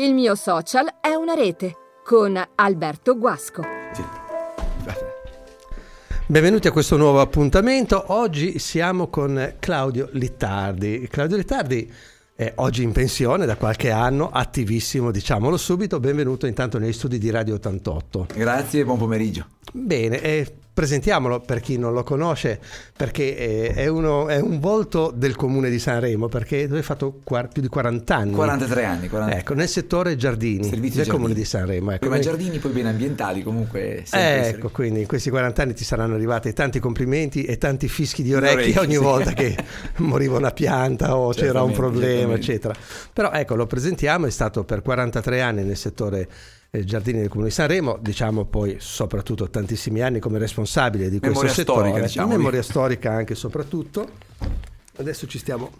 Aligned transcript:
Il 0.00 0.14
mio 0.14 0.34
social 0.34 0.86
è 0.98 1.12
una 1.12 1.34
rete 1.34 1.76
con 2.02 2.42
Alberto 2.54 3.18
Guasco. 3.18 3.62
Benvenuti 6.26 6.68
a 6.68 6.72
questo 6.72 6.96
nuovo 6.96 7.20
appuntamento. 7.20 8.04
Oggi 8.06 8.58
siamo 8.58 9.08
con 9.08 9.56
Claudio 9.58 10.08
Littardi. 10.12 11.06
Claudio 11.10 11.36
Littardi 11.36 11.92
è 12.34 12.50
oggi 12.56 12.82
in 12.82 12.92
pensione 12.92 13.44
da 13.44 13.56
qualche 13.56 13.90
anno, 13.90 14.30
attivissimo, 14.30 15.10
diciamolo 15.10 15.58
subito. 15.58 16.00
Benvenuto 16.00 16.46
intanto 16.46 16.78
negli 16.78 16.94
studi 16.94 17.18
di 17.18 17.28
Radio 17.28 17.56
88. 17.56 18.28
Grazie 18.34 18.80
e 18.80 18.84
buon 18.86 18.96
pomeriggio. 18.96 19.48
Bene, 19.70 20.22
eh, 20.22 20.59
presentiamolo 20.80 21.40
per 21.40 21.60
chi 21.60 21.76
non 21.76 21.92
lo 21.92 22.02
conosce, 22.02 22.58
perché 22.96 23.36
eh, 23.36 23.74
è, 23.74 23.86
uno, 23.86 24.28
è, 24.28 24.40
un 24.40 24.60
volto 24.60 25.12
del 25.14 25.36
comune 25.36 25.68
di 25.68 25.78
Sanremo, 25.78 26.28
perché 26.28 26.66
tu 26.66 26.74
hai 26.74 26.82
fatto 26.82 27.20
più 27.52 27.60
di 27.60 27.68
40 27.68 28.16
anni. 28.16 28.32
43 28.32 28.84
anni. 28.84 29.08
40... 29.08 29.36
Ecco, 29.36 29.52
nel 29.52 29.68
settore 29.68 30.16
giardini 30.16 30.64
Servizi 30.64 30.80
del 30.80 30.90
giardini. 30.90 31.16
comune 31.16 31.34
di 31.34 31.44
Sanremo. 31.44 31.90
Ecco. 31.90 31.98
Prima 31.98 32.18
giardini, 32.18 32.58
poi 32.58 32.72
beni 32.72 32.88
ambientali, 32.88 33.42
comunque. 33.42 33.98
Ecco, 33.98 34.16
essere... 34.16 34.58
quindi 34.72 35.00
in 35.00 35.06
questi 35.06 35.28
40 35.28 35.62
anni 35.62 35.74
ti 35.74 35.84
saranno 35.84 36.14
arrivati 36.14 36.50
tanti 36.54 36.78
complimenti 36.78 37.44
e 37.44 37.58
tanti 37.58 37.86
fischi 37.86 38.22
di 38.22 38.32
orecchie, 38.32 38.78
ogni 38.80 38.94
sì. 38.94 39.00
volta 39.00 39.32
che 39.32 39.54
moriva 39.96 40.38
una 40.38 40.52
pianta 40.52 41.14
o 41.14 41.34
c'era 41.34 41.62
un 41.62 41.72
problema, 41.72 42.32
eccetera. 42.32 42.72
Però 43.12 43.30
ecco, 43.32 43.54
lo 43.54 43.66
presentiamo, 43.66 44.24
è 44.24 44.30
stato 44.30 44.64
per 44.64 44.80
43 44.80 45.42
anni 45.42 45.62
nel 45.62 45.76
settore 45.76 46.20
eh, 46.20 46.59
Giardini 46.70 47.18
del 47.18 47.28
Comune 47.28 47.48
di 47.48 47.54
Sanremo, 47.54 47.98
diciamo 48.00 48.44
poi 48.44 48.76
soprattutto 48.78 49.50
tantissimi 49.50 50.02
anni 50.02 50.20
come 50.20 50.38
responsabile 50.38 51.10
di 51.10 51.18
memoria 51.20 51.40
questo 51.40 51.60
settore, 51.60 51.88
storica, 51.88 52.06
diciamo. 52.06 52.28
memoria 52.28 52.62
storica 52.62 53.10
anche 53.10 53.32
e 53.32 53.36
soprattutto. 53.36 54.08
Adesso 54.96 55.26
ci 55.26 55.38
stiamo 55.38 55.70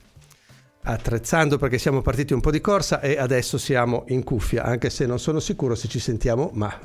attrezzando 0.82 1.58
perché 1.58 1.78
siamo 1.78 2.02
partiti 2.02 2.32
un 2.32 2.40
po' 2.40 2.50
di 2.50 2.60
corsa 2.60 3.00
e 3.00 3.18
adesso 3.18 3.56
siamo 3.56 4.04
in 4.08 4.24
cuffia, 4.24 4.64
anche 4.64 4.90
se 4.90 5.06
non 5.06 5.20
sono 5.20 5.38
sicuro 5.38 5.76
se 5.76 5.86
ci 5.86 6.00
sentiamo, 6.00 6.50
ma 6.54 6.76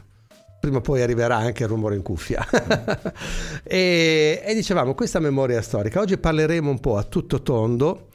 prima 0.60 0.78
o 0.78 0.82
poi 0.82 1.02
arriverà 1.02 1.38
anche 1.38 1.64
il 1.64 1.70
rumore 1.70 1.96
in 1.96 2.04
cuffia. 2.04 2.46
e, 3.64 4.42
e 4.46 4.54
dicevamo, 4.54 4.94
questa 4.94 5.20
memoria 5.20 5.64
storica, 5.64 6.00
oggi 6.00 6.18
parleremo 6.18 6.70
un 6.70 6.80
po' 6.80 6.98
a 6.98 7.04
tutto 7.04 7.42
tondo 7.42 8.10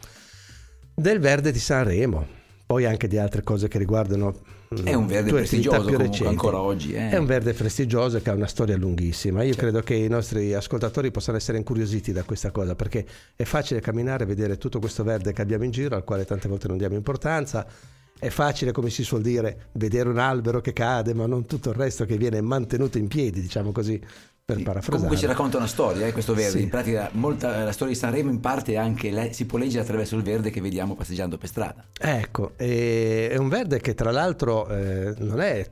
del 0.94 1.18
verde 1.18 1.50
di 1.50 1.58
Sanremo, 1.58 2.26
poi 2.64 2.84
anche 2.84 3.08
di 3.08 3.18
altre 3.18 3.42
cose 3.42 3.66
che 3.66 3.78
riguardano 3.78 4.58
è 4.84 4.94
un 4.94 5.08
verde 5.08 5.32
prestigioso 5.32 6.28
ancora 6.28 6.60
oggi. 6.60 6.92
Eh. 6.92 7.10
È 7.10 7.16
un 7.16 7.26
verde 7.26 7.54
prestigioso 7.54 8.22
che 8.22 8.30
ha 8.30 8.34
una 8.34 8.46
storia 8.46 8.76
lunghissima. 8.76 9.42
Io 9.42 9.54
certo. 9.54 9.62
credo 9.62 9.80
che 9.80 9.94
i 9.94 10.06
nostri 10.06 10.54
ascoltatori 10.54 11.10
possano 11.10 11.38
essere 11.38 11.58
incuriositi 11.58 12.12
da 12.12 12.22
questa 12.22 12.52
cosa 12.52 12.76
perché 12.76 13.04
è 13.34 13.42
facile 13.42 13.80
camminare 13.80 14.22
e 14.22 14.26
vedere 14.28 14.58
tutto 14.58 14.78
questo 14.78 15.02
verde 15.02 15.32
che 15.32 15.42
abbiamo 15.42 15.64
in 15.64 15.72
giro, 15.72 15.96
al 15.96 16.04
quale 16.04 16.24
tante 16.24 16.46
volte 16.46 16.68
non 16.68 16.78
diamo 16.78 16.94
importanza. 16.94 17.66
È 18.16 18.28
facile, 18.28 18.70
come 18.70 18.90
si 18.90 19.02
suol 19.02 19.22
dire, 19.22 19.70
vedere 19.72 20.08
un 20.08 20.18
albero 20.18 20.60
che 20.60 20.72
cade, 20.72 21.14
ma 21.14 21.26
non 21.26 21.46
tutto 21.46 21.70
il 21.70 21.74
resto 21.74 22.04
che 22.04 22.16
viene 22.16 22.40
mantenuto 22.40 22.96
in 22.96 23.08
piedi, 23.08 23.40
diciamo 23.40 23.72
così, 23.72 24.00
per 24.54 24.62
parafrasare. 24.62 24.92
Comunque 24.92 25.16
ci 25.16 25.26
racconta 25.26 25.56
una 25.56 25.66
storia, 25.66 26.06
eh, 26.06 26.12
questo 26.12 26.34
verde. 26.34 26.58
Sì. 26.58 26.62
In 26.62 26.68
pratica, 26.68 27.08
molta, 27.12 27.64
la 27.64 27.72
storia 27.72 27.92
di 27.92 27.98
Sanremo 27.98 28.30
in 28.30 28.40
parte 28.40 28.76
anche 28.76 29.10
le, 29.10 29.32
si 29.32 29.46
può 29.46 29.58
leggere 29.58 29.82
attraverso 29.82 30.16
il 30.16 30.22
verde 30.22 30.50
che 30.50 30.60
vediamo 30.60 30.94
passeggiando 30.94 31.38
per 31.38 31.48
strada. 31.48 31.84
Ecco, 31.98 32.52
è 32.56 33.36
un 33.36 33.48
verde 33.48 33.80
che 33.80 33.94
tra 33.94 34.10
l'altro 34.10 34.68
eh, 34.68 35.14
non 35.18 35.40
è 35.40 35.70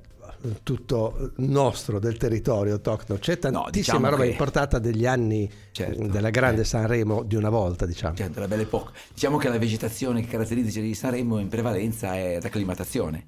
tutto 0.63 1.33
nostro 1.37 1.99
del 1.99 2.17
territorio 2.17 2.75
autoctono, 2.75 3.19
c'è 3.19 3.39
tantissima 3.39 3.65
no, 3.65 3.71
diciamo 3.71 4.09
roba 4.09 4.23
che... 4.23 4.31
importata 4.31 4.79
degli 4.79 5.07
anni 5.07 5.51
certo, 5.73 6.07
della 6.07 6.31
grande 6.31 6.61
eh. 6.63 6.65
Sanremo 6.65 7.23
di 7.25 7.35
una 7.35 7.49
volta, 7.49 7.87
diciamo. 7.87 8.15
Certo, 8.15 8.35
della 8.35 8.49
belle 8.49 8.63
epoca. 8.63 8.93
Diciamo 9.13 9.37
che 9.37 9.49
la 9.49 9.59
vegetazione 9.59 10.21
che 10.21 10.29
caratterizza 10.29 10.81
di 10.81 10.95
Sanremo 10.95 11.39
in 11.39 11.49
prevalenza 11.49 12.15
è 12.15 12.39
l'acclimatazione. 12.41 13.27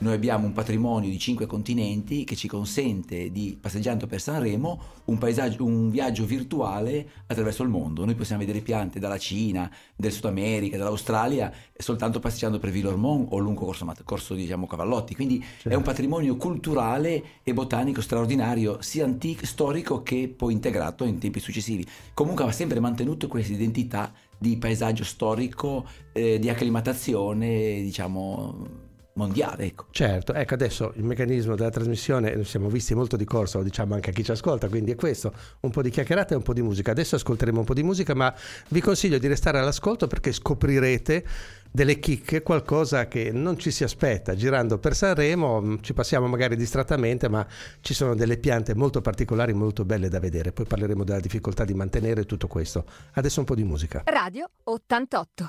Noi 0.00 0.14
abbiamo 0.14 0.46
un 0.46 0.52
patrimonio 0.54 1.10
di 1.10 1.18
cinque 1.18 1.44
continenti 1.44 2.24
che 2.24 2.34
ci 2.34 2.48
consente 2.48 3.30
di, 3.30 3.58
passeggiando 3.60 4.06
per 4.06 4.18
Sanremo, 4.18 4.80
un, 5.04 5.18
paesaggio, 5.18 5.62
un 5.62 5.90
viaggio 5.90 6.24
virtuale 6.24 7.06
attraverso 7.26 7.62
il 7.62 7.68
mondo. 7.68 8.06
Noi 8.06 8.14
possiamo 8.14 8.40
vedere 8.40 8.60
piante 8.60 8.98
dalla 8.98 9.18
Cina, 9.18 9.70
del 9.94 10.10
Sud 10.10 10.24
America, 10.24 10.78
dall'Australia, 10.78 11.52
soltanto 11.76 12.18
passeggiando 12.18 12.58
per 12.58 12.70
Villormont 12.70 13.26
o 13.30 13.38
lungo 13.38 13.66
corso, 13.66 13.86
corso 14.04 14.32
diciamo, 14.34 14.66
Cavallotti. 14.66 15.14
Quindi 15.14 15.38
certo. 15.38 15.68
è 15.68 15.74
un 15.74 15.82
patrimonio 15.82 16.36
culturale 16.36 17.22
e 17.42 17.52
botanico 17.52 18.00
straordinario, 18.00 18.80
sia 18.80 19.04
antico, 19.04 19.44
storico 19.44 20.02
che 20.02 20.32
poi 20.34 20.54
integrato 20.54 21.04
in 21.04 21.18
tempi 21.18 21.40
successivi. 21.40 21.86
Comunque 22.14 22.44
ha 22.44 22.52
sempre 22.52 22.80
mantenuto 22.80 23.28
questa 23.28 23.52
identità 23.52 24.10
di 24.38 24.56
paesaggio 24.56 25.04
storico, 25.04 25.86
eh, 26.12 26.38
di 26.38 26.48
acclimatazione, 26.48 27.82
diciamo 27.82 28.79
mondiale. 29.14 29.64
Ecco. 29.64 29.86
Certo, 29.90 30.32
ecco 30.32 30.54
adesso 30.54 30.92
il 30.96 31.04
meccanismo 31.04 31.56
della 31.56 31.70
trasmissione, 31.70 32.34
noi 32.34 32.44
siamo 32.44 32.68
visti 32.68 32.94
molto 32.94 33.16
di 33.16 33.24
corsa, 33.24 33.58
lo 33.58 33.64
diciamo 33.64 33.94
anche 33.94 34.10
a 34.10 34.12
chi 34.12 34.24
ci 34.24 34.30
ascolta, 34.30 34.68
quindi 34.68 34.92
è 34.92 34.94
questo, 34.94 35.32
un 35.60 35.70
po' 35.70 35.82
di 35.82 35.90
chiacchierata 35.90 36.34
e 36.34 36.36
un 36.36 36.42
po' 36.42 36.52
di 36.52 36.62
musica. 36.62 36.90
Adesso 36.90 37.16
ascolteremo 37.16 37.58
un 37.58 37.64
po' 37.64 37.74
di 37.74 37.82
musica, 37.82 38.14
ma 38.14 38.34
vi 38.68 38.80
consiglio 38.80 39.18
di 39.18 39.26
restare 39.26 39.58
all'ascolto 39.58 40.06
perché 40.06 40.32
scoprirete 40.32 41.24
delle 41.70 41.98
chicche, 41.98 42.42
qualcosa 42.42 43.06
che 43.06 43.30
non 43.32 43.58
ci 43.58 43.70
si 43.70 43.84
aspetta. 43.84 44.34
Girando 44.34 44.78
per 44.78 44.94
Sanremo 44.94 45.78
ci 45.80 45.92
passiamo 45.92 46.26
magari 46.26 46.56
distrattamente, 46.56 47.28
ma 47.28 47.46
ci 47.80 47.94
sono 47.94 48.14
delle 48.14 48.38
piante 48.38 48.74
molto 48.74 49.00
particolari, 49.00 49.52
molto 49.52 49.84
belle 49.84 50.08
da 50.08 50.18
vedere. 50.18 50.52
Poi 50.52 50.66
parleremo 50.66 51.04
della 51.04 51.20
difficoltà 51.20 51.64
di 51.64 51.74
mantenere 51.74 52.26
tutto 52.26 52.46
questo. 52.46 52.84
Adesso 53.12 53.40
un 53.40 53.46
po' 53.46 53.54
di 53.54 53.64
musica. 53.64 54.02
Radio 54.06 54.48
88. 54.64 55.46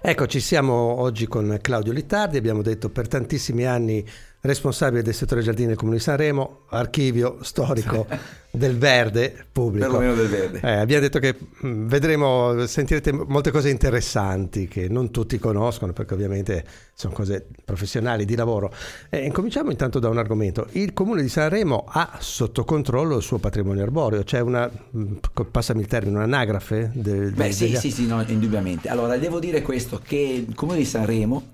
Ecco, 0.00 0.26
ci 0.26 0.40
siamo 0.40 0.72
oggi 0.72 1.26
con 1.26 1.58
Claudio 1.60 1.92
Littardi, 1.92 2.36
abbiamo 2.36 2.62
detto 2.62 2.90
per 2.90 3.08
tantissimi 3.08 3.64
anni 3.66 4.06
responsabile 4.44 5.02
del 5.02 5.14
settore 5.14 5.40
giardini 5.40 5.68
del 5.68 5.76
Comune 5.76 5.96
di 5.96 6.02
Sanremo, 6.02 6.60
archivio 6.68 7.38
storico 7.40 8.06
del 8.50 8.76
verde 8.76 9.46
pubblico. 9.50 9.86
Perlomeno 9.86 10.14
del 10.14 10.28
verde. 10.28 10.60
Eh, 10.62 10.76
abbiamo 10.76 11.00
detto 11.00 11.18
che 11.18 11.34
mh, 11.34 11.86
vedremo, 11.86 12.66
sentirete 12.66 13.10
molte 13.10 13.50
cose 13.50 13.70
interessanti 13.70 14.68
che 14.68 14.88
non 14.88 15.10
tutti 15.10 15.38
conoscono 15.38 15.94
perché 15.94 16.12
ovviamente 16.12 16.62
sono 16.92 17.14
cose 17.14 17.46
professionali 17.64 18.26
di 18.26 18.36
lavoro. 18.36 18.70
Eh, 19.08 19.24
incominciamo 19.24 19.70
intanto 19.70 19.98
da 19.98 20.10
un 20.10 20.18
argomento. 20.18 20.68
Il 20.72 20.92
Comune 20.92 21.22
di 21.22 21.30
Sanremo 21.30 21.86
ha 21.88 22.18
sotto 22.20 22.64
controllo 22.64 23.16
il 23.16 23.22
suo 23.22 23.38
patrimonio 23.38 23.82
arboreo, 23.82 24.24
c'è 24.24 24.40
una, 24.40 24.70
mh, 24.90 25.14
passami 25.50 25.80
il 25.80 25.86
termine, 25.86 26.18
un'anagrafe? 26.18 26.90
Del, 26.92 27.32
Beh 27.32 27.44
del, 27.44 27.52
sì, 27.54 27.64
degli... 27.64 27.76
sì, 27.76 27.90
sì, 27.90 28.06
no, 28.06 28.22
indubbiamente. 28.26 28.90
Allora, 28.90 29.16
devo 29.16 29.38
dire 29.38 29.62
questo, 29.62 30.02
che 30.04 30.44
il 30.46 30.54
Comune 30.54 30.78
di 30.78 30.84
Sanremo 30.84 31.52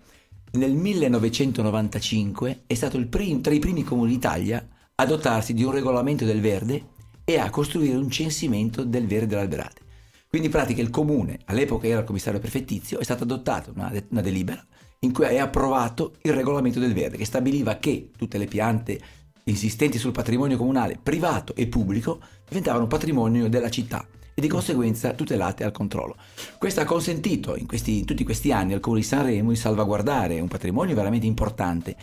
nel 0.53 0.72
1995 0.72 2.62
è 2.66 2.75
stato 2.75 2.99
prim- 3.06 3.41
tra 3.41 3.55
i 3.55 3.61
primi 3.61 3.84
comuni 3.84 4.12
d'Italia 4.12 4.66
a 4.97 5.06
dotarsi 5.06 5.55
di 5.55 5.62
un 5.62 5.71
regolamento 5.71 6.25
del 6.25 6.41
verde 6.41 6.88
e 7.25 7.38
a 7.38 7.50
costruire 7.50 7.97
un 7.97 8.11
censimento 8.11 8.83
del 8.83 9.06
verde 9.06 9.27
dell'alberate. 9.27 9.83
Quindi 10.28 10.49
in 10.49 10.53
pratica 10.53 10.83
il 10.83 10.91
comune, 10.91 11.39
all'epoca 11.47 11.87
era 11.87 12.00
il 12.00 12.05
commissario 12.05 12.41
prefettizio, 12.41 12.99
è 12.99 13.05
stata 13.05 13.22
adottata 13.22 13.71
una, 13.72 13.91
de- 13.91 14.06
una 14.10 14.21
delibera 14.21 14.65
in 15.00 15.12
cui 15.12 15.25
è 15.25 15.39
approvato 15.39 16.15
il 16.22 16.33
regolamento 16.33 16.81
del 16.81 16.94
verde 16.94 17.16
che 17.16 17.25
stabiliva 17.25 17.77
che 17.77 18.10
tutte 18.16 18.37
le 18.37 18.47
piante 18.47 19.00
insistenti 19.44 19.99
sul 19.99 20.12
patrimonio 20.12 20.56
comunale 20.56 20.99
privato 21.00 21.55
e 21.55 21.69
pubblico 21.69 22.21
diventavano 22.49 22.87
patrimonio 22.87 23.49
della 23.49 23.71
città 23.71 24.06
e 24.41 24.43
di 24.43 24.49
conseguenza 24.49 25.12
tutelate 25.12 25.65
al 25.65 25.71
controllo. 25.71 26.17
Questo 26.59 26.81
ha 26.81 26.84
consentito 26.84 27.55
in, 27.56 27.67
questi, 27.67 27.99
in 27.99 28.05
tutti 28.06 28.25
questi 28.25 28.51
anni 28.51 28.73
al 28.73 28.81
Comune 28.81 29.03
di 29.03 29.06
Sanremo 29.06 29.51
di 29.51 29.56
salvaguardare 29.56 30.41
un 30.41 30.49
patrimonio 30.49 30.95
veramente 30.95 31.27
importante 31.27 31.95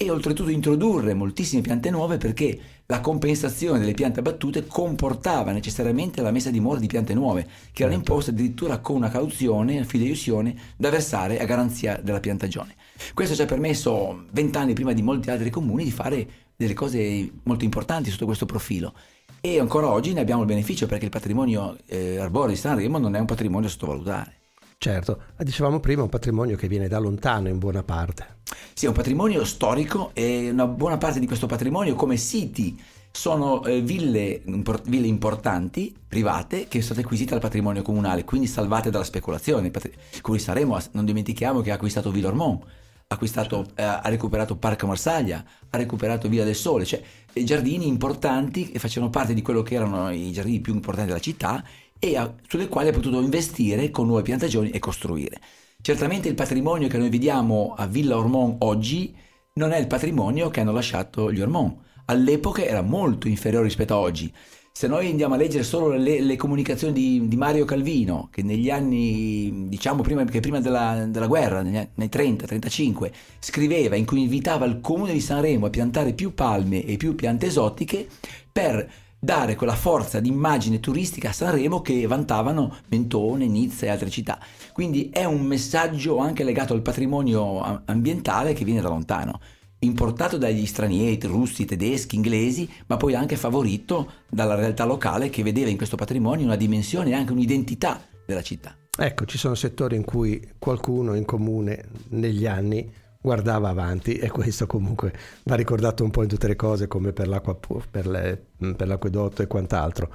e 0.00 0.10
oltretutto 0.10 0.50
introdurre 0.50 1.12
moltissime 1.14 1.60
piante 1.60 1.90
nuove 1.90 2.18
perché 2.18 2.56
la 2.86 3.00
compensazione 3.00 3.80
delle 3.80 3.94
piante 3.94 4.20
abbattute 4.20 4.66
comportava 4.66 5.50
necessariamente 5.50 6.22
la 6.22 6.30
messa 6.30 6.50
a 6.50 6.52
dimora 6.52 6.78
di 6.78 6.86
piante 6.86 7.14
nuove 7.14 7.46
che 7.72 7.82
erano 7.82 7.96
imposte 7.96 8.30
addirittura 8.30 8.78
con 8.78 8.96
una 8.96 9.10
cauzione, 9.10 9.76
una 9.76 9.84
fideiussione 9.84 10.54
da 10.76 10.90
versare 10.90 11.40
a 11.40 11.44
garanzia 11.44 11.98
della 12.00 12.20
piantagione. 12.20 12.76
Questo 13.12 13.34
ci 13.34 13.42
ha 13.42 13.46
permesso 13.46 14.26
vent'anni 14.30 14.72
prima 14.72 14.92
di 14.92 15.02
molti 15.02 15.30
altri 15.30 15.50
comuni 15.50 15.84
di 15.84 15.90
fare 15.90 16.28
delle 16.58 16.74
cose 16.74 17.30
molto 17.44 17.62
importanti 17.62 18.10
sotto 18.10 18.24
questo 18.24 18.44
profilo 18.44 18.92
e 19.40 19.60
ancora 19.60 19.90
oggi 19.90 20.12
ne 20.12 20.18
abbiamo 20.18 20.40
il 20.40 20.48
beneficio 20.48 20.86
perché 20.86 21.04
il 21.04 21.10
patrimonio 21.12 21.76
eh, 21.86 22.18
arboreo 22.18 22.50
di 22.50 22.56
Sanremo 22.56 22.98
non 22.98 23.14
è 23.14 23.20
un 23.20 23.26
patrimonio 23.26 23.68
sottovalutare. 23.68 24.34
Certo, 24.76 25.20
dicevamo 25.38 25.78
prima 25.78 26.02
un 26.02 26.08
patrimonio 26.08 26.56
che 26.56 26.66
viene 26.66 26.88
da 26.88 26.98
lontano 26.98 27.46
in 27.48 27.58
buona 27.58 27.84
parte. 27.84 28.38
Sì, 28.74 28.86
è 28.86 28.88
un 28.88 28.94
patrimonio 28.94 29.44
storico 29.44 30.10
e 30.14 30.50
una 30.50 30.66
buona 30.66 30.98
parte 30.98 31.20
di 31.20 31.28
questo 31.28 31.46
patrimonio 31.46 31.94
come 31.94 32.16
siti 32.16 32.76
sono 33.12 33.64
eh, 33.64 33.80
ville, 33.80 34.42
import- 34.46 34.88
ville, 34.88 35.06
importanti, 35.06 35.94
private, 36.08 36.64
che 36.64 36.80
sono 36.80 36.84
state 36.84 37.02
acquisite 37.02 37.30
dal 37.30 37.40
patrimonio 37.40 37.82
comunale, 37.82 38.24
quindi 38.24 38.48
salvate 38.48 38.90
dalla 38.90 39.04
speculazione. 39.04 39.70
Patri- 39.70 39.94
Comune 40.20 40.42
Sanremo, 40.42 40.76
non 40.90 41.04
dimentichiamo 41.04 41.60
che 41.60 41.70
ha 41.70 41.74
acquistato 41.74 42.10
Villormont, 42.10 42.64
acquistato, 43.08 43.66
eh, 43.74 43.82
ha 43.82 44.02
recuperato 44.04 44.56
Parco 44.56 44.86
Marsaglia, 44.86 45.42
ha 45.70 45.76
recuperato 45.76 46.28
Villa 46.28 46.44
del 46.44 46.54
Sole, 46.54 46.84
cioè 46.84 47.02
giardini 47.32 47.86
importanti 47.86 48.68
che 48.68 48.78
facevano 48.78 49.10
parte 49.10 49.32
di 49.32 49.42
quello 49.42 49.62
che 49.62 49.74
erano 49.76 50.10
i 50.10 50.30
giardini 50.30 50.60
più 50.60 50.74
importanti 50.74 51.08
della 51.08 51.20
città 51.20 51.64
e 51.98 52.16
a, 52.16 52.32
sulle 52.46 52.68
quali 52.68 52.88
ha 52.88 52.92
potuto 52.92 53.20
investire 53.20 53.90
con 53.90 54.06
nuove 54.06 54.22
piantagioni 54.22 54.70
e 54.70 54.78
costruire. 54.78 55.40
Certamente 55.80 56.28
il 56.28 56.34
patrimonio 56.34 56.88
che 56.88 56.98
noi 56.98 57.08
vediamo 57.08 57.74
a 57.76 57.86
Villa 57.86 58.16
Ormont 58.16 58.56
oggi 58.62 59.16
non 59.54 59.72
è 59.72 59.78
il 59.78 59.86
patrimonio 59.86 60.50
che 60.50 60.60
hanno 60.60 60.72
lasciato 60.72 61.32
gli 61.32 61.40
Ormond. 61.40 61.76
All'epoca 62.06 62.64
era 62.64 62.82
molto 62.82 63.28
inferiore 63.28 63.64
rispetto 63.64 63.94
a 63.94 63.98
oggi. 63.98 64.32
Se 64.78 64.86
noi 64.86 65.10
andiamo 65.10 65.34
a 65.34 65.36
leggere 65.36 65.64
solo 65.64 65.88
le, 65.88 66.20
le 66.20 66.36
comunicazioni 66.36 66.92
di, 66.92 67.26
di, 67.26 67.34
Mario 67.34 67.64
Calvino, 67.64 68.28
che 68.30 68.44
negli 68.44 68.70
anni, 68.70 69.66
diciamo 69.66 70.02
prima, 70.02 70.24
prima 70.24 70.60
della, 70.60 71.04
della 71.08 71.26
guerra, 71.26 71.62
negli 71.62 71.78
anni 71.78 72.08
30-35, 72.08 73.10
scriveva 73.40 73.96
in 73.96 74.06
cui 74.06 74.20
invitava 74.20 74.66
il 74.66 74.78
comune 74.80 75.12
di 75.12 75.20
Sanremo 75.20 75.66
a 75.66 75.70
piantare 75.70 76.12
più 76.12 76.32
palme 76.32 76.84
e 76.84 76.96
più 76.96 77.16
piante 77.16 77.46
esotiche 77.46 78.06
per 78.52 78.88
dare 79.18 79.56
quella 79.56 79.74
forza 79.74 80.20
di 80.20 80.28
immagine 80.28 80.78
turistica 80.78 81.30
a 81.30 81.32
Sanremo 81.32 81.82
che 81.82 82.06
vantavano 82.06 82.76
Mentone, 82.86 83.48
Nizza 83.48 83.86
e 83.86 83.88
altre 83.88 84.10
città. 84.10 84.38
Quindi 84.72 85.10
è 85.12 85.24
un 85.24 85.40
messaggio 85.40 86.18
anche 86.18 86.44
legato 86.44 86.72
al 86.72 86.82
patrimonio 86.82 87.82
ambientale 87.84 88.52
che 88.52 88.64
viene 88.64 88.80
da 88.80 88.90
lontano 88.90 89.40
importato 89.80 90.38
dagli 90.38 90.66
stranieri, 90.66 91.18
russi, 91.26 91.64
tedeschi, 91.64 92.16
inglesi, 92.16 92.68
ma 92.86 92.96
poi 92.96 93.14
anche 93.14 93.36
favorito 93.36 94.12
dalla 94.28 94.54
realtà 94.54 94.84
locale 94.84 95.30
che 95.30 95.42
vedeva 95.42 95.70
in 95.70 95.76
questo 95.76 95.96
patrimonio 95.96 96.44
una 96.44 96.56
dimensione 96.56 97.10
e 97.10 97.14
anche 97.14 97.32
un'identità 97.32 98.00
della 98.26 98.42
città. 98.42 98.76
Ecco, 99.00 99.26
ci 99.26 99.38
sono 99.38 99.54
settori 99.54 99.94
in 99.94 100.04
cui 100.04 100.54
qualcuno 100.58 101.14
in 101.14 101.24
comune 101.24 101.84
negli 102.08 102.46
anni 102.46 102.90
guardava 103.20 103.68
avanti 103.68 104.14
e 104.14 104.30
questo 104.30 104.66
comunque 104.66 105.12
va 105.44 105.54
ricordato 105.54 106.02
un 106.02 106.10
po' 106.10 106.22
in 106.22 106.28
tutte 106.28 106.48
le 106.48 106.56
cose 106.56 106.88
come 106.88 107.12
per, 107.12 107.28
l'acqua, 107.28 107.56
per, 107.90 108.06
le, 108.06 108.46
per 108.76 108.88
l'acquedotto 108.88 109.42
e 109.42 109.46
quant'altro. 109.46 110.10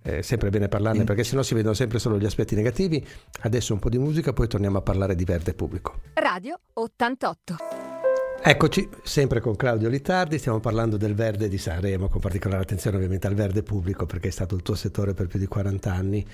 È 0.00 0.22
sempre 0.22 0.50
bene 0.50 0.68
parlarne 0.68 1.04
perché 1.04 1.24
sennò 1.24 1.42
si 1.42 1.54
vedono 1.54 1.74
sempre 1.74 1.98
solo 1.98 2.18
gli 2.18 2.24
aspetti 2.24 2.54
negativi. 2.54 3.04
Adesso 3.40 3.72
un 3.72 3.80
po' 3.80 3.88
di 3.88 3.98
musica, 3.98 4.32
poi 4.32 4.46
torniamo 4.46 4.78
a 4.78 4.82
parlare 4.82 5.14
di 5.14 5.24
verde 5.24 5.54
pubblico. 5.54 6.00
Radio 6.14 6.60
88. 6.74 7.77
Eccoci, 8.40 8.88
sempre 9.02 9.40
con 9.40 9.56
Claudio 9.56 9.88
Litardi, 9.88 10.38
stiamo 10.38 10.60
parlando 10.60 10.96
del 10.96 11.14
verde 11.14 11.48
di 11.48 11.58
Sanremo, 11.58 12.08
con 12.08 12.20
particolare 12.20 12.62
attenzione 12.62 12.96
ovviamente 12.96 13.26
al 13.26 13.34
verde 13.34 13.62
pubblico 13.62 14.06
perché 14.06 14.28
è 14.28 14.30
stato 14.30 14.54
il 14.54 14.62
tuo 14.62 14.76
settore 14.76 15.12
per 15.12 15.26
più 15.26 15.38
di 15.38 15.46
40 15.46 15.92
anni. 15.92 16.26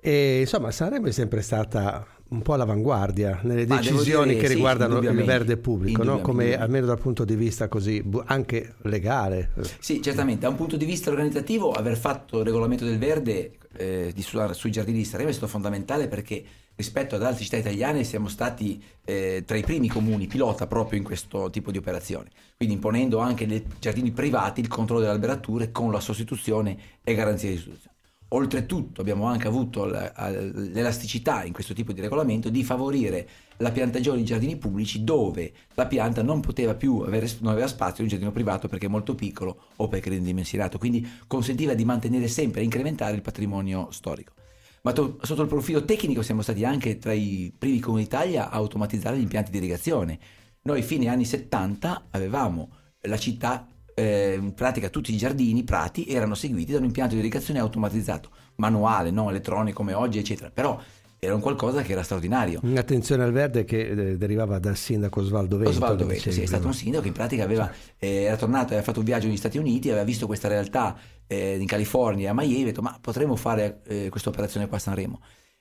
E 0.00 0.40
insomma 0.40 0.70
Sanremo 0.72 1.06
è 1.06 1.12
sempre 1.12 1.40
stata 1.40 2.06
un 2.30 2.42
po' 2.42 2.54
all'avanguardia 2.54 3.38
nelle 3.44 3.66
Ma 3.66 3.76
decisioni 3.76 4.30
dire, 4.30 4.40
che 4.40 4.48
sì, 4.48 4.54
riguardano 4.54 4.98
il 4.98 5.24
verde 5.24 5.56
pubblico, 5.56 6.02
no? 6.02 6.20
come 6.20 6.58
almeno 6.58 6.86
dal 6.86 6.98
punto 6.98 7.24
di 7.24 7.36
vista 7.36 7.68
così 7.68 8.04
anche 8.26 8.74
legale. 8.82 9.52
Sì, 9.78 10.02
certamente, 10.02 10.40
da 10.40 10.48
un 10.48 10.56
punto 10.56 10.76
di 10.76 10.84
vista 10.84 11.10
organizzativo 11.10 11.70
aver 11.70 11.96
fatto 11.96 12.40
il 12.40 12.44
regolamento 12.44 12.84
del 12.84 12.98
verde 12.98 13.52
eh, 13.76 14.10
di, 14.12 14.22
su, 14.22 14.38
sui 14.52 14.70
giardini 14.72 14.98
di 14.98 15.04
Sanremo 15.04 15.30
è 15.30 15.32
stato 15.32 15.48
fondamentale 15.48 16.08
perché 16.08 16.44
rispetto 16.78 17.16
ad 17.16 17.24
altre 17.24 17.42
città 17.42 17.56
italiane 17.56 18.04
siamo 18.04 18.28
stati 18.28 18.82
eh, 19.04 19.42
tra 19.44 19.56
i 19.56 19.62
primi 19.62 19.88
comuni 19.88 20.28
pilota 20.28 20.68
proprio 20.68 20.98
in 20.98 21.04
questo 21.04 21.50
tipo 21.50 21.72
di 21.72 21.78
operazione, 21.78 22.30
quindi 22.56 22.76
imponendo 22.76 23.18
anche 23.18 23.46
nei 23.46 23.64
giardini 23.80 24.12
privati 24.12 24.60
il 24.60 24.68
controllo 24.68 25.00
delle 25.00 25.12
alberature 25.12 25.72
con 25.72 25.90
la 25.90 25.98
sostituzione 25.98 26.78
e 27.02 27.14
garanzia 27.14 27.50
di 27.50 27.56
sostituzione. 27.56 27.96
Oltretutto 28.30 29.00
abbiamo 29.00 29.24
anche 29.24 29.48
avuto 29.48 29.86
l'elasticità 29.86 31.44
in 31.44 31.52
questo 31.54 31.72
tipo 31.72 31.92
di 31.92 32.02
regolamento 32.02 32.50
di 32.50 32.62
favorire 32.62 33.26
la 33.56 33.72
piantagione 33.72 34.18
di 34.18 34.24
giardini 34.24 34.56
pubblici 34.56 35.02
dove 35.02 35.52
la 35.74 35.86
pianta 35.86 36.22
non 36.22 36.40
poteva 36.40 36.74
più 36.74 36.98
avere, 36.98 37.26
non 37.40 37.52
aveva 37.52 37.66
spazio 37.66 37.96
in 37.96 38.02
un 38.02 38.08
giardino 38.08 38.30
privato 38.30 38.68
perché 38.68 38.86
è 38.86 38.90
molto 38.90 39.14
piccolo 39.14 39.68
o 39.76 39.88
perché 39.88 40.08
era 40.08 40.18
indimensionato, 40.18 40.78
quindi 40.78 41.08
consentiva 41.26 41.72
di 41.72 41.86
mantenere 41.86 42.28
sempre 42.28 42.60
e 42.60 42.64
incrementare 42.64 43.14
il 43.14 43.22
patrimonio 43.22 43.88
storico 43.90 44.37
ma 44.82 44.92
to- 44.92 45.18
sotto 45.22 45.42
il 45.42 45.48
profilo 45.48 45.84
tecnico 45.84 46.22
siamo 46.22 46.42
stati 46.42 46.64
anche 46.64 46.98
tra 46.98 47.12
i 47.12 47.52
primi 47.56 47.80
comuni 47.80 48.02
d'Italia 48.04 48.50
a 48.50 48.54
automatizzare 48.54 49.16
gli 49.18 49.22
impianti 49.22 49.50
di 49.50 49.58
irrigazione. 49.58 50.18
Noi 50.62 50.82
fine 50.82 51.08
anni 51.08 51.24
70 51.24 52.08
avevamo 52.10 52.70
la 53.02 53.16
città, 53.16 53.66
eh, 53.94 54.36
in 54.40 54.54
pratica 54.54 54.88
tutti 54.88 55.12
i 55.12 55.16
giardini, 55.16 55.60
i 55.60 55.64
prati 55.64 56.06
erano 56.06 56.34
seguiti 56.34 56.72
da 56.72 56.78
un 56.78 56.84
impianto 56.84 57.14
di 57.14 57.20
irrigazione 57.20 57.60
automatizzato, 57.60 58.30
manuale, 58.56 59.10
non 59.10 59.28
elettronico 59.28 59.78
come 59.78 59.94
oggi, 59.94 60.18
eccetera. 60.18 60.50
Però 60.50 60.80
era 61.20 61.34
un 61.34 61.40
qualcosa 61.40 61.82
che 61.82 61.92
era 61.92 62.02
straordinario. 62.02 62.60
Un'attenzione 62.62 63.24
al 63.24 63.32
verde 63.32 63.64
che 63.64 63.88
eh, 63.88 64.16
derivava 64.16 64.58
dal 64.58 64.76
sindaco 64.76 65.20
Osvaldo 65.20 65.56
Vento. 65.56 65.70
Osvaldo 65.70 66.06
Vento, 66.06 66.30
sì, 66.30 66.42
è 66.42 66.46
stato 66.46 66.66
un 66.66 66.74
sindaco 66.74 67.02
che 67.02 67.08
in 67.08 67.14
pratica 67.14 67.42
aveva, 67.42 67.70
eh, 67.98 68.22
era 68.22 68.36
tornato, 68.36 68.66
aveva 68.66 68.82
fatto 68.82 69.00
un 69.00 69.04
viaggio 69.04 69.26
negli 69.26 69.36
Stati 69.36 69.58
Uniti, 69.58 69.88
aveva 69.90 70.04
visto 70.04 70.26
questa 70.26 70.48
realtà 70.48 70.96
eh, 71.26 71.56
in 71.58 71.66
California, 71.66 72.30
a 72.30 72.34
Miami, 72.34 72.62
ha 72.62 72.64
detto 72.66 72.82
ma 72.82 72.96
potremmo 73.00 73.34
fare 73.34 73.80
eh, 73.86 74.08
questa 74.10 74.28
operazione 74.28 74.68
qua 74.68 74.76
a 74.76 74.80
Sanremo. 74.80 75.20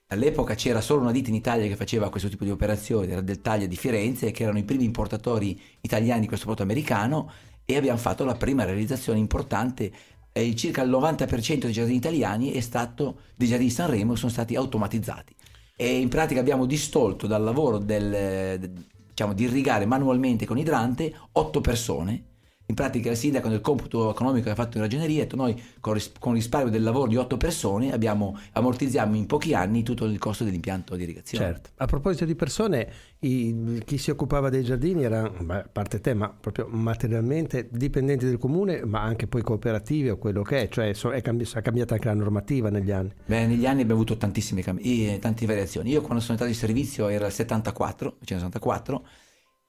All'epoca 0.10 0.56
c'era 0.56 0.80
solo 0.80 1.02
una 1.02 1.12
ditta 1.12 1.30
in 1.30 1.36
Italia 1.36 1.68
che 1.68 1.76
faceva 1.76 2.10
questo 2.10 2.30
tipo 2.30 2.44
di 2.44 2.52
operazioni, 2.52 3.12
era 3.12 3.22
del 3.22 3.42
Taglia 3.42 3.66
di 3.66 3.76
Firenze, 3.76 4.32
che 4.32 4.44
erano 4.44 4.60
i 4.60 4.64
primi 4.64 4.86
importatori 4.86 5.60
italiani 5.82 6.22
di 6.22 6.28
questo 6.28 6.46
prodotto 6.46 6.64
americano 6.64 7.32
e 7.66 7.76
abbiamo 7.76 7.98
fatto 7.98 8.24
la 8.24 8.36
prima 8.36 8.64
realizzazione 8.64 9.20
importante 9.20 9.92
eh, 10.38 10.56
circa 10.56 10.84
il 10.84 10.90
90% 10.92 11.62
dei 11.62 11.72
giardini 11.72 11.98
italiani 11.98 12.52
è 12.52 12.60
stato, 12.60 13.22
dei 13.36 13.48
giardini 13.48 13.70
di 13.70 13.76
Sanremo 13.76 14.16
sono 14.16 14.32
stati 14.32 14.56
automatizzati 14.56 15.36
e 15.80 16.00
in 16.00 16.10
pratica 16.10 16.40
abbiamo 16.40 16.66
distolto 16.66 17.28
dal 17.28 17.44
lavoro 17.44 17.78
del, 17.78 18.70
diciamo, 19.08 19.34
di 19.34 19.44
irrigare 19.44 19.86
manualmente 19.86 20.48
con 20.48 20.58
idrante 20.58 21.14
otto 21.34 21.62
persone 21.62 22.24
in 22.70 22.76
pratica 22.76 23.10
il 23.10 23.16
sindaco 23.16 23.48
nel 23.48 23.62
computo 23.62 24.12
economico 24.12 24.46
che 24.46 24.50
ha 24.52 24.56
fatto 24.56 24.76
in 24.78 24.84
ragioneria 24.84 25.22
ha 25.22 25.24
detto 25.24 25.38
noi 25.38 25.62
con, 25.80 25.94
ris- 25.94 26.12
con 26.20 26.34
risparmio 26.34 26.70
del 26.70 26.84
lavoro 26.84 27.08
di 27.08 27.16
otto 27.16 27.38
persone 27.38 27.94
abbiamo, 27.94 28.38
ammortizziamo 28.52 29.16
in 29.16 29.26
pochi 29.26 29.54
anni 29.54 29.84
tutto 29.84 30.04
il 30.04 30.18
costo 30.18 30.44
dell'impianto 30.44 30.96
di 30.96 31.04
irrigazione. 31.04 31.46
Certo. 31.46 31.70
A 31.78 31.86
proposito 31.86 32.26
di 32.26 32.36
persone, 32.36 32.92
i, 33.20 33.82
chi 33.86 33.98
si 33.98 34.12
occupava 34.12 34.50
dei 34.50 34.64
giardini 34.64 35.04
era, 35.04 35.30
beh, 35.30 35.56
a 35.56 35.70
parte 35.72 36.02
te, 36.02 36.14
ma 36.14 36.30
proprio 36.30 36.68
materialmente 36.68 37.70
dipendenti 37.72 38.26
del 38.26 38.38
comune, 38.38 38.84
ma 38.84 39.02
anche 39.02 39.28
poi 39.28 39.44
cooperativi 39.44 40.10
o 40.10 40.18
quello 40.18 40.42
che 40.42 40.64
è, 40.64 40.68
cioè 40.68 40.94
so, 40.94 41.12
è, 41.12 41.22
cambi- 41.22 41.50
è 41.50 41.62
cambiata 41.62 41.94
anche 41.94 42.08
la 42.08 42.16
normativa 42.16 42.70
negli 42.70 42.92
anni. 42.92 43.14
Beh, 43.26 43.48
negli 43.48 43.66
anni 43.66 43.82
abbiamo 43.84 44.02
avuto 44.02 44.18
tantissime 44.18 44.62
cambi- 44.62 45.18
tante 45.20 45.46
variazioni. 45.46 45.92
Io 45.92 46.02
quando 46.02 46.20
sono 46.20 46.34
entrato 46.34 46.52
in 46.52 46.60
servizio 46.60 47.08
era 47.08 47.28
il 47.28 47.32
74, 47.32 48.18
1974 48.20 49.08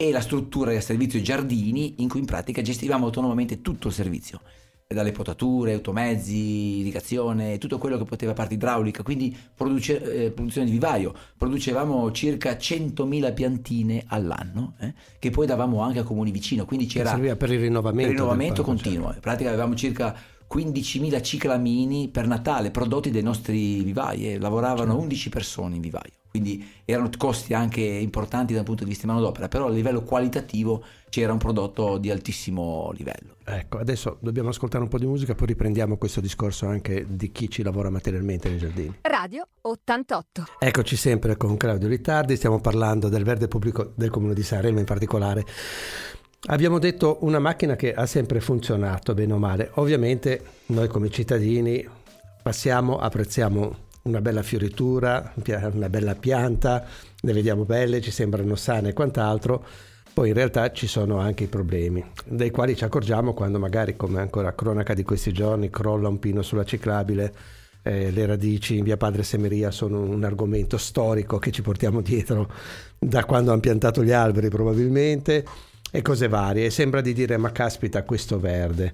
e 0.01 0.13
la 0.13 0.21
struttura 0.21 0.71
del 0.71 0.81
servizio 0.81 1.21
giardini 1.21 1.95
in 1.99 2.09
cui 2.09 2.21
in 2.21 2.25
pratica 2.25 2.63
gestivamo 2.63 3.07
autonomamente 3.07 3.63
tutto 3.63 3.89
il 3.89 3.95
servizio 3.95 4.41
dalle 4.87 5.11
potature, 5.11 5.73
automezzi, 5.73 6.79
irrigazione, 6.79 7.59
tutto 7.59 7.79
quello 7.79 7.99
che 7.99 8.05
poteva 8.05 8.33
parte 8.33 8.55
idraulica, 8.55 9.03
quindi 9.03 9.37
produce, 9.55 10.27
eh, 10.27 10.31
produzione 10.31 10.67
di 10.67 10.73
vivaio. 10.73 11.13
Producevamo 11.37 12.13
circa 12.13 12.53
100.000 12.53 13.35
piantine 13.35 14.05
all'anno, 14.07 14.77
eh, 14.79 14.95
che 15.19 15.31
poi 15.31 15.47
davamo 15.47 15.83
anche 15.83 15.99
a 15.99 16.05
comuni 16.05 16.31
vicino, 16.31 16.65
quindi 16.65 16.87
c'era... 16.87 17.11
Serviva 17.11 17.35
per 17.35 17.51
il 17.51 17.61
rinnovamento. 17.61 18.01
Per 18.01 18.11
il 18.11 18.17
rinnovamento 18.17 18.63
continuo. 18.63 19.03
Certo. 19.03 19.17
In 19.17 19.21
pratica 19.21 19.49
avevamo 19.49 19.75
circa 19.75 20.17
15.000 20.49 21.23
ciclamini 21.23 22.09
per 22.09 22.29
Natale 22.29 22.71
prodotti 22.71 23.11
dai 23.11 23.23
nostri 23.23 23.83
vivai 23.83 24.33
e 24.33 24.39
lavoravano 24.39 24.93
certo. 24.93 25.03
11 25.03 25.29
persone 25.29 25.75
in 25.75 25.81
vivaio 25.83 26.18
quindi 26.31 26.67
erano 26.85 27.11
costi 27.17 27.55
anche 27.55 27.81
importanti 27.81 28.55
dal 28.55 28.65
punto 28.65 28.85
di 28.85 28.91
vista 28.91 29.07
di 29.07 29.13
manodopera, 29.13 29.49
però 29.49 29.67
a 29.67 29.71
livello 29.71 30.03
qualitativo 30.03 30.85
c'era 31.09 31.33
un 31.33 31.39
prodotto 31.39 31.99
di 31.99 32.11
altissimo 32.11 32.93
livello. 32.95 33.37
Ecco, 33.45 33.79
adesso 33.79 34.19
dobbiamo 34.21 34.51
ascoltare 34.51 34.83
un 34.83 34.91
po' 34.91 34.99
di 34.99 35.07
musica, 35.07 35.35
poi 35.35 35.47
riprendiamo 35.47 35.97
questo 35.97 36.21
discorso 36.21 36.67
anche 36.67 37.07
di 37.09 37.33
chi 37.33 37.49
ci 37.49 37.63
lavora 37.63 37.89
materialmente 37.89 38.49
nei 38.51 38.59
giardini. 38.59 38.99
Radio 39.03 39.49
88. 39.63 40.45
Eccoci 40.59 40.97
sempre 40.97 41.37
con 41.37 41.57
Claudio 41.57 41.89
Ritardi, 41.89 42.37
stiamo 42.37 42.61
parlando 42.61 43.09
del 43.09 43.25
verde 43.25 43.49
pubblico 43.49 43.93
del 43.95 44.11
comune 44.11 44.35
di 44.35 44.43
Sanremo 44.43 44.79
in 44.79 44.85
particolare. 44.85 45.45
Abbiamo 46.47 46.79
detto 46.79 47.19
una 47.23 47.41
macchina 47.41 47.75
che 47.75 47.93
ha 47.95 48.07
sempre 48.07 48.41
funzionato 48.41 49.13
bene 49.15 49.33
o 49.33 49.39
male. 49.39 49.71
Ovviamente 49.75 50.43
noi 50.67 50.87
come 50.87 51.11
cittadini 51.11 51.87
passiamo, 52.43 52.99
apprezziamo 52.99 53.87
una 54.09 54.21
bella 54.21 54.43
fioritura, 54.43 55.33
una 55.73 55.89
bella 55.89 56.15
pianta, 56.15 56.85
le 57.21 57.33
vediamo 57.33 57.65
belle, 57.65 58.01
ci 58.01 58.11
sembrano 58.11 58.55
sane 58.57 58.91
e 58.91 58.93
quant'altro, 58.93 59.65
poi 60.13 60.29
in 60.29 60.35
realtà 60.35 60.73
ci 60.73 60.87
sono 60.87 61.19
anche 61.19 61.45
i 61.45 61.47
problemi, 61.49 62.05
dei 62.25 62.51
quali 62.51 62.75
ci 62.75 62.85
accorgiamo 62.85 63.35
quando 63.35 63.59
magari, 63.59 63.97
come 63.97 64.21
ancora 64.21 64.55
cronaca 64.55 64.95
di 64.95 65.05
questi 65.05 65.33
giorni, 65.33 65.71
crolla 65.71 66.09
un 66.09 66.19
pino 66.19 66.43
sulla 66.43 66.65
ciclabile, 66.65 67.33
eh, 67.83 68.11
le 68.11 68.27
radici 68.27 68.77
in 68.77 68.85
via 68.85 68.97
Padre 68.97 69.23
Semeria 69.23 69.71
sono 69.71 70.01
un 70.01 70.25
argomento 70.25 70.77
storico 70.77 71.39
che 71.39 71.53
ci 71.53 71.63
portiamo 71.63 72.01
dietro 72.01 72.51
da 72.99 73.25
quando 73.25 73.53
hanno 73.53 73.61
piantato 73.61 74.03
gli 74.03 74.11
alberi 74.11 74.49
probabilmente 74.49 75.45
e 75.91 76.03
cose 76.03 76.29
varie 76.29 76.67
e 76.67 76.71
sembra 76.71 77.01
di 77.01 77.13
dire 77.13 77.37
ma 77.37 77.53
caspita 77.53 78.03
questo 78.03 78.41
verde. 78.41 78.93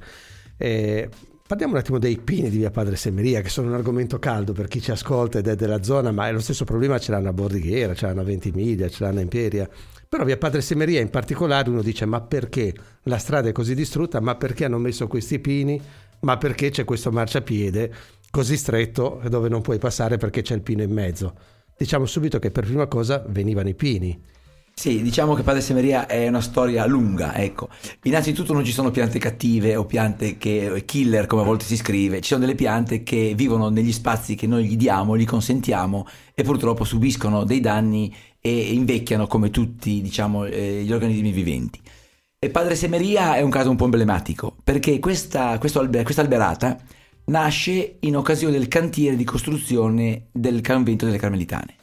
Eh, 0.57 1.09
Parliamo 1.47 1.75
un 1.75 1.79
attimo 1.79 1.99
dei 1.99 2.17
pini 2.17 2.49
di 2.49 2.57
via 2.57 2.71
Padre 2.71 2.97
Semeria, 2.97 3.43
che 3.43 3.51
sono 3.51 3.69
un 3.69 3.75
argomento 3.75 4.19
caldo 4.19 4.55
per 4.55 4.67
chi 4.67 4.81
ci 4.81 4.93
ascolta 4.93 5.41
ed 5.41 5.47
è 5.47 5.55
della 5.55 5.83
zona, 5.83 6.11
ma 6.11 6.27
è 6.27 6.33
lo 6.33 6.41
stesso 6.41 6.65
problema 6.65 6.99
ce 6.99 7.11
l'hanno 7.11 7.29
a 7.29 7.35
Bordighera, 7.35 7.93
ce 7.93 8.07
l'hanno 8.07 8.23
a 8.23 8.25
Ventimiglia, 8.25 8.89
ce 8.89 9.05
l'hanno 9.05 9.19
a 9.19 9.23
Imperia. 9.23 9.69
Però 10.09 10.25
via 10.25 10.39
Padre 10.39 10.63
Semeria 10.63 11.03
in 11.03 11.11
particolare 11.11 11.69
uno 11.69 11.83
dice 11.83 12.07
ma 12.07 12.23
perché 12.23 12.75
la 13.03 13.19
strada 13.19 13.51
è 13.51 13.53
così 13.53 13.75
distrutta, 13.75 14.21
ma 14.21 14.37
perché 14.37 14.65
hanno 14.65 14.79
messo 14.79 15.07
questi 15.07 15.39
pini, 15.39 15.79
ma 16.21 16.39
perché 16.39 16.71
c'è 16.71 16.85
questo 16.85 17.13
marciapiede 17.13 17.93
così 18.31 18.57
stretto 18.57 19.21
dove 19.29 19.51
non 19.51 19.61
puoi 19.61 19.77
passare 19.77 20.17
perché 20.17 20.41
c'è 20.41 20.55
il 20.55 20.63
pino 20.63 20.83
in 20.83 20.93
mezzo. 20.93 21.35
Diciamo 21.77 22.07
subito 22.07 22.39
che 22.39 22.53
per 22.53 22.65
prima 22.65 22.87
cosa 22.87 23.23
venivano 23.29 23.69
i 23.69 23.75
pini. 23.75 24.19
Sì, 24.77 25.03
diciamo 25.03 25.35
che 25.35 25.43
Padre 25.43 25.61
Semeria 25.61 26.07
è 26.07 26.27
una 26.27 26.41
storia 26.41 26.85
lunga, 26.85 27.37
ecco. 27.37 27.69
Innanzitutto 28.03 28.53
non 28.53 28.65
ci 28.65 28.73
sono 28.73 28.91
piante 28.91 29.19
cattive 29.21 29.77
o 29.77 29.87
piante 29.87 30.37
che 30.37 30.83
killer 30.85 31.27
come 31.27 31.43
a 31.43 31.45
volte 31.45 31.65
si 31.65 31.77
scrive, 31.77 32.21
ci 32.21 32.31
sono 32.31 32.41
delle 32.41 32.57
piante 32.57 33.03
che 33.05 33.35
vivono 33.37 33.69
negli 33.71 33.93
spazi 33.93 34.35
che 34.35 34.49
noi 34.49 34.65
gli 34.65 34.77
diamo, 34.77 35.17
gli 35.17 35.25
consentiamo 35.25 36.07
e 36.35 36.43
purtroppo 36.43 36.85
subiscono 36.85 37.45
dei 37.45 37.61
danni 37.61 38.15
e 38.41 38.73
invecchiano 38.75 39.27
come 39.27 39.51
tutti, 39.51 40.03
diciamo, 40.03 40.45
eh, 40.45 40.83
gli 40.85 40.93
organismi 40.93 41.31
viventi. 41.31 41.81
E 42.39 42.51
Padre 42.51 42.75
Semeria 42.75 43.37
è 43.37 43.41
un 43.41 43.51
caso 43.51 43.71
un 43.71 43.77
po' 43.77 43.85
emblematico, 43.85 44.57
perché 44.63 44.99
questa, 44.99 45.59
alber- 45.59 46.03
questa 46.03 46.21
alberata 46.21 46.79
nasce 47.27 47.97
in 48.01 48.17
occasione 48.17 48.53
del 48.53 48.69
cantiere 48.69 49.17
di 49.17 49.25
costruzione 49.25 50.27
del 50.33 50.61
convento 50.61 51.07
delle 51.07 51.17
Carmelitane 51.17 51.77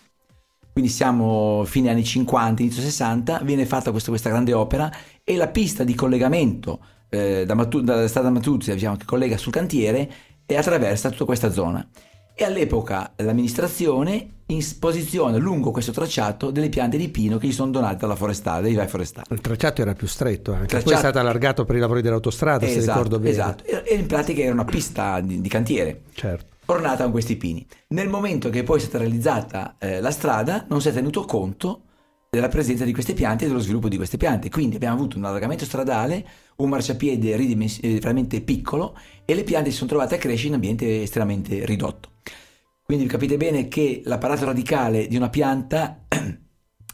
quindi 0.72 0.90
siamo 0.90 1.64
fine 1.66 1.90
anni 1.90 2.04
50, 2.04 2.62
inizio 2.62 2.82
60, 2.82 3.42
viene 3.44 3.66
fatta 3.66 3.92
questa, 3.92 4.10
questa 4.10 4.30
grande 4.30 4.54
opera 4.54 4.90
e 5.24 5.36
la 5.36 5.48
pista 5.48 5.84
di 5.84 5.94
collegamento 5.94 6.80
eh, 7.10 7.44
da 7.46 7.56
Matu- 7.56 7.84
dalla 7.84 8.08
strada 8.08 8.30
Matuzia, 8.30 8.74
diciamo, 8.74 8.96
che 8.96 9.06
collega 9.06 9.38
sul 9.38 9.52
cantiere 9.52 10.10
e 10.46 10.56
attraversa 10.56 11.10
tutta 11.10 11.26
questa 11.26 11.52
zona. 11.52 11.86
E 12.34 12.44
all'epoca 12.46 13.12
l'amministrazione 13.18 14.40
posiziona 14.80 15.38
lungo 15.38 15.72
questo 15.72 15.92
tracciato 15.92 16.52
delle 16.52 16.70
piante 16.70 16.98
di 16.98 17.10
pino 17.10 17.38
che 17.38 17.48
gli 17.48 17.52
sono 17.52 17.72
donate 17.72 17.98
dalla 17.98 18.16
forestale, 18.16 18.74
dai 18.74 18.88
forestali. 18.88 19.28
Il 19.30 19.42
tracciato 19.42 19.82
era 19.82 19.94
più 19.94 20.08
stretto, 20.08 20.54
anche 20.54 20.68
tracciato... 20.68 20.90
poi 20.90 20.94
è 20.94 20.98
stato 20.98 21.20
allargato 21.20 21.66
per 21.66 21.76
i 21.76 21.80
lavori 21.80 22.02
dell'autostrada, 22.02 22.66
esatto, 22.66 22.82
se 22.82 22.88
ricordo 22.88 23.20
bene. 23.20 23.30
Esatto, 23.30 23.64
e 23.66 23.96
in 23.96 24.06
pratica 24.08 24.42
era 24.42 24.54
una 24.54 24.66
pista 24.66 25.20
di, 25.20 25.42
di 25.42 25.50
cantiere. 25.50 26.04
Certo 26.14 26.52
ornata 26.74 27.04
con 27.04 27.12
questi 27.12 27.36
pini. 27.36 27.66
Nel 27.90 28.10
momento 28.10 28.50
che 28.50 28.64
poi 28.64 28.78
è 28.78 28.82
stata 28.82 29.00
realizzata 29.00 29.76
eh, 29.80 30.02
la 30.02 30.12
strada 30.12 30.66
non 30.70 30.82
si 30.82 30.90
è 30.90 30.94
tenuto 30.94 31.26
conto 31.26 31.84
della 32.30 32.48
presenza 32.48 32.86
di 32.86 32.94
queste 32.94 33.14
piante 33.14 33.44
e 33.44 33.48
dello 33.48 33.60
sviluppo 33.60 33.90
di 33.90 33.98
queste 33.98 34.18
piante. 34.18 34.50
Quindi 34.50 34.78
abbiamo 34.78 34.96
avuto 34.96 35.18
un 35.18 35.26
allargamento 35.26 35.66
stradale, 35.66 36.26
un 36.58 36.70
marciapiede 36.70 37.36
ridimens- 37.36 37.80
eh, 37.82 38.00
veramente 38.00 38.42
piccolo 38.42 38.98
e 39.26 39.36
le 39.36 39.44
piante 39.44 39.70
si 39.70 39.76
sono 39.76 39.90
trovate 39.90 40.16
a 40.16 40.18
crescere 40.18 40.48
in 40.48 40.54
un 40.54 40.60
ambiente 40.62 41.02
estremamente 41.02 41.66
ridotto. 41.66 42.10
Quindi 42.84 43.06
capite 43.06 43.38
bene 43.38 43.68
che 43.68 44.02
l'apparato 44.06 44.46
radicale 44.46 45.08
di 45.08 45.16
una 45.16 45.30
pianta 45.30 46.06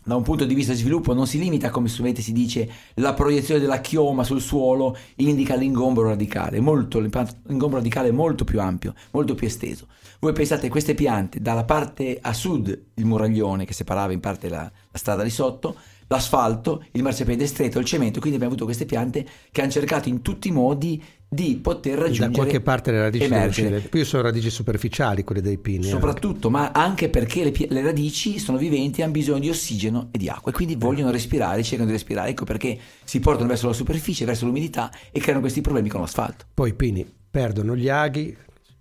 da 0.07 0.15
un 0.15 0.23
punto 0.23 0.45
di 0.45 0.53
vista 0.53 0.71
di 0.71 0.79
sviluppo 0.79 1.13
non 1.13 1.27
si 1.27 1.37
limita, 1.37 1.69
come 1.69 1.89
sovente 1.89 2.21
si 2.21 2.31
dice, 2.31 2.69
la 2.95 3.13
proiezione 3.13 3.59
della 3.59 3.81
chioma 3.81 4.23
sul 4.23 4.39
suolo 4.39 4.95
indica 5.15 5.53
l'ingombro 5.55 6.07
radicale, 6.07 6.61
molto, 6.61 6.99
l'ingombro 6.99 7.79
radicale 7.79 8.07
è 8.07 8.11
molto 8.11 8.45
più 8.45 8.61
ampio, 8.61 8.93
molto 9.11 9.35
più 9.35 9.47
esteso. 9.47 9.87
Voi 10.19 10.31
pensate 10.31 10.69
queste 10.69 10.95
piante, 10.95 11.41
dalla 11.41 11.65
parte 11.65 12.19
a 12.21 12.31
sud 12.31 12.83
il 12.93 13.05
muraglione 13.05 13.65
che 13.65 13.73
separava 13.73 14.13
in 14.13 14.21
parte 14.21 14.47
la, 14.47 14.61
la 14.61 14.97
strada 14.97 15.23
di 15.23 15.29
sotto, 15.29 15.75
l'asfalto, 16.07 16.83
il 16.91 17.03
marciapiede 17.03 17.45
stretto, 17.45 17.79
il 17.79 17.85
cemento, 17.85 18.19
quindi 18.19 18.35
abbiamo 18.35 18.53
avuto 18.53 18.65
queste 18.65 18.85
piante 18.85 19.25
che 19.51 19.61
hanno 19.61 19.71
cercato 19.71 20.09
in 20.09 20.21
tutti 20.21 20.47
i 20.47 20.51
modi 20.51 21.03
di 21.29 21.59
poter 21.61 21.97
raggiungere 21.97 22.29
da 22.29 22.35
qualche 22.37 22.61
parte 22.61 22.91
le 22.91 23.01
radici 23.01 23.25
emergere. 23.25 23.79
più 23.81 24.05
sono 24.05 24.23
radici 24.23 24.49
superficiali 24.49 25.25
quelle 25.25 25.41
dei 25.41 25.57
pini 25.57 25.83
soprattutto 25.83 26.47
anche. 26.47 26.59
ma 26.59 26.71
anche 26.71 27.09
perché 27.09 27.43
le, 27.43 27.53
le, 27.67 27.81
radici 27.81 28.39
sono 28.39 28.57
viventi 28.57 29.01
hanno 29.01 29.11
bisogno 29.11 29.39
di 29.39 29.49
ossigeno 29.49 30.07
e 30.11 30.17
di 30.19 30.29
acqua 30.29 30.51
e 30.51 30.53
quindi 30.55 30.75
eh. 30.75 30.77
vogliono 30.77 31.11
respirare 31.11 31.63
cercano 31.63 31.87
di 31.87 31.91
respirare 31.91 32.29
ecco 32.29 32.45
perché 32.45 32.79
si 33.03 33.19
portano 33.19 33.49
verso 33.49 33.67
la 33.67 33.73
superficie 33.73 34.23
verso 34.23 34.45
l'umidità 34.45 34.89
e 35.11 35.19
creano 35.19 35.41
questi 35.41 35.59
problemi 35.59 35.89
con 35.89 35.99
l'asfalto 35.99 36.45
poi 36.53 36.69
i 36.69 36.73
pini 36.73 37.05
perdono 37.29 37.75
gli 37.75 37.89
aghi 37.89 38.33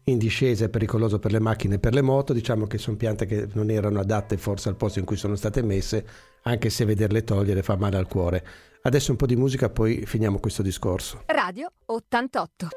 in 0.08 0.18
discesa 0.18 0.64
è 0.64 0.68
pericoloso 0.68 1.18
per 1.18 1.32
le 1.32 1.40
macchine 1.40 1.75
e 1.75 1.78
per 1.78 1.92
le 1.92 2.02
moto 2.02 2.32
diciamo 2.32 2.66
che 2.66 2.78
sono 2.78 2.96
piante 2.96 3.26
che 3.26 3.48
non 3.54 3.70
erano 3.70 4.00
adatte 4.00 4.36
forse 4.36 4.68
al 4.68 4.76
posto 4.76 5.00
in 5.00 5.04
cui 5.04 5.16
sono 5.16 5.34
state 5.34 5.62
messe 5.62 6.06
anche 6.42 6.70
se 6.70 6.84
vederle 6.84 7.25
togliere 7.25 7.62
fa 7.62 7.76
male 7.76 7.96
al 7.96 8.06
cuore 8.06 8.44
Adesso 8.86 9.10
un 9.10 9.16
po' 9.16 9.26
di 9.26 9.34
musica, 9.34 9.68
poi 9.68 10.06
finiamo 10.06 10.38
questo 10.38 10.62
discorso. 10.62 11.25
Radio 11.26 11.72
88. 11.86 12.68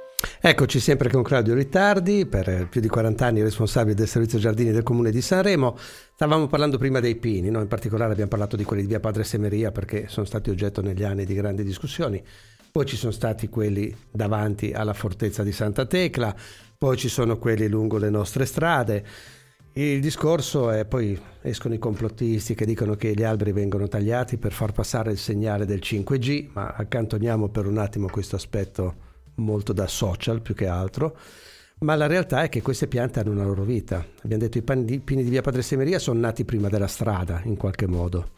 Eccoci 0.41 0.79
sempre 0.79 1.07
con 1.11 1.21
Claudio 1.21 1.53
Ritardi, 1.53 2.25
per 2.25 2.67
più 2.67 2.81
di 2.81 2.87
40 2.87 3.27
anni 3.27 3.43
responsabile 3.43 3.93
del 3.93 4.07
servizio 4.07 4.39
giardini 4.39 4.71
del 4.71 4.81
comune 4.81 5.11
di 5.11 5.21
Sanremo. 5.21 5.77
Stavamo 6.15 6.47
parlando 6.47 6.79
prima 6.79 6.99
dei 6.99 7.15
pini, 7.15 7.51
no? 7.51 7.61
in 7.61 7.67
particolare 7.67 8.13
abbiamo 8.13 8.31
parlato 8.31 8.55
di 8.55 8.63
quelli 8.63 8.81
di 8.81 8.87
via 8.87 8.99
Padre 8.99 9.23
Semeria 9.23 9.71
perché 9.71 10.07
sono 10.07 10.25
stati 10.25 10.49
oggetto 10.49 10.81
negli 10.81 11.03
anni 11.03 11.25
di 11.25 11.35
grandi 11.35 11.63
discussioni. 11.63 12.23
Poi 12.71 12.87
ci 12.87 12.95
sono 12.95 13.11
stati 13.11 13.47
quelli 13.47 13.95
davanti 14.09 14.71
alla 14.71 14.93
fortezza 14.93 15.43
di 15.43 15.51
Santa 15.51 15.85
Tecla, 15.85 16.35
poi 16.79 16.95
ci 16.95 17.09
sono 17.09 17.37
quelli 17.37 17.67
lungo 17.67 17.97
le 17.97 18.09
nostre 18.09 18.45
strade. 18.45 19.03
Il 19.73 19.99
discorso 19.99 20.71
è 20.71 20.85
poi 20.85 21.19
escono 21.41 21.73
i 21.73 21.77
complottisti 21.77 22.55
che 22.55 22.65
dicono 22.65 22.95
che 22.95 23.13
gli 23.13 23.21
alberi 23.21 23.51
vengono 23.51 23.89
tagliati 23.89 24.37
per 24.37 24.53
far 24.53 24.71
passare 24.71 25.11
il 25.11 25.17
segnale 25.17 25.65
del 25.65 25.81
5G, 25.83 26.51
ma 26.53 26.67
accantoniamo 26.67 27.49
per 27.49 27.65
un 27.65 27.79
attimo 27.79 28.07
questo 28.07 28.37
aspetto 28.37 28.95
molto 29.35 29.73
da 29.73 29.87
social 29.87 30.41
più 30.41 30.53
che 30.53 30.67
altro. 30.67 31.17
Ma 31.79 31.95
la 31.95 32.07
realtà 32.07 32.43
è 32.43 32.49
che 32.49 32.61
queste 32.61 32.87
piante 32.87 33.19
hanno 33.19 33.31
una 33.31 33.43
loro 33.43 33.63
vita. 33.63 33.97
Abbiamo 34.23 34.43
detto 34.43 34.61
che 34.61 34.73
i 34.73 34.99
pini 34.99 35.23
di 35.23 35.29
via 35.29 35.41
Padre 35.41 35.63
Semeria 35.63 35.99
sono 35.99 36.21
nati 36.21 36.45
prima 36.45 36.69
della 36.69 36.87
strada, 36.87 37.41
in 37.43 37.57
qualche 37.57 37.87
modo. 37.87 38.29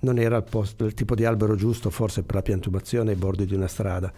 Non 0.00 0.18
era 0.18 0.38
il, 0.38 0.44
posto, 0.44 0.86
il 0.86 0.94
tipo 0.94 1.14
di 1.14 1.26
albero 1.26 1.54
giusto, 1.54 1.90
forse 1.90 2.22
per 2.22 2.36
la 2.36 2.42
piantumazione 2.42 3.10
ai 3.10 3.16
bordi 3.16 3.44
di 3.44 3.54
una 3.54 3.68
strada 3.68 4.10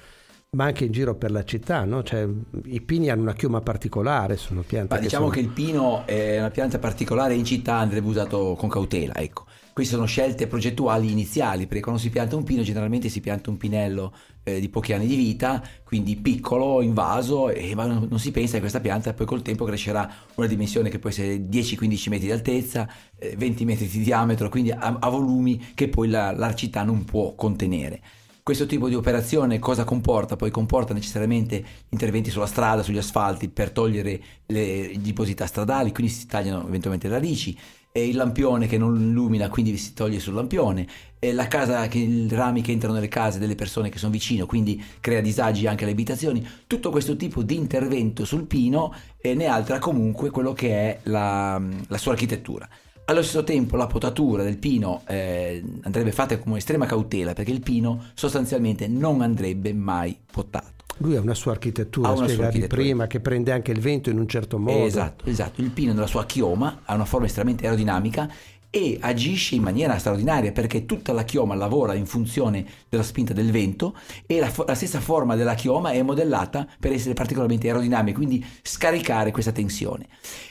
ma 0.54 0.64
anche 0.64 0.85
in 0.85 0.92
giro 0.92 1.14
per 1.14 1.30
la 1.30 1.44
città, 1.44 1.85
no? 1.85 2.02
cioè, 2.02 2.28
i 2.64 2.82
pini 2.82 3.09
hanno 3.09 3.23
una 3.23 3.32
chioma 3.32 3.62
particolare, 3.62 4.37
sono 4.37 4.61
piante. 4.61 4.92
Ma 4.92 5.00
che 5.00 5.06
diciamo 5.06 5.30
sono... 5.30 5.35
che 5.35 5.40
il 5.40 5.49
pino 5.49 6.04
è 6.06 6.38
una 6.40 6.50
pianta 6.50 6.78
particolare 6.78 7.32
in 7.32 7.47
città 7.47 7.76
andrebbe 7.76 8.06
usato 8.06 8.54
con 8.59 8.68
cautela, 8.68 9.14
ecco. 9.14 9.47
Queste 9.73 9.94
sono 9.94 10.04
scelte 10.04 10.47
progettuali 10.47 11.11
iniziali, 11.11 11.66
perché 11.66 11.80
quando 11.80 11.99
si 11.99 12.11
pianta 12.11 12.37
un 12.37 12.44
pino 12.44 12.61
generalmente 12.61 13.09
si 13.09 13.23
pianta 13.23 13.49
un 13.49 13.56
pinello 13.56 14.14
eh, 14.42 14.61
di 14.61 14.68
pochi 14.68 14.92
anni 14.92 15.06
di 15.06 15.16
vita, 15.16 15.62
quindi 15.85 16.16
piccolo, 16.16 16.82
in 16.82 16.92
vaso, 16.92 17.49
e, 17.49 17.75
ma 17.75 17.87
non, 17.87 18.06
non, 18.11 18.18
si 18.18 18.30
pensa 18.30 18.52
che 18.52 18.61
questa 18.61 18.80
pianta 18.80 19.14
poi 19.14 19.25
col 19.25 19.40
tempo 19.40 19.64
crescerà 19.64 20.06
una 20.35 20.47
dimensione 20.47 20.90
che 20.90 20.99
può 20.99 21.09
essere 21.09 21.49
10-15 21.49 22.11
metri 22.11 22.26
di 22.26 22.30
altezza, 22.30 22.87
eh, 23.16 23.35
20 23.38 23.64
metri 23.64 23.87
di 23.87 24.00
diametro, 24.00 24.50
quindi 24.50 24.71
a, 24.71 24.99
a 25.00 25.09
volumi 25.09 25.73
che 25.75 25.88
poi 25.88 26.09
la, 26.09 26.30
la 26.32 26.54
città 26.54 26.82
non 26.82 27.06
può 27.06 27.35
contenere. 27.35 28.02
Questo 28.44 28.66
tipo 28.66 28.88
di 28.88 28.96
operazione 28.96 29.61
cosa 29.61 29.84
comporta? 29.84 30.34
Poi 30.34 30.50
comporta 30.50 30.92
necessariamente 30.92 31.64
interventi 31.90 32.28
sulla 32.28 32.46
strada, 32.46 32.82
sugli 32.82 32.99
asfalti 32.99 33.49
per 33.49 33.70
togliere 33.70 34.20
le 34.46 34.90
deposità 34.99 35.46
stradali, 35.46 35.92
quindi 35.92 36.12
si 36.12 36.26
tagliano 36.26 36.66
eventualmente 36.66 37.06
le 37.06 37.14
radici, 37.14 37.56
e 37.92 38.08
il 38.08 38.16
lampione 38.16 38.66
che 38.66 38.78
non 38.78 39.00
illumina, 39.00 39.49
quindi 39.49 39.76
si 39.76 39.94
toglie 39.94 40.18
sul 40.18 40.34
lampione, 40.34 40.88
e 41.20 41.32
la 41.32 41.46
casa 41.46 41.87
che, 41.87 41.99
i 41.99 42.26
rami 42.30 42.62
che 42.62 42.72
entrano 42.72 42.94
nelle 42.94 43.06
case 43.06 43.38
delle 43.38 43.54
persone 43.54 43.90
che 43.90 43.99
sono 43.99 44.11
vicino, 44.11 44.44
quindi 44.44 44.82
crea 44.99 45.20
disagi 45.20 45.68
anche 45.68 45.84
alle 45.84 45.92
abitazioni. 45.92 46.44
Tutto 46.66 46.90
questo 46.90 47.14
tipo 47.14 47.44
di 47.44 47.54
intervento 47.54 48.25
sul 48.25 48.46
pino 48.46 48.92
eh, 49.20 49.34
ne 49.34 49.46
altera 49.46 49.78
comunque 49.78 50.30
quello 50.30 50.52
che 50.52 50.70
è 50.70 50.99
la, 51.04 51.62
la 51.87 51.99
sua 51.99 52.11
architettura. 52.11 52.68
Allo 53.12 53.21
stesso 53.21 53.45
tempo 53.45 53.76
la 53.76 53.87
potatura 53.87 54.42
del 54.42 54.57
pino 54.57 55.02
eh, 55.07 55.62
andrebbe 55.83 56.12
fatta 56.12 56.38
con 56.38 56.57
estrema 56.57 56.87
cautela 56.87 57.35
perché 57.35 57.50
il 57.50 57.61
pino 57.61 58.04
sostanzialmente 58.14 58.88
non 58.88 59.21
andrebbe 59.21 59.75
mai 59.75 60.19
potato. 60.33 60.81
Lui 60.97 61.16
ha 61.16 61.21
una 61.21 61.35
sua 61.35 61.52
architettura, 61.52 62.09
una 62.09 62.16
spiegavi 62.16 62.37
sua 62.37 62.47
architettura. 62.47 62.81
prima, 62.81 63.07
che 63.07 63.21
prende 63.21 63.52
anche 63.52 63.71
il 63.71 63.81
vento 63.81 64.09
in 64.09 64.19
un 64.19 64.26
certo 64.26 64.59
modo. 64.59 64.87
Esatto, 64.87 65.26
esatto. 65.26 65.61
Il 65.61 65.71
pino 65.71 65.92
nella 65.92 66.07
sua 66.07 66.25
chioma 66.25 66.81
ha 66.85 66.95
una 66.95 67.04
forma 67.04 67.26
estremamente 67.26 67.64
aerodinamica 67.64 68.31
e 68.74 68.96
agisce 69.02 69.54
in 69.54 69.62
maniera 69.62 69.98
straordinaria 69.98 70.50
perché 70.50 70.86
tutta 70.86 71.12
la 71.12 71.24
chioma 71.24 71.54
lavora 71.54 71.92
in 71.92 72.06
funzione 72.06 72.64
della 72.88 73.02
spinta 73.02 73.34
del 73.34 73.50
vento 73.50 73.94
e 74.24 74.40
la, 74.40 74.50
la, 74.66 74.74
stessa 74.74 74.98
forma 74.98 75.36
della 75.36 75.52
chioma 75.52 75.90
è 75.90 76.00
modellata 76.00 76.66
per 76.80 76.90
essere 76.90 77.12
particolarmente 77.12 77.66
aerodinamica, 77.66 78.16
quindi 78.16 78.42
scaricare 78.62 79.30
questa 79.30 79.52
tensione. 79.52 80.06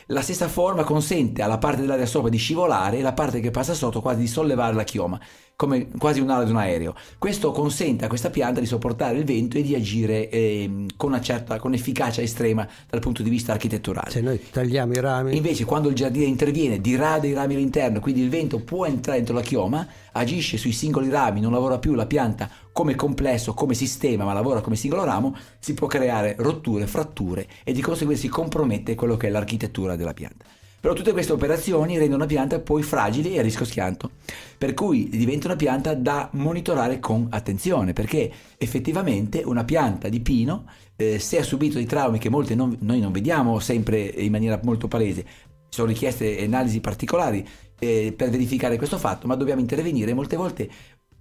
La 0.05 0.21
stessa 0.21 0.47
forma 0.47 0.83
consente 0.83 1.41
alla 1.41 1.57
parte 1.57 1.81
dell'aria 1.81 2.05
sopra 2.05 2.29
di 2.29 2.37
scivolare 2.37 2.99
e 2.99 3.01
la 3.01 3.13
parte 3.13 3.39
che 3.39 3.49
passa 3.49 3.73
sotto 3.73 4.01
quasi 4.01 4.19
di 4.19 4.27
sollevare 4.27 4.75
la 4.75 4.83
chioma 4.83 5.19
come 5.55 5.89
quasi 5.97 6.19
un'ala 6.19 6.43
di 6.43 6.51
un 6.51 6.57
aereo. 6.57 6.95
Questo 7.17 7.51
consente 7.51 8.05
a 8.05 8.07
questa 8.07 8.29
pianta 8.29 8.59
di 8.59 8.65
sopportare 8.65 9.17
il 9.17 9.25
vento 9.25 9.57
e 9.57 9.61
di 9.61 9.75
agire 9.75 10.29
eh, 10.29 10.85
con 10.97 11.09
una 11.09 11.21
certa 11.21 11.59
con 11.59 11.73
efficacia 11.73 12.21
estrema 12.21 12.67
dal 12.89 12.99
punto 12.99 13.21
di 13.21 13.29
vista 13.29 13.51
architetturale. 13.51 14.09
Se 14.09 14.21
noi 14.21 14.41
tagliamo 14.49 14.93
i 14.93 14.99
rami. 14.99 15.35
Invece, 15.35 15.65
quando 15.65 15.89
il 15.89 15.95
giardino 15.95 16.25
interviene, 16.25 16.81
dirada 16.81 17.27
i 17.27 17.33
rami 17.33 17.55
all'interno, 17.55 17.99
quindi 17.99 18.21
il 18.21 18.29
vento 18.29 18.59
può 18.59 18.85
entrare 18.85 19.17
dentro 19.17 19.35
la 19.35 19.41
chioma, 19.41 19.87
agisce 20.13 20.57
sui 20.57 20.71
singoli 20.71 21.09
rami, 21.09 21.41
non 21.41 21.51
lavora 21.51 21.77
più 21.77 21.93
la 21.93 22.05
pianta 22.05 22.49
come 22.71 22.95
complesso, 22.95 23.53
come 23.53 23.73
sistema, 23.73 24.23
ma 24.23 24.33
lavora 24.33 24.61
come 24.61 24.75
singolo 24.75 25.03
ramo, 25.03 25.35
si 25.59 25.73
può 25.73 25.87
creare 25.87 26.35
rotture, 26.39 26.87
fratture 26.87 27.47
e 27.63 27.73
di 27.73 27.81
conseguenza 27.81 28.23
si 28.23 28.29
compromette 28.29 28.95
quello 28.95 29.17
che 29.17 29.27
è 29.27 29.29
l'architettura 29.29 29.95
della 29.95 30.13
pianta. 30.13 30.45
Però 30.81 30.95
tutte 30.95 31.11
queste 31.11 31.31
operazioni 31.31 31.99
rendono 31.99 32.23
la 32.23 32.27
pianta 32.27 32.59
poi 32.59 32.81
fragile 32.81 33.29
e 33.29 33.39
a 33.39 33.43
rischio 33.43 33.65
schianto, 33.65 34.09
per 34.57 34.73
cui 34.73 35.07
diventa 35.09 35.45
una 35.45 35.55
pianta 35.55 35.93
da 35.93 36.27
monitorare 36.33 36.99
con 36.99 37.27
attenzione, 37.29 37.93
perché 37.93 38.31
effettivamente 38.57 39.43
una 39.45 39.63
pianta 39.63 40.09
di 40.09 40.19
pino, 40.21 40.65
eh, 40.95 41.19
se 41.19 41.37
ha 41.37 41.43
subito 41.43 41.75
dei 41.75 41.85
traumi 41.85 42.17
che 42.17 42.29
molti 42.29 42.55
non, 42.55 42.75
noi 42.81 42.99
non 42.99 43.11
vediamo 43.11 43.59
sempre 43.59 44.01
in 44.01 44.31
maniera 44.31 44.59
molto 44.63 44.87
palese, 44.87 45.23
sono 45.69 45.87
richieste 45.87 46.43
analisi 46.43 46.79
particolari, 46.81 47.47
eh, 47.77 48.13
per 48.15 48.31
verificare 48.31 48.77
questo 48.77 48.97
fatto, 48.97 49.27
ma 49.27 49.35
dobbiamo 49.35 49.61
intervenire. 49.61 50.13
Molte 50.15 50.35
volte 50.35 50.69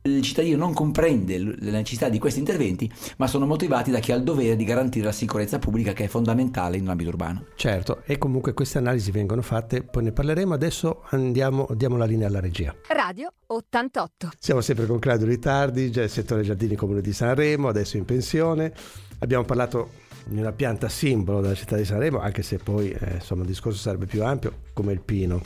il 0.03 0.23
cittadino 0.23 0.57
non 0.57 0.73
comprende 0.73 1.39
la 1.39 1.73
necessità 1.73 2.09
di 2.09 2.19
questi 2.19 2.39
interventi, 2.39 2.91
ma 3.19 3.27
sono 3.27 3.45
motivati 3.45 3.91
da 3.91 3.99
chi 3.99 4.13
ha 4.13 4.17
il 4.17 4.23
dovere 4.23 4.57
di 4.57 4.65
garantire 4.65 5.05
la 5.05 5.13
sicurezza 5.13 5.59
pubblica 5.59 5.93
che 5.93 6.05
è 6.05 6.09
fondamentale 6.09 6.77
in 6.77 6.85
un 6.85 6.89
ambito 6.89 7.11
urbano. 7.11 7.45
Certo, 7.55 8.03
e 8.07 8.17
comunque 8.17 8.55
queste 8.55 8.79
analisi 8.79 9.11
vengono 9.11 9.43
fatte, 9.43 9.83
poi 9.83 10.05
ne 10.05 10.13
parleremo, 10.13 10.55
adesso 10.55 11.03
andiamo, 11.11 11.67
diamo 11.75 11.97
la 11.97 12.07
linea 12.07 12.29
alla 12.29 12.41
regia. 12.41 12.75
Radio 12.89 13.33
88. 13.47 14.31
Siamo 14.39 14.63
sempre 14.63 14.87
con 14.87 14.99
Claudio 14.99 15.27
Ritardi, 15.27 15.91
già 15.91 16.03
il 16.03 16.11
settore 16.11 16.43
giardini 16.43 16.77
comune 16.77 17.03
di 17.03 17.13
Sanremo, 17.13 17.69
adesso 17.69 17.99
in 17.99 18.07
pensione. 18.07 18.73
Abbiamo 19.19 19.45
parlato 19.45 19.91
di 20.25 20.39
una 20.39 20.53
pianta 20.53 20.89
simbolo 20.89 21.43
della 21.43 21.55
città 21.55 21.77
di 21.77 21.85
Sanremo, 21.85 22.21
anche 22.21 22.43
se 22.43 22.57
poi 22.57 22.91
eh, 22.91 23.15
insomma 23.17 23.43
il 23.43 23.49
discorso 23.49 23.79
sarebbe 23.79 24.07
più 24.07 24.25
ampio, 24.25 24.61
come 24.73 24.93
il 24.93 25.01
pino 25.01 25.43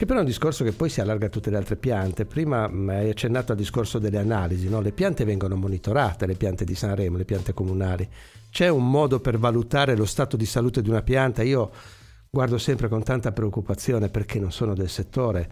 che 0.00 0.06
però 0.06 0.20
è 0.20 0.22
un 0.22 0.28
discorso 0.28 0.64
che 0.64 0.72
poi 0.72 0.88
si 0.88 1.02
allarga 1.02 1.26
a 1.26 1.28
tutte 1.28 1.50
le 1.50 1.58
altre 1.58 1.76
piante. 1.76 2.24
Prima 2.24 2.66
mm, 2.66 2.88
hai 2.88 3.10
accennato 3.10 3.52
al 3.52 3.58
discorso 3.58 3.98
delle 3.98 4.16
analisi, 4.16 4.66
no? 4.66 4.80
le 4.80 4.92
piante 4.92 5.26
vengono 5.26 5.56
monitorate, 5.56 6.24
le 6.24 6.36
piante 6.36 6.64
di 6.64 6.74
Sanremo, 6.74 7.18
le 7.18 7.26
piante 7.26 7.52
comunali. 7.52 8.08
C'è 8.50 8.68
un 8.68 8.90
modo 8.90 9.20
per 9.20 9.38
valutare 9.38 9.94
lo 9.94 10.06
stato 10.06 10.38
di 10.38 10.46
salute 10.46 10.80
di 10.80 10.88
una 10.88 11.02
pianta? 11.02 11.42
Io 11.42 11.70
guardo 12.30 12.56
sempre 12.56 12.88
con 12.88 13.02
tanta 13.02 13.32
preoccupazione 13.32 14.08
perché 14.08 14.40
non 14.40 14.52
sono 14.52 14.72
del 14.72 14.88
settore. 14.88 15.50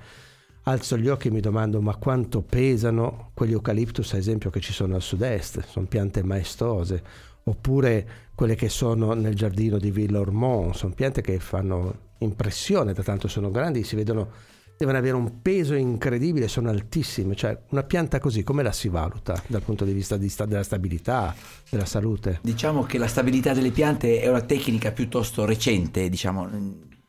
Alzo 0.63 0.97
gli 0.97 1.09
occhi 1.09 1.29
e 1.29 1.31
mi 1.31 1.41
domando 1.41 1.83
ma 1.83 1.97
quanto 1.97 2.41
pesano 2.41 3.33
quegli 3.35 3.53
eucaliptus, 3.53 4.15
ad 4.15 4.21
esempio, 4.21 4.49
che 4.49 4.61
ci 4.61 4.73
sono 4.73 4.95
al 4.95 5.03
sud-est, 5.03 5.63
sono 5.67 5.85
piante 5.85 6.23
maestose, 6.23 7.03
oppure 7.43 8.09
quelle 8.35 8.55
che 8.55 8.71
sono 8.71 9.13
nel 9.13 9.35
giardino 9.35 9.77
di 9.77 9.91
Villa 9.91 10.21
Ormont, 10.21 10.75
sono 10.75 10.95
piante 10.95 11.21
che 11.21 11.39
fanno 11.39 12.07
impressione, 12.19 12.93
da 12.93 13.03
tanto 13.03 13.29
sono 13.29 13.51
grandi, 13.51 13.85
si 13.85 13.97
vedono, 13.97 14.31
devono 14.77 14.99
avere 14.99 15.15
un 15.15 15.41
peso 15.43 15.75
incredibile, 15.75 16.49
sono 16.49 16.71
altissime, 16.71 17.35
cioè 17.35 17.59
una 17.71 17.83
pianta 17.83 18.19
così 18.19 18.43
come 18.43 18.63
la 18.63 18.73
si 18.73 18.89
valuta 18.89 19.43
dal 19.47 19.63
punto 19.63 19.85
di 19.85 19.93
vista 19.93 20.17
di 20.17 20.29
sta- 20.29 20.47
della 20.47 20.63
stabilità, 20.63 21.35
della 21.69 21.87
salute? 21.87 22.41
Diciamo 22.43 22.85
che 22.85 22.99
la 22.99 23.09
stabilità 23.09 23.53
delle 23.53 23.71
piante 23.71 24.21
è 24.21 24.29
una 24.29 24.43
tecnica 24.43 24.93
piuttosto 24.93 25.45
recente, 25.45 26.09
diciamo 26.09 26.49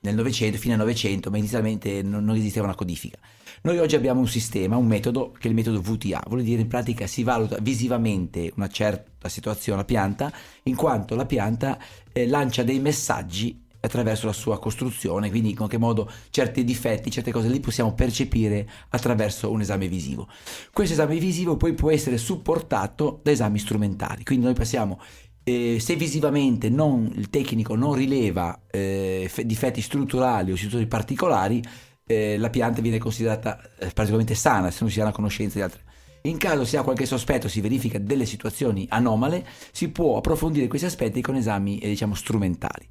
nel 0.02 0.16
Novecento, 0.16 0.58
fine 0.58 0.76
Novecento, 0.76 1.30
ma 1.30 1.38
inizialmente 1.38 2.02
non, 2.02 2.24
non 2.24 2.36
esisteva 2.36 2.66
una 2.66 2.76
codifica. 2.76 3.18
Noi 3.62 3.78
oggi 3.78 3.96
abbiamo 3.96 4.22
un 4.22 4.28
sistema, 4.28 4.78
un 4.78 4.88
metodo 4.88 5.32
che 5.32 5.48
è 5.48 5.50
il 5.50 5.56
metodo 5.56 5.82
VTA, 5.82 6.24
vuol 6.28 6.44
dire 6.44 6.62
in 6.62 6.68
pratica 6.68 7.06
si 7.08 7.24
valuta 7.24 7.58
visivamente 7.60 8.52
una 8.56 8.70
certa 8.70 9.28
situazione, 9.28 9.80
la 9.80 9.86
pianta, 9.86 10.32
in 10.64 10.76
quanto 10.76 11.16
la 11.16 11.26
pianta 11.26 11.78
eh, 12.14 12.26
lancia 12.26 12.64
dei 12.64 12.80
messaggi 12.80 13.68
attraverso 13.82 14.26
la 14.26 14.34
sua 14.34 14.60
costruzione, 14.60 15.30
quindi 15.30 15.50
in 15.50 15.56
qualche 15.56 15.78
modo 15.78 16.10
certi 16.30 16.64
difetti, 16.64 17.12
certe 17.12 17.32
cose 17.32 17.48
li 17.48 17.60
possiamo 17.60 17.94
percepire 17.94 18.68
attraverso 18.90 19.52
un 19.52 19.62
esame 19.62 19.88
visivo. 19.88 20.28
Questo 20.74 20.94
esame 20.94 21.18
visivo 21.18 21.58
poi 21.58 21.74
può 21.74 21.92
essere 21.92 22.18
supportato 22.18 23.20
da 23.24 23.32
esami 23.32 23.60
strumentali, 23.60 24.24
quindi 24.24 24.46
noi 24.46 24.54
passiamo 24.54 25.00
eh, 25.44 25.80
se 25.80 25.96
visivamente 25.96 26.70
non, 26.70 27.12
il 27.16 27.30
tecnico 27.30 27.76
non 27.76 27.94
rileva 27.94 28.62
eh, 28.70 29.30
difetti 29.46 29.82
strutturali 29.82 30.52
o 30.52 30.56
situazioni 30.56 30.86
particolari, 30.86 31.64
eh, 32.06 32.38
la 32.38 32.50
pianta 32.50 32.82
viene 32.82 32.98
considerata 32.98 33.60
eh, 33.62 33.92
particolarmente 33.94 34.36
sana 34.36 34.72
se 34.72 34.80
non 34.82 34.92
si 34.92 35.00
ha 35.00 35.04
una 35.04 35.12
conoscenza 35.12 35.58
di 35.58 35.64
altre 35.64 35.82
in 36.24 36.38
caso 36.38 36.66
si 36.66 36.78
ha 36.78 36.84
qualche 36.84 37.06
sospetto, 37.06 37.48
si 37.48 37.62
verifica 37.62 38.00
delle 38.00 38.26
situazioni 38.26 38.86
anomale, 38.90 39.46
si 39.72 39.90
può 39.90 40.18
approfondire 40.18 40.68
questi 40.68 40.88
aspetti 40.88 41.22
con 41.22 41.36
esami 41.36 41.80
eh, 41.80 41.88
diciamo 41.88 42.14
strumentali. 42.16 42.88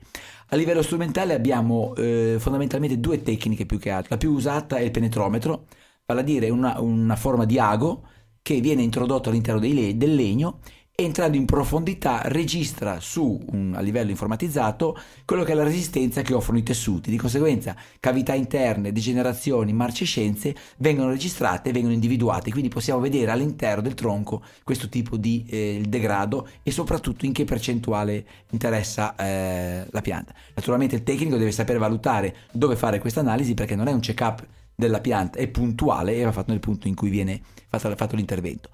A 0.50 0.56
livello 0.56 0.82
strumentale 0.82 1.34
abbiamo 1.34 1.94
eh, 1.96 2.36
fondamentalmente 2.38 2.98
due 2.98 3.22
tecniche 3.22 3.66
più 3.66 3.78
che 3.78 3.90
altro. 3.90 4.10
La 4.10 4.16
più 4.16 4.32
usata 4.32 4.76
è 4.76 4.82
il 4.82 4.90
penetrometro, 4.90 5.66
vale 6.06 6.20
a 6.20 6.24
dire 6.24 6.48
una, 6.48 6.80
una 6.80 7.16
forma 7.16 7.44
di 7.44 7.58
ago 7.58 8.06
che 8.40 8.60
viene 8.60 8.82
introdotto 8.82 9.28
all'interno 9.28 9.60
le- 9.60 9.96
del 9.96 10.14
legno 10.14 10.60
entrando 11.00 11.36
in 11.36 11.44
profondità 11.44 12.22
registra 12.24 12.98
su 12.98 13.40
un, 13.52 13.72
a 13.76 13.80
livello 13.80 14.10
informatizzato 14.10 14.98
quello 15.24 15.44
che 15.44 15.52
è 15.52 15.54
la 15.54 15.62
resistenza 15.62 16.22
che 16.22 16.34
offrono 16.34 16.58
i 16.58 16.64
tessuti. 16.64 17.08
Di 17.08 17.16
conseguenza 17.16 17.76
cavità 18.00 18.34
interne, 18.34 18.90
degenerazioni, 18.90 19.72
marcescenze 19.72 20.56
vengono 20.78 21.10
registrate 21.10 21.68
e 21.68 21.72
vengono 21.72 21.94
individuate, 21.94 22.50
quindi 22.50 22.68
possiamo 22.68 22.98
vedere 22.98 23.30
all'interno 23.30 23.80
del 23.80 23.94
tronco 23.94 24.42
questo 24.64 24.88
tipo 24.88 25.16
di 25.16 25.46
eh, 25.48 25.84
degrado 25.86 26.48
e 26.64 26.72
soprattutto 26.72 27.26
in 27.26 27.32
che 27.32 27.44
percentuale 27.44 28.26
interessa 28.50 29.14
eh, 29.14 29.86
la 29.88 30.00
pianta. 30.00 30.34
Naturalmente 30.54 30.96
il 30.96 31.04
tecnico 31.04 31.36
deve 31.36 31.52
sapere 31.52 31.78
valutare 31.78 32.34
dove 32.50 32.74
fare 32.74 32.98
questa 32.98 33.20
analisi 33.20 33.54
perché 33.54 33.76
non 33.76 33.86
è 33.86 33.92
un 33.92 34.00
check-up 34.00 34.44
della 34.74 35.00
pianta, 35.00 35.38
è 35.38 35.46
puntuale 35.46 36.16
e 36.16 36.24
va 36.24 36.32
fatto 36.32 36.50
nel 36.50 36.60
punto 36.60 36.88
in 36.88 36.96
cui 36.96 37.08
viene 37.08 37.40
fatto, 37.68 37.94
fatto 37.94 38.16
l'intervento 38.16 38.70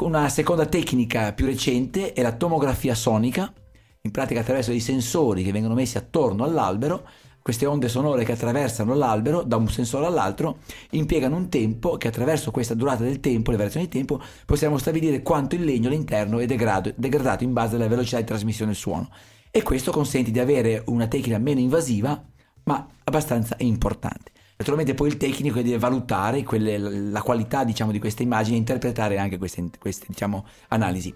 una 0.00 0.30
seconda 0.30 0.64
tecnica 0.64 1.34
più 1.34 1.44
recente 1.44 2.14
è 2.14 2.22
la 2.22 2.32
tomografia 2.32 2.94
sonica, 2.94 3.52
in 4.00 4.10
pratica 4.10 4.40
attraverso 4.40 4.70
dei 4.70 4.80
sensori 4.80 5.42
che 5.42 5.52
vengono 5.52 5.74
messi 5.74 5.98
attorno 5.98 6.44
all'albero, 6.44 7.06
queste 7.42 7.66
onde 7.66 7.88
sonore 7.88 8.24
che 8.24 8.32
attraversano 8.32 8.94
l'albero 8.94 9.42
da 9.42 9.56
un 9.56 9.68
sensore 9.68 10.06
all'altro 10.06 10.60
impiegano 10.90 11.36
un 11.36 11.50
tempo 11.50 11.98
che 11.98 12.08
attraverso 12.08 12.50
questa 12.50 12.72
durata 12.72 13.02
del 13.02 13.20
tempo, 13.20 13.50
le 13.50 13.58
variazioni 13.58 13.86
di 13.86 13.92
tempo, 13.92 14.18
possiamo 14.46 14.78
stabilire 14.78 15.20
quanto 15.22 15.56
il 15.56 15.64
legno 15.64 15.88
all'interno 15.88 16.38
è 16.38 16.46
degradato 16.46 17.44
in 17.44 17.52
base 17.52 17.76
alla 17.76 17.88
velocità 17.88 18.18
di 18.18 18.24
trasmissione 18.24 18.70
del 18.70 18.80
suono. 18.80 19.10
E 19.50 19.62
questo 19.62 19.90
consente 19.90 20.30
di 20.30 20.38
avere 20.38 20.82
una 20.86 21.06
tecnica 21.06 21.36
meno 21.36 21.60
invasiva, 21.60 22.24
ma 22.64 22.88
abbastanza 23.04 23.56
importante. 23.58 24.31
Naturalmente 24.62 24.94
poi 24.94 25.08
il 25.08 25.16
tecnico 25.16 25.60
deve 25.60 25.76
valutare 25.76 26.44
quelle, 26.44 26.78
la 26.78 27.20
qualità 27.20 27.64
diciamo, 27.64 27.90
di 27.90 27.98
queste 27.98 28.22
immagini 28.22 28.54
e 28.54 28.58
interpretare 28.60 29.18
anche 29.18 29.36
queste, 29.36 29.68
queste 29.76 30.06
diciamo, 30.06 30.46
analisi. 30.68 31.12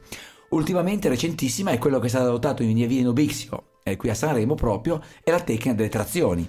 Ultimamente, 0.51 1.09
recentissima, 1.09 1.71
è 1.71 1.79
quello 1.79 2.01
che 2.01 2.07
è 2.07 2.09
stato 2.09 2.27
adottato 2.27 2.65
in 2.65 2.75
via 2.75 2.89
Vino 2.89 3.15
eh, 3.15 3.97
qui 3.97 4.11
a 4.11 4.15
Sanremo 4.15 4.57
proprio, 4.57 5.01
è 5.23 5.31
la 5.31 5.39
tecnica 5.39 5.75
delle 5.75 5.89
trazioni. 5.89 6.49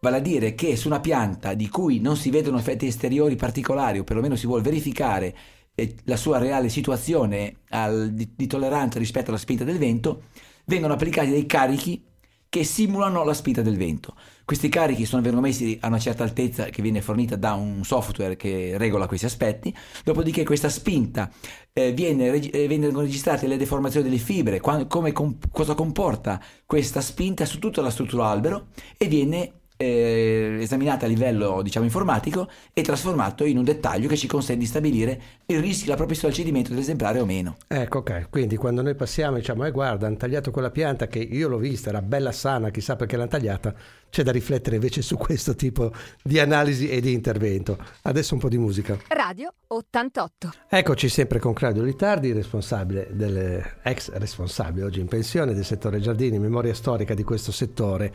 Vale 0.00 0.16
a 0.16 0.20
dire 0.20 0.54
che 0.54 0.74
su 0.76 0.86
una 0.86 1.00
pianta 1.00 1.52
di 1.52 1.68
cui 1.68 2.00
non 2.00 2.16
si 2.16 2.30
vedono 2.30 2.56
effetti 2.56 2.86
esteriori 2.86 3.36
particolari 3.36 3.98
o 3.98 4.04
perlomeno 4.04 4.34
si 4.34 4.46
vuole 4.46 4.62
verificare 4.62 5.36
eh, 5.74 5.96
la 6.04 6.16
sua 6.16 6.38
reale 6.38 6.70
situazione 6.70 7.56
al, 7.68 8.14
di, 8.14 8.32
di 8.34 8.46
tolleranza 8.46 8.98
rispetto 8.98 9.28
alla 9.28 9.38
spinta 9.38 9.64
del 9.64 9.76
vento, 9.76 10.22
vengono 10.64 10.94
applicati 10.94 11.28
dei 11.28 11.44
carichi 11.44 12.02
che 12.48 12.64
simulano 12.64 13.24
la 13.24 13.34
spinta 13.34 13.62
del 13.62 13.76
vento. 13.76 14.14
Questi 14.44 14.68
carichi 14.68 15.04
sono 15.04 15.20
vengono 15.20 15.46
messi 15.46 15.78
a 15.82 15.88
una 15.88 15.98
certa 15.98 16.22
altezza 16.22 16.64
che 16.66 16.80
viene 16.80 17.02
fornita 17.02 17.36
da 17.36 17.52
un 17.52 17.84
software 17.84 18.36
che 18.36 18.76
regola 18.78 19.06
questi 19.06 19.26
aspetti, 19.26 19.74
dopodiché 20.04 20.44
questa 20.44 20.70
spinta 20.70 21.30
eh, 21.72 21.92
viene, 21.92 22.32
eh, 22.32 22.66
vengono 22.66 23.00
registrate 23.00 23.46
le 23.46 23.58
deformazioni 23.58 24.08
delle 24.08 24.20
fibre, 24.20 24.60
quando, 24.60 24.86
come, 24.86 25.12
com, 25.12 25.36
cosa 25.52 25.74
comporta 25.74 26.40
questa 26.64 27.02
spinta 27.02 27.44
su 27.44 27.58
tutta 27.58 27.82
la 27.82 27.90
struttura 27.90 28.26
albero 28.26 28.68
e 28.96 29.06
viene 29.06 29.52
eh, 29.78 30.58
esaminata 30.60 31.06
a 31.06 31.08
livello 31.08 31.62
diciamo 31.62 31.84
informatico 31.84 32.50
e 32.72 32.82
trasformato 32.82 33.44
in 33.44 33.56
un 33.56 33.64
dettaglio 33.64 34.08
che 34.08 34.16
ci 34.16 34.26
consente 34.26 34.60
di 34.60 34.66
stabilire 34.66 35.20
il 35.46 35.60
rischio, 35.60 35.88
la 35.88 35.96
propria 35.96 36.16
al 36.26 36.32
cedimento 36.32 36.70
dell'esemplare 36.70 37.20
o 37.20 37.24
meno. 37.24 37.56
Ecco, 37.68 37.98
ok, 37.98 38.28
quindi 38.28 38.56
quando 38.56 38.82
noi 38.82 38.96
passiamo 38.96 39.36
e 39.36 39.40
diciamo, 39.40 39.64
eh 39.64 39.70
guarda, 39.70 40.08
hanno 40.08 40.16
tagliato 40.16 40.50
quella 40.50 40.70
pianta 40.70 41.06
che 41.06 41.20
io 41.20 41.48
l'ho 41.48 41.58
vista, 41.58 41.90
era 41.90 42.02
bella 42.02 42.32
sana, 42.32 42.70
chissà 42.70 42.96
perché 42.96 43.16
l'hanno 43.16 43.28
tagliata, 43.28 43.72
c'è 44.10 44.24
da 44.24 44.32
riflettere 44.32 44.76
invece 44.76 45.00
su 45.00 45.16
questo 45.16 45.54
tipo 45.54 45.92
di 46.22 46.40
analisi 46.40 46.88
e 46.88 47.00
di 47.00 47.12
intervento. 47.12 47.78
Adesso 48.02 48.34
un 48.34 48.40
po' 48.40 48.48
di 48.48 48.58
musica. 48.58 48.98
Radio 49.08 49.52
88. 49.68 50.50
Eccoci 50.68 51.08
sempre 51.08 51.38
con 51.38 51.52
Claudio 51.52 51.82
Litardi, 51.82 52.32
responsabile 52.32 53.08
delle, 53.12 53.76
ex 53.84 54.10
responsabile 54.12 54.86
oggi 54.86 55.00
in 55.00 55.08
pensione 55.08 55.54
del 55.54 55.64
settore 55.64 56.00
giardini, 56.00 56.38
memoria 56.38 56.74
storica 56.74 57.14
di 57.14 57.22
questo 57.22 57.52
settore. 57.52 58.12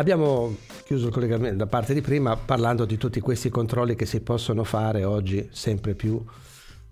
Abbiamo 0.00 0.56
chiuso 0.86 1.08
il 1.08 1.12
collegamento 1.12 1.58
da 1.58 1.66
parte 1.66 1.92
di 1.92 2.00
prima 2.00 2.34
parlando 2.34 2.86
di 2.86 2.96
tutti 2.96 3.20
questi 3.20 3.50
controlli 3.50 3.94
che 3.94 4.06
si 4.06 4.22
possono 4.22 4.64
fare 4.64 5.04
oggi 5.04 5.46
sempre 5.52 5.94
più 5.94 6.24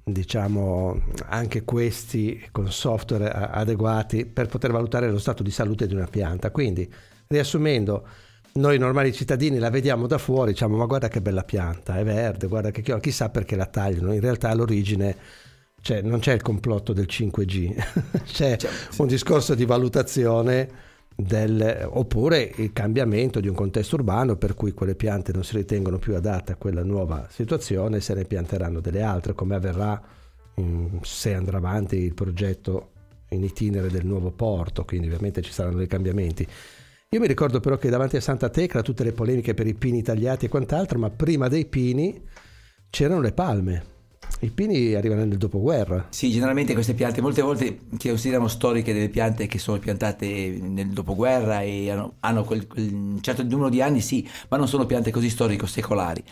diciamo 0.05 1.01
anche 1.29 1.65
questi 1.65 2.47
con 2.53 2.71
software 2.71 3.31
adeguati 3.31 4.27
per 4.27 4.49
poter 4.49 4.73
valutare 4.73 5.11
lo 5.11 5.19
stato 5.19 5.43
di 5.43 5.51
salute 5.51 5.87
di 5.87 5.95
una 5.95 6.07
pianta. 6.07 6.51
Quindi, 6.51 6.87
riassumendo, 7.29 8.07
noi 8.53 8.77
normali 8.77 9.11
cittadini 9.15 9.59
la 9.59 9.71
vediamo 9.71 10.07
da 10.07 10.19
fuori, 10.19 10.51
diciamo 10.51 10.77
ma 10.77 10.85
guarda 10.85 11.09
che 11.09 11.23
bella 11.23 11.45
pianta, 11.45 11.97
è 11.97 12.05
verde, 12.05 12.47
guarda 12.47 12.71
che 12.71 12.83
chiodo, 12.83 13.01
chissà 13.01 13.31
perché 13.31 13.57
la 13.57 13.65
tagliano, 13.65 14.13
in 14.13 14.21
realtà 14.21 14.51
all'origine 14.51 15.17
cioè, 15.81 16.03
non 16.03 16.19
c'è 16.19 16.35
il 16.35 16.43
complotto 16.43 16.93
del 16.93 17.07
5G, 17.09 17.73
c'è 18.25 18.59
certo. 18.59 19.03
un 19.03 19.09
discorso 19.09 19.55
di 19.55 19.65
valutazione 19.65 20.88
del, 21.21 21.89
oppure 21.91 22.53
il 22.59 22.73
cambiamento 22.73 23.41
di 23.41 23.49
un 23.49 23.55
contesto 23.55 23.97
urbano 23.97 24.37
per 24.37 24.55
cui 24.55 24.73
quelle 24.73 24.95
piante 24.95 25.33
non 25.33 25.43
si 25.43 25.57
ritengono 25.57 25.99
più 25.99 26.15
adatte 26.15 26.53
a 26.53 26.55
quella 26.55 26.85
nuova 26.85 27.27
situazione 27.29 27.97
e 27.97 28.01
se 28.01 28.15
ne 28.15 28.25
pianteranno 28.25 28.79
delle 28.79 29.03
altre, 29.03 29.35
come 29.35 29.57
avverrà 29.57 30.01
in, 30.55 31.01
se 31.03 31.35
andrà 31.35 31.57
avanti 31.57 31.97
il 31.97 32.15
progetto 32.15 32.91
in 33.31 33.43
itinere 33.43 33.89
del 33.89 34.07
nuovo 34.07 34.31
porto, 34.31 34.85
quindi 34.85 35.09
ovviamente 35.09 35.43
ci 35.43 35.51
saranno 35.51 35.79
dei 35.79 35.89
cambiamenti. 35.89 36.47
Io 37.11 37.21
mi 37.21 37.27
ricordo 37.27 37.59
però 37.59 37.77
che 37.79 37.91
davanti 37.91 38.17
a 38.17 38.21
Santa 38.21 38.49
Tecla 38.49 38.83
tutte 38.83 39.03
le 39.03 39.13
polemiche 39.13 39.55
per 39.55 39.67
i 39.67 39.75
pini 39.75 40.03
tagliati 40.03 40.47
e 40.47 40.49
quant'altro, 40.49 41.01
ma 41.01 41.11
prima 41.11 41.49
dei 41.49 41.67
pini 41.67 42.23
c'erano 42.91 43.21
le 43.21 43.33
palme. 43.33 43.85
I 44.41 44.51
pini 44.51 44.95
arrivano 44.95 45.25
nel 45.25 45.37
dopoguerra. 45.37 46.07
Sì, 46.11 46.31
generalmente 46.31 46.73
queste 46.75 46.95
piante, 46.95 47.21
molte 47.21 47.43
volte 47.43 47.79
che 47.97 48.09
consideriamo 48.09 48.47
storiche 48.49 48.93
delle 48.93 49.09
piante 49.09 49.47
che 49.47 49.59
sono 49.59 49.79
piantate 49.79 50.59
nel 50.61 50.89
dopoguerra 50.89 51.63
e 51.63 51.91
hanno, 51.91 52.15
hanno 52.21 52.45
quel, 52.45 52.67
quel, 52.67 52.93
un 52.93 53.19
certo 53.21 53.43
numero 53.43 53.69
di 53.69 53.83
anni, 53.83 54.01
sì, 54.01 54.29
ma 54.49 54.57
non 54.57 54.69
sono 54.69 54.87
piante 54.87 55.11
così 55.11 55.29
storico-secolari. 55.29 56.25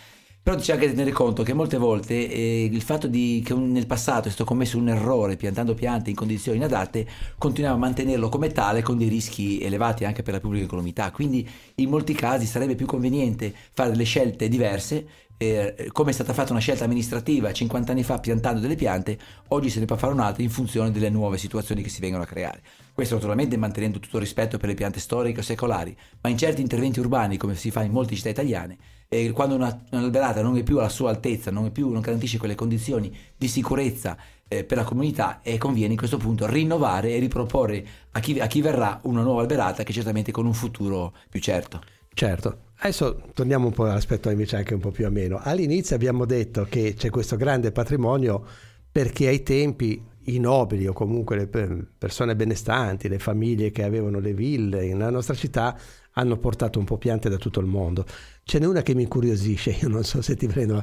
Però 0.47 0.57
c'è 0.59 0.75
anche 0.75 0.87
da 0.87 0.93
tenere 0.93 1.11
conto 1.11 1.43
che 1.43 1.55
molte 1.55 1.77
volte 1.77 2.31
eh, 2.31 2.69
il 2.71 2.81
fatto 2.81 3.09
di, 3.09 3.43
che 3.45 3.53
un, 3.53 3.73
nel 3.73 3.89
passato 3.89 4.29
è 4.29 4.31
stato 4.31 4.45
commesso 4.45 4.79
un 4.79 4.89
errore 4.89 5.35
piantando 5.35 5.75
piante 5.75 6.11
in 6.11 6.15
condizioni 6.15 6.59
inadatte, 6.59 7.05
continuiamo 7.37 7.77
a 7.77 7.81
mantenerlo 7.81 8.29
come 8.29 8.53
tale 8.53 8.81
con 8.81 8.97
dei 8.97 9.09
rischi 9.09 9.59
elevati 9.61 10.05
anche 10.05 10.23
per 10.23 10.35
la 10.35 10.39
pubblica 10.39 10.63
incolumità. 10.63 11.11
Quindi 11.11 11.45
in 11.75 11.91
molti 11.91 12.15
casi 12.15 12.47
sarebbe 12.47 12.77
più 12.77 12.87
conveniente 12.87 13.53
fare 13.73 13.91
delle 13.91 14.05
scelte 14.05 14.49
diverse 14.49 15.05
eh, 15.39 15.89
come 15.93 16.11
è 16.11 16.13
stata 16.13 16.33
fatta 16.33 16.53
una 16.53 16.61
scelta 16.61 16.85
amministrativa 16.85 17.53
50 17.53 17.93
anni 17.93 18.03
fa 18.03 18.19
piantando 18.19 18.61
delle 18.61 18.75
piante, 18.75 19.19
oggi 19.49 19.69
se 19.69 19.81
ne 19.81 19.85
può 19.85 19.97
fare 19.97 20.13
un'altra 20.13 20.43
in 20.43 20.51
funzione 20.51 20.91
delle 20.91 21.11
nuove 21.11 21.39
situazioni 21.39 21.83
che 21.83 21.89
si 21.89 22.01
vengono 22.01 22.23
a 22.23 22.27
creare. 22.27 22.63
Questo 22.93 23.15
naturalmente 23.15 23.57
mantenendo 23.57 23.99
tutto 23.99 24.17
il 24.17 24.23
rispetto 24.23 24.57
per 24.57 24.69
le 24.69 24.75
piante 24.75 25.01
storiche 25.01 25.41
o 25.41 25.43
secolari, 25.43 25.97
ma 26.23 26.31
in 26.31 26.39
certi 26.39 26.63
interventi 26.63 27.01
urbani, 27.01 27.37
come 27.37 27.55
si 27.55 27.71
fa 27.71 27.83
in 27.83 27.93
molte 27.93 28.15
città 28.15 28.31
italiane, 28.31 28.79
eh, 29.09 29.31
quando 29.33 29.55
una, 29.55 29.85
un'alberata 29.91 30.43
non 30.43 30.57
è 30.57 30.63
più 30.63 30.79
alla 30.79 30.89
sua 30.89 31.11
altezza, 31.11 31.51
non, 31.51 31.71
più, 31.73 31.91
non 31.91 32.01
garantisce 32.01 32.39
quelle 32.39 32.55
condizioni 32.55 33.15
di 33.37 33.49
sicurezza 33.49 34.17
eh, 34.49 34.65
per 34.65 34.79
la 34.79 34.85
comunità, 34.85 35.41
e 35.43 35.59
conviene 35.59 35.93
in 35.93 35.99
questo 35.99 36.17
punto 36.17 36.47
rinnovare 36.47 37.15
e 37.15 37.19
riproporre 37.19 37.87
a 38.13 38.21
chi, 38.21 38.41
a 38.41 38.47
chi 38.47 38.63
verrà 38.63 38.99
una 39.03 39.23
nuova 39.23 39.43
alberata 39.43 39.83
che 39.83 39.93
certamente 39.93 40.33
con 40.33 40.47
un 40.47 40.55
futuro 40.55 41.15
più 41.29 41.41
certo. 41.41 41.83
Certo, 42.15 42.66
adesso 42.79 43.23
torniamo 43.35 43.67
un 43.67 43.73
po' 43.73 43.85
all'aspetto 43.85 44.31
invece 44.31 44.57
anche 44.57 44.75
un 44.75 44.81
po' 44.81 44.91
più 44.91 45.07
ameno. 45.07 45.39
All'inizio 45.43 45.97
abbiamo 45.97 46.25
detto 46.25 46.67
che 46.69 46.95
c'è 46.95 47.11
questo 47.11 47.37
grande 47.37 47.73
patrimonio 47.73 48.45
perché 48.91 49.29
ai 49.29 49.43
tempi 49.43 50.03
i 50.29 50.39
nobili 50.39 50.87
o 50.87 50.93
comunque 50.93 51.37
le 51.37 51.47
persone 51.47 52.35
benestanti, 52.35 53.09
le 53.09 53.19
famiglie 53.19 53.71
che 53.71 53.85
avevano 53.85 54.19
le 54.19 54.35
ville 54.35 54.87
nella 54.87 55.11
nostra 55.11 55.35
città 55.35 55.79
hanno 56.13 56.39
portato 56.39 56.79
un 56.79 56.85
po' 56.85 56.99
piante 56.99 57.29
da 57.29 57.37
tutto 57.37 57.61
il 57.61 57.67
mondo. 57.67 58.05
Ce 58.43 58.59
n'è 58.59 58.67
una 58.67 58.83
che 58.83 58.95
mi 58.95 59.03
incuriosisce, 59.03 59.77
io 59.81 59.89
non 59.89 60.05
so 60.05 60.23
se 60.23 60.37
ti 60.37 60.47
prendo 60.47 60.83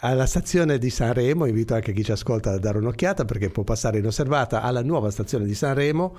alla 0.00 0.26
stazione 0.26 0.78
di 0.78 0.90
Sanremo, 0.90 1.46
invito 1.46 1.74
anche 1.74 1.92
chi 1.92 2.04
ci 2.04 2.12
ascolta 2.12 2.52
a 2.52 2.58
dare 2.58 2.78
un'occhiata 2.78 3.24
perché 3.24 3.48
può 3.50 3.64
passare 3.64 3.98
inosservata 3.98 4.62
alla 4.62 4.82
nuova 4.82 5.10
stazione 5.10 5.46
di 5.46 5.54
Sanremo, 5.54 6.16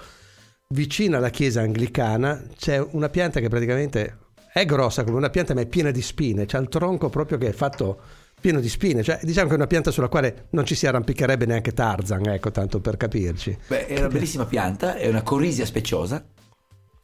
vicino 0.70 1.18
alla 1.18 1.30
chiesa 1.30 1.62
anglicana 1.62 2.44
c'è 2.56 2.80
una 2.92 3.10
pianta 3.10 3.40
che 3.40 3.50
praticamente 3.50 4.18
è 4.54 4.66
grossa 4.66 5.04
come 5.04 5.18
una 5.18 5.30
pianta 5.30 5.54
ma 5.54 5.62
è 5.62 5.66
piena 5.66 5.92
di 5.92 6.02
spine, 6.02 6.46
c'è 6.46 6.60
il 6.60 6.68
tronco 6.68 7.10
proprio 7.10 7.38
che 7.38 7.48
è 7.48 7.54
fatto 7.54 8.00
pieno 8.42 8.60
di 8.60 8.70
spine, 8.70 9.04
cioè 9.04 9.20
diciamo 9.22 9.48
che 9.48 9.54
è 9.54 9.58
una 9.58 9.68
pianta 9.68 9.92
sulla 9.92 10.10
quale 10.10 10.48
non 10.50 10.66
ci 10.66 10.76
si 10.76 10.88
arrampicherebbe 10.88 11.46
neanche 11.46 11.74
Tarzan, 11.74 12.28
ecco, 12.28 12.52
tanto 12.52 12.82
per 12.82 12.98
capirci. 12.98 13.58
Beh, 13.68 13.86
è 13.88 14.00
una 14.00 14.08
bellissima 14.08 14.46
pianta, 14.46 14.96
è 14.96 15.08
una 15.08 15.22
corisia 15.22 15.66
speciosa, 15.66 16.24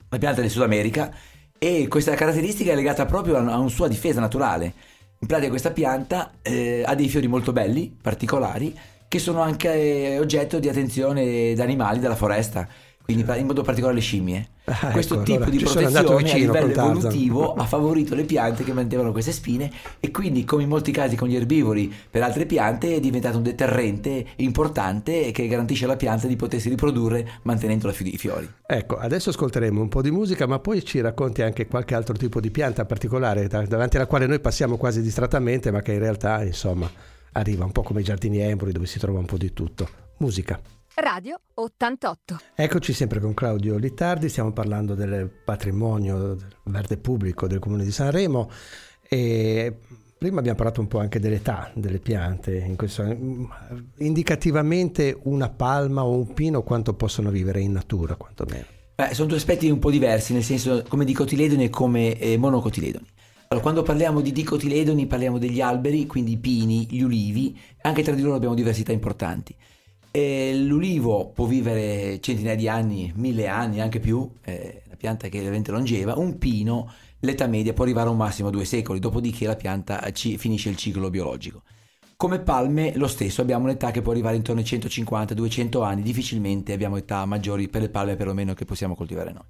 una 0.09 0.19
pianta 0.19 0.41
del 0.41 0.49
Sud 0.49 0.63
America 0.63 1.13
e 1.57 1.87
questa 1.87 2.15
caratteristica 2.15 2.71
è 2.71 2.75
legata 2.75 3.05
proprio 3.05 3.37
a 3.37 3.39
una 3.39 3.69
sua 3.69 3.87
difesa 3.87 4.19
naturale. 4.19 4.73
In 5.19 5.27
pratica 5.27 5.49
questa 5.49 5.71
pianta 5.71 6.33
eh, 6.41 6.83
ha 6.85 6.95
dei 6.95 7.07
fiori 7.07 7.27
molto 7.27 7.53
belli, 7.53 7.95
particolari, 7.99 8.77
che 9.07 9.19
sono 9.19 9.41
anche 9.41 10.17
oggetto 10.19 10.59
di 10.59 10.67
attenzione 10.67 11.53
da 11.55 11.63
animali 11.63 11.99
della 11.99 12.15
foresta 12.15 12.67
quindi 13.07 13.39
in 13.39 13.45
modo 13.45 13.61
particolare 13.61 13.95
le 13.95 14.01
scimmie. 14.01 14.49
Ah, 14.65 14.91
Questo 14.91 15.13
ecco, 15.13 15.23
tipo 15.23 15.37
allora, 15.37 15.49
di 15.49 15.57
protezione 15.59 16.29
a 16.29 16.35
livello 16.35 16.71
evolutivo 16.73 17.53
ha 17.53 17.65
favorito 17.65 18.15
le 18.15 18.25
piante 18.25 18.65
che 18.65 18.73
mantenevano 18.73 19.13
queste 19.13 19.31
spine 19.31 19.71
e 20.01 20.11
quindi 20.11 20.43
come 20.43 20.63
in 20.63 20.69
molti 20.69 20.91
casi 20.91 21.15
con 21.15 21.29
gli 21.29 21.35
erbivori 21.37 21.89
per 22.11 22.21
altre 22.21 22.45
piante 22.45 22.95
è 22.95 22.99
diventato 22.99 23.37
un 23.37 23.43
deterrente 23.43 24.25
importante 24.35 25.31
che 25.31 25.47
garantisce 25.47 25.85
alla 25.85 25.95
pianta 25.95 26.27
di 26.27 26.35
potersi 26.35 26.67
riprodurre 26.67 27.39
mantenendo 27.43 27.87
i 27.87 28.17
fiori. 28.17 28.51
Ecco, 28.65 28.97
adesso 28.97 29.29
ascolteremo 29.29 29.79
un 29.79 29.87
po' 29.87 30.01
di 30.01 30.11
musica 30.11 30.45
ma 30.45 30.59
poi 30.59 30.83
ci 30.83 30.99
racconti 30.99 31.41
anche 31.41 31.65
qualche 31.65 31.95
altro 31.95 32.13
tipo 32.15 32.41
di 32.41 32.51
pianta 32.51 32.83
particolare 32.83 33.47
davanti 33.47 33.95
alla 33.95 34.05
quale 34.05 34.27
noi 34.27 34.41
passiamo 34.41 34.75
quasi 34.75 35.01
distrattamente 35.01 35.71
ma 35.71 35.81
che 35.81 35.93
in 35.93 35.99
realtà 35.99 36.43
insomma 36.43 36.91
arriva 37.31 37.63
un 37.63 37.71
po' 37.71 37.83
come 37.83 38.01
i 38.01 38.03
giardini 38.03 38.39
Emboli 38.39 38.73
dove 38.73 38.85
si 38.85 38.99
trova 38.99 39.19
un 39.19 39.25
po' 39.25 39.37
di 39.37 39.53
tutto. 39.53 39.87
Musica. 40.17 40.59
Radio 40.99 41.39
88. 41.53 42.39
Eccoci 42.55 42.91
sempre 42.91 43.19
con 43.19 43.35
Claudio 43.35 43.77
Littardi, 43.77 44.29
stiamo 44.29 44.51
parlando 44.51 44.95
del 44.95 45.29
patrimonio 45.29 46.35
verde 46.63 46.97
pubblico 46.97 47.45
del 47.45 47.59
comune 47.59 47.83
di 47.83 47.91
Sanremo 47.91 48.49
e 49.07 49.77
prima 50.17 50.39
abbiamo 50.39 50.57
parlato 50.57 50.81
un 50.81 50.87
po' 50.87 50.97
anche 50.97 51.19
dell'età 51.19 51.69
delle 51.75 51.99
piante, 51.99 52.57
in 52.57 52.75
questo, 52.75 53.03
indicativamente 53.97 55.15
una 55.25 55.49
palma 55.49 56.03
o 56.03 56.17
un 56.17 56.33
pino 56.33 56.63
quanto 56.63 56.95
possono 56.95 57.29
vivere 57.29 57.61
in 57.61 57.73
natura 57.73 58.15
quantomeno. 58.15 58.65
Beh, 58.95 59.13
sono 59.13 59.27
due 59.27 59.37
aspetti 59.37 59.69
un 59.69 59.77
po' 59.77 59.91
diversi, 59.91 60.33
nel 60.33 60.43
senso 60.43 60.83
come 60.89 61.05
dicotiledoni 61.05 61.65
e 61.65 61.69
come 61.69 62.17
eh, 62.17 62.37
monocotiledoni. 62.37 63.05
Allora, 63.49 63.63
quando 63.63 63.83
parliamo 63.83 64.19
di 64.19 64.31
dicotiledoni 64.31 65.05
parliamo 65.05 65.37
degli 65.37 65.61
alberi, 65.61 66.07
quindi 66.07 66.31
i 66.31 66.37
pini, 66.37 66.87
gli 66.89 67.03
ulivi, 67.03 67.55
anche 67.83 68.01
tra 68.01 68.15
di 68.15 68.23
loro 68.23 68.33
abbiamo 68.33 68.55
diversità 68.55 68.91
importanti. 68.91 69.55
E 70.17 70.55
l'ulivo 70.55 71.29
può 71.29 71.45
vivere 71.45 72.19
centinaia 72.21 72.55
di 72.55 72.67
anni, 72.67 73.13
mille 73.17 73.47
anni, 73.47 73.81
anche 73.81 73.99
più, 73.99 74.27
è 74.41 74.81
una 74.87 74.95
pianta 74.95 75.27
che 75.27 75.37
è 75.37 75.41
veramente 75.41 75.69
longeva. 75.69 76.17
Un 76.17 76.39
pino, 76.39 76.91
l'età 77.19 77.45
media 77.45 77.71
può 77.73 77.83
arrivare 77.83 78.07
a 78.07 78.11
un 78.13 78.17
massimo 78.17 78.47
a 78.47 78.51
due 78.51 78.65
secoli, 78.65 78.97
dopodiché 78.97 79.45
la 79.45 79.55
pianta 79.55 80.11
ci, 80.13 80.39
finisce 80.39 80.69
il 80.69 80.75
ciclo 80.75 81.11
biologico. 81.11 81.61
Come 82.19 82.39
palme 82.39 82.93
lo 82.95 83.05
stesso, 83.05 83.41
abbiamo 83.41 83.65
un'età 83.65 83.91
che 83.91 84.01
può 84.01 84.11
arrivare 84.11 84.35
intorno 84.37 84.61
ai 84.61 84.65
150-200 84.65 85.83
anni, 85.83 86.01
difficilmente 86.01 86.73
abbiamo 86.73 86.97
età 86.97 87.23
maggiori 87.25 87.67
per 87.67 87.81
le 87.81 87.89
palme 87.89 88.15
perlomeno 88.15 88.55
che 88.55 88.65
possiamo 88.65 88.95
coltivare 88.95 89.31
noi. 89.31 89.43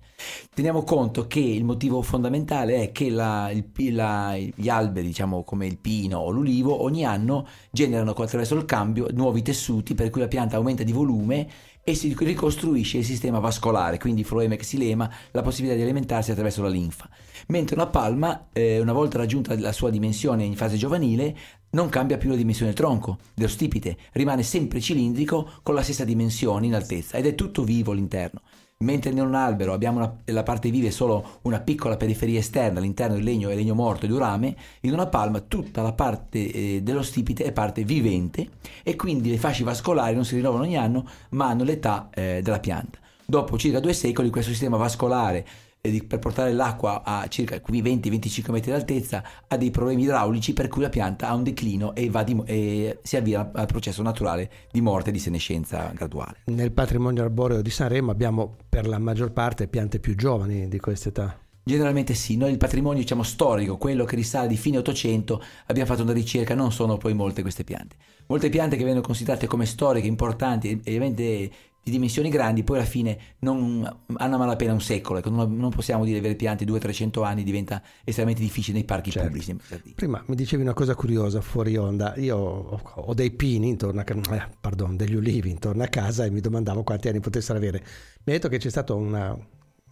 Teniamo 0.53 0.84
conto 0.84 1.27
che 1.27 1.39
il 1.39 1.63
motivo 1.63 2.01
fondamentale 2.01 2.82
è 2.82 2.91
che 2.91 3.10
la, 3.10 3.49
il, 3.51 3.95
la, 3.95 4.36
gli 4.36 4.67
alberi, 4.67 5.08
diciamo 5.08 5.45
come 5.45 5.65
il 5.65 5.77
pino 5.77 6.17
o 6.17 6.30
l'ulivo, 6.30 6.84
ogni 6.84 7.06
anno 7.06 7.47
generano 7.71 8.12
attraverso 8.12 8.56
il 8.56 8.65
cambio 8.65 9.08
nuovi 9.13 9.41
tessuti 9.41 9.95
per 9.95 10.10
cui 10.10 10.19
la 10.19 10.27
pianta 10.27 10.58
aumenta 10.58 10.84
di 10.84 10.91
volume 10.91 11.47
e 11.86 11.95
si 11.95 12.13
ricostruisce 12.19 12.97
il 12.97 13.06
sistema 13.06 13.39
vascolare, 13.39 13.97
quindi 13.97 14.25
floema 14.25 14.58
xilema, 14.58 15.10
la 15.32 15.41
possibilità 15.41 15.77
di 15.77 15.84
alimentarsi 15.84 16.32
attraverso 16.32 16.62
la 16.62 16.67
linfa. 16.67 17.08
Mentre 17.47 17.75
una 17.75 17.88
palma, 17.88 18.47
eh, 18.51 18.79
una 18.79 18.93
volta 18.93 19.17
raggiunta 19.17 19.57
la 19.57 19.71
sua 19.71 19.89
dimensione 19.89 20.43
in 20.43 20.55
fase 20.55 20.75
giovanile, 20.75 21.36
non 21.71 21.89
cambia 21.89 22.17
più 22.17 22.29
la 22.29 22.36
dimensione 22.36 22.71
del 22.71 22.79
tronco, 22.79 23.17
dello 23.33 23.47
stipite, 23.47 23.97
rimane 24.13 24.43
sempre 24.43 24.81
cilindrico 24.81 25.49
con 25.63 25.73
la 25.73 25.81
stessa 25.81 26.03
dimensione 26.03 26.65
in 26.65 26.75
altezza 26.75 27.17
ed 27.17 27.25
è 27.25 27.36
tutto 27.36 27.63
vivo 27.63 27.91
all'interno. 27.91 28.41
Mentre 28.79 29.10
in 29.10 29.19
un 29.19 29.33
albero 29.33 29.73
abbiamo 29.73 29.97
una, 29.97 30.15
la 30.25 30.43
parte 30.43 30.69
viva 30.69 30.88
è 30.88 30.91
solo 30.91 31.39
una 31.43 31.60
piccola 31.62 31.97
periferia 31.97 32.39
esterna, 32.39 32.79
all'interno 32.79 33.15
del 33.15 33.23
legno 33.23 33.49
è 33.49 33.55
legno 33.55 33.73
morto 33.73 34.05
e 34.05 34.10
di 34.10 34.17
rame, 34.17 34.55
in 34.81 34.93
una 34.93 35.07
palma 35.07 35.39
tutta 35.39 35.81
la 35.81 35.93
parte 35.93 36.51
eh, 36.51 36.81
dello 36.83 37.01
stipite 37.01 37.43
è 37.43 37.51
parte 37.51 37.83
vivente 37.83 38.47
e 38.83 38.95
quindi 38.95 39.29
le 39.29 39.38
fasce 39.38 39.63
vascolari 39.63 40.13
non 40.13 40.25
si 40.25 40.36
rinnovano 40.36 40.63
ogni 40.63 40.77
anno 40.77 41.10
ma 41.29 41.47
hanno 41.47 41.63
l'età 41.63 42.10
eh, 42.13 42.41
della 42.43 42.60
pianta. 42.60 42.99
Dopo 43.25 43.57
circa 43.57 43.79
due 43.79 43.93
secoli 43.93 44.29
questo 44.29 44.51
sistema 44.51 44.77
vascolare 44.77 45.45
per 45.81 46.19
portare 46.19 46.53
l'acqua 46.53 47.03
a 47.03 47.27
circa 47.27 47.55
20-25 47.55 48.51
metri 48.51 48.71
d'altezza 48.71 49.23
ha 49.47 49.57
dei 49.57 49.71
problemi 49.71 50.03
idraulici 50.03 50.53
per 50.53 50.67
cui 50.67 50.81
la 50.81 50.89
pianta 50.89 51.29
ha 51.29 51.33
un 51.33 51.43
declino 51.43 51.95
e, 51.95 52.09
di, 52.25 52.41
e 52.45 52.99
si 53.03 53.15
avvia 53.15 53.51
al 53.53 53.67
processo 53.67 54.01
naturale 54.01 54.49
di 54.71 54.81
morte 54.81 55.09
e 55.09 55.13
di 55.13 55.19
senescenza 55.19 55.91
graduale. 55.95 56.41
Nel 56.45 56.71
patrimonio 56.71 57.23
arboreo 57.23 57.61
di 57.61 57.69
Sanremo 57.69 58.11
abbiamo 58.11 58.55
per 58.67 58.87
la 58.87 58.99
maggior 58.99 59.31
parte 59.31 59.67
piante 59.67 59.99
più 59.99 60.15
giovani 60.15 60.67
di 60.67 60.79
questa 60.79 61.09
età. 61.09 61.39
Generalmente 61.67 62.13
sì, 62.13 62.37
noi 62.37 62.51
il 62.51 62.57
patrimonio 62.57 63.01
diciamo 63.01 63.23
storico, 63.23 63.75
quello 63.75 64.05
che 64.05 64.15
risale 64.15 64.47
di 64.47 64.55
fine 64.55 64.77
800, 64.77 65.43
abbiamo 65.65 65.89
fatto 65.89 66.01
una 66.01 66.13
ricerca, 66.13 66.55
non 66.55 66.71
sono 66.71 66.95
poi 66.95 67.13
molte 67.13 67.41
queste 67.41 67.65
piante. 67.65 67.97
Molte 68.27 68.47
piante 68.47 68.77
che 68.77 68.83
vengono 68.85 69.05
considerate 69.05 69.47
come 69.47 69.65
storiche, 69.65 70.07
importanti, 70.07 70.79
ovviamente 70.79 71.51
di 71.89 71.95
dimensioni 71.95 72.30
grandi, 72.30 72.63
poi 72.63 72.78
alla 72.78 72.86
fine 72.86 73.17
non, 73.39 73.82
hanno 74.15 74.36
a 74.36 74.38
malapena 74.38 74.73
un 74.73 74.82
secolo. 74.82 75.19
Ecco, 75.19 75.30
non, 75.30 75.56
non, 75.56 75.71
possiamo 75.71 76.04
dire 76.06 76.19
avere 76.19 76.36
piante 76.36 76.65
200-300 76.65 77.23
anni, 77.23 77.43
diventa 77.43 77.82
estremamente 78.04 78.43
difficile 78.45 78.78
nei 78.78 78.86
parchi 78.86 79.12
certo. 79.12 79.28
pubblici. 79.28 79.56
Prima 79.95 80.23
mi 80.28 80.36
dicevi 80.36 80.62
una 80.62 80.73
cosa 80.73 80.95
curiosa 80.95 81.41
fuori 81.41 81.78
onda. 81.78 82.13
Io 82.17 82.38
ho, 82.38 82.82
ho 82.95 83.13
dei 83.13 83.32
pini 83.32 83.69
intorno 83.69 84.02
a 84.02 84.36
eh, 84.36 84.47
pardon, 84.60 84.95
degli 84.95 85.15
ulivi 85.15 85.50
intorno 85.50 85.84
a 85.84 85.88
casa 85.88 86.26
e 86.26 86.30
mi 86.30 86.41
domandavo 86.41 86.84
quanti 86.84 87.08
anni 87.08 87.19
potessero 87.19 87.58
avere. 87.58 87.80
Mi 88.23 88.34
ha 88.34 88.36
detto 88.36 88.50
che 88.50 88.58
c'è 88.58 88.69
stata 88.69 88.93
una, 88.93 89.38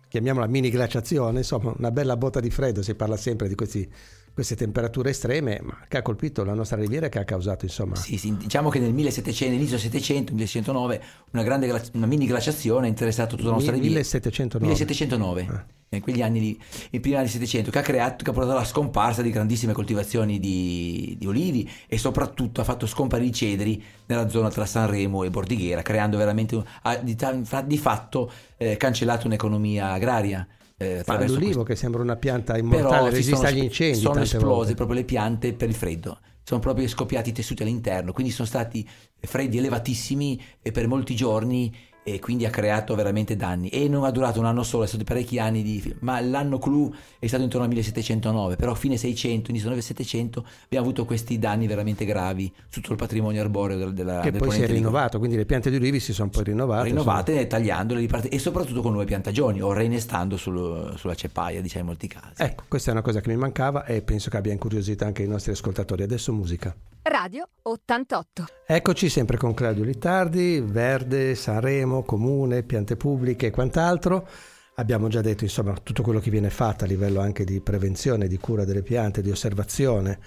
chiamiamola 0.08 0.48
mini 0.48 0.70
glaciazione, 0.70 1.40
insomma, 1.40 1.74
una 1.78 1.92
bella 1.92 2.18
botta 2.18 2.40
di 2.40 2.50
freddo. 2.50 2.82
Si 2.82 2.94
parla 2.96 3.18
sempre 3.18 3.48
di 3.48 3.56
questi 3.56 3.90
queste 4.36 4.58
temperature 4.58 5.12
estreme, 5.12 5.62
ma 5.64 5.86
che 5.88 5.96
ha 5.96 6.02
colpito 6.02 6.44
la 6.44 6.54
nostra 6.54 6.76
riviera 6.76 7.06
e 7.06 7.10
che 7.10 7.20
ha 7.20 7.24
causato 7.24 7.64
insomma... 7.64 7.96
Sì, 7.96 8.18
sì 8.18 8.36
diciamo 8.36 8.68
che 8.68 8.80
nel 8.80 8.92
1700, 8.92 9.56
inizio 9.56 9.78
700, 9.78 10.34
1709, 10.34 11.04
una 11.32 11.42
grande 11.42 11.90
una 11.94 12.06
mini 12.06 12.26
glaciazione 12.26 12.88
ha 12.88 12.90
interessato 12.90 13.38
tutta 13.38 13.48
la 13.48 13.56
nostra 13.56 13.72
riviera. 13.72 13.96
1709. 13.96 14.68
1709. 14.68 15.66
Eh. 15.90 15.96
in 15.96 16.02
quegli 16.02 16.22
anni 16.22 16.42
lì, 16.42 16.62
i 16.90 17.00
primi 17.00 17.16
anni 17.16 17.30
700, 17.30 17.72
che 17.72 17.80
ha, 17.80 17.82
creato, 17.82 18.26
che 18.26 18.30
ha 18.30 18.34
portato 18.34 18.58
alla 18.58 18.66
scomparsa 18.66 19.22
di 19.22 19.32
grandissime 19.32 19.72
coltivazioni 19.72 20.38
di, 20.38 21.16
di, 21.18 21.26
olivi 21.28 21.72
e 21.88 21.98
soprattutto 21.98 22.60
ha 22.60 22.66
fatto 22.66 22.88
scomparire 22.88 23.30
i 23.30 23.34
cedri 23.34 23.82
nella 24.08 24.28
zona 24.28 24.50
tra 24.50 24.66
Sanremo 24.66 25.24
e 25.24 25.30
Bordighera, 25.30 25.82
creando 25.82 26.18
veramente, 26.18 26.62
ha, 26.82 26.98
di, 26.98 27.16
di, 27.68 27.78
fatto 27.78 28.30
eh, 28.58 28.76
cancellato 28.76 29.28
un'economia 29.28 29.94
agraria. 29.94 30.46
Eh, 30.78 31.04
l'olivo 31.06 31.36
questo. 31.38 31.64
che 31.64 31.76
sembra 31.76 32.02
una 32.02 32.18
pianta 32.18 32.58
immortale, 32.58 33.10
resiste 33.10 33.48
agli 33.48 33.64
incendi. 33.64 34.00
Sono 34.00 34.22
esplose 34.22 34.46
volte. 34.46 34.74
proprio 34.76 34.98
le 34.98 35.06
piante 35.06 35.54
per 35.54 35.70
il 35.70 35.76
freddo 35.76 36.20
sono 36.46 36.60
proprio 36.60 36.88
scoppiati 36.88 37.30
i 37.30 37.34
tessuti 37.34 37.64
all'interno, 37.64 38.14
quindi 38.14 38.32
sono 38.32 38.48
stati 38.48 38.88
freddi 39.20 39.58
elevatissimi 39.58 40.40
e 40.62 40.72
per 40.72 40.88
molti 40.88 41.16
giorni 41.16 41.76
e 42.08 42.20
quindi 42.20 42.46
ha 42.46 42.52
creato 42.52 42.94
veramente 42.94 43.36
danni. 43.36 43.70
E 43.70 43.90
non 43.90 44.04
ha 44.04 44.12
durato 44.12 44.40
un 44.40 44.46
anno 44.46 44.62
solo, 44.62 44.84
è 44.84 44.88
stato 44.88 45.04
parecchi 45.04 45.40
anni 45.40 45.64
di, 45.64 45.96
ma 46.02 46.22
l'anno 46.22 46.60
clou 46.60 46.94
è 47.18 47.26
stato 47.26 47.42
intorno 47.42 47.64
al 47.66 47.72
1709 47.72 48.56
però 48.56 48.74
a 48.74 48.76
fine 48.76 48.96
600, 48.96 49.50
inizio 49.50 49.82
700 49.82 50.46
abbiamo 50.66 50.86
avuto 50.86 51.06
questi 51.06 51.40
danni 51.40 51.66
veramente 51.66 52.06
gravi 52.06 52.54
su 52.70 52.80
tutto 52.80 52.94
il 52.94 53.00
patrimonio 53.00 53.42
arboreo 53.42 53.78
della, 53.78 53.92
della 53.92 54.20
che 54.22 54.30
del 54.30 54.40
poi 54.40 54.52
si 54.52 54.62
è 54.62 54.68
rinnovato, 54.68 55.18
quindi 55.18 55.36
le 55.36 55.46
piante 55.46 55.72
di 55.72 55.78
olivi 55.78 56.00
si 56.00 56.14
sono 56.14 56.30
poi 56.30 56.44
rinnovate 56.44 56.84
rinnovate, 56.84 57.32
insomma. 57.32 57.48
tagliandole 57.48 58.08
e 58.30 58.40
soprattutto 58.40 58.82
con 58.82 58.92
nuove 58.92 59.06
piantagioni 59.06 59.62
o 59.62 59.74
reinestando 59.74 60.38
sul, 60.38 60.94
sulla 60.98 61.16
ceppaia 61.16 61.62
diciamo 61.62 61.82
in 61.82 61.90
molti 61.90 62.08
casi. 62.08 62.42
Ecco, 62.42 62.64
questa 62.68 62.90
è 62.90 62.94
una 62.94 63.02
cosa 63.02 63.20
che 63.20 63.30
mi 63.30 63.38
mancava 63.38 63.86
e 63.86 64.02
penso 64.02 64.30
che 64.30 64.38
abbia 64.38 64.52
incuriosito 64.52 65.06
anche 65.06 65.24
i 65.24 65.28
nostri 65.28 65.52
ascoltatori. 65.52 66.04
Adesso 66.04 66.32
musica. 66.34 66.76
Radio 67.08 67.48
88. 67.62 68.46
Eccoci 68.66 69.10
sempre 69.10 69.38
con 69.38 69.54
Claudio 69.54 69.84
Littardi, 69.84 70.60
Verde, 70.60 71.36
Sanremo, 71.36 71.95
Comune, 72.04 72.64
piante 72.64 72.96
pubbliche 72.96 73.48
e 73.48 73.52
quant'altro. 73.52 74.28
Abbiamo 74.76 75.08
già 75.08 75.22
detto 75.22 75.44
insomma 75.44 75.74
tutto 75.82 76.04
quello 76.04 76.20
che 76.20 76.30
viene 76.30 76.50
fatto 76.50 76.84
a 76.84 76.88
livello 76.88 77.22
anche 77.22 77.46
di 77.46 77.62
prevenzione, 77.62 78.28
di 78.28 78.38
cura 78.38 78.66
delle 78.66 78.84
piante, 78.84 79.22
di 79.22 79.32
osservazione 79.32 80.20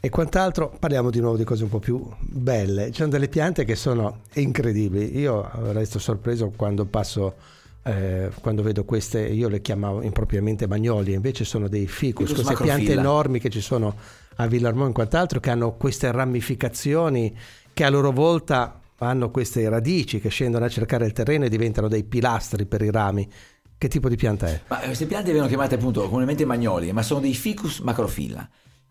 e 0.00 0.08
quant'altro. 0.08 0.74
Parliamo 0.78 1.10
di 1.10 1.20
nuovo 1.20 1.36
di 1.36 1.44
cose 1.44 1.64
un 1.64 1.70
po' 1.70 1.80
più 1.80 2.08
belle. 2.18 2.86
Ci 2.86 2.98
sono 2.98 3.10
delle 3.10 3.28
piante 3.28 3.64
che 3.64 3.76
sono 3.76 4.20
incredibili. 4.34 5.18
Io 5.18 5.50
resto 5.72 5.98
sorpreso 5.98 6.52
quando 6.56 6.86
passo 6.86 7.34
eh, 7.82 8.30
quando 8.40 8.62
vedo 8.62 8.84
queste, 8.84 9.20
io 9.20 9.48
le 9.48 9.62
chiamavo 9.62 10.02
impropriamente 10.02 10.66
magnoli, 10.66 11.14
invece 11.14 11.44
sono 11.44 11.68
dei 11.68 11.86
ficus, 11.86 12.28
ficus 12.28 12.44
queste 12.44 12.52
macrofila. 12.52 12.76
piante 12.76 13.00
enormi 13.00 13.38
che 13.38 13.48
ci 13.48 13.60
sono 13.60 13.94
a 14.36 14.46
Villarmont 14.46 14.90
e 14.90 14.94
quant'altro, 14.94 15.40
che 15.40 15.50
hanno 15.50 15.72
queste 15.76 16.10
ramificazioni 16.12 17.34
che 17.72 17.84
a 17.84 17.90
loro 17.90 18.12
volta 18.12 18.79
hanno 19.06 19.30
queste 19.30 19.68
radici 19.68 20.20
che 20.20 20.28
scendono 20.28 20.64
a 20.64 20.68
cercare 20.68 21.06
il 21.06 21.12
terreno 21.12 21.44
e 21.44 21.48
diventano 21.48 21.88
dei 21.88 22.04
pilastri 22.04 22.66
per 22.66 22.82
i 22.82 22.90
rami. 22.90 23.28
Che 23.76 23.88
tipo 23.88 24.08
di 24.08 24.16
pianta 24.16 24.46
è? 24.46 24.60
Ma 24.68 24.78
queste 24.78 25.06
piante 25.06 25.28
vengono 25.28 25.48
chiamate 25.48 25.76
appunto 25.76 26.02
comunemente 26.06 26.44
magnoli, 26.44 26.92
ma 26.92 27.02
sono 27.02 27.20
dei 27.20 27.34
ficus 27.34 27.80
macrofila 27.80 28.48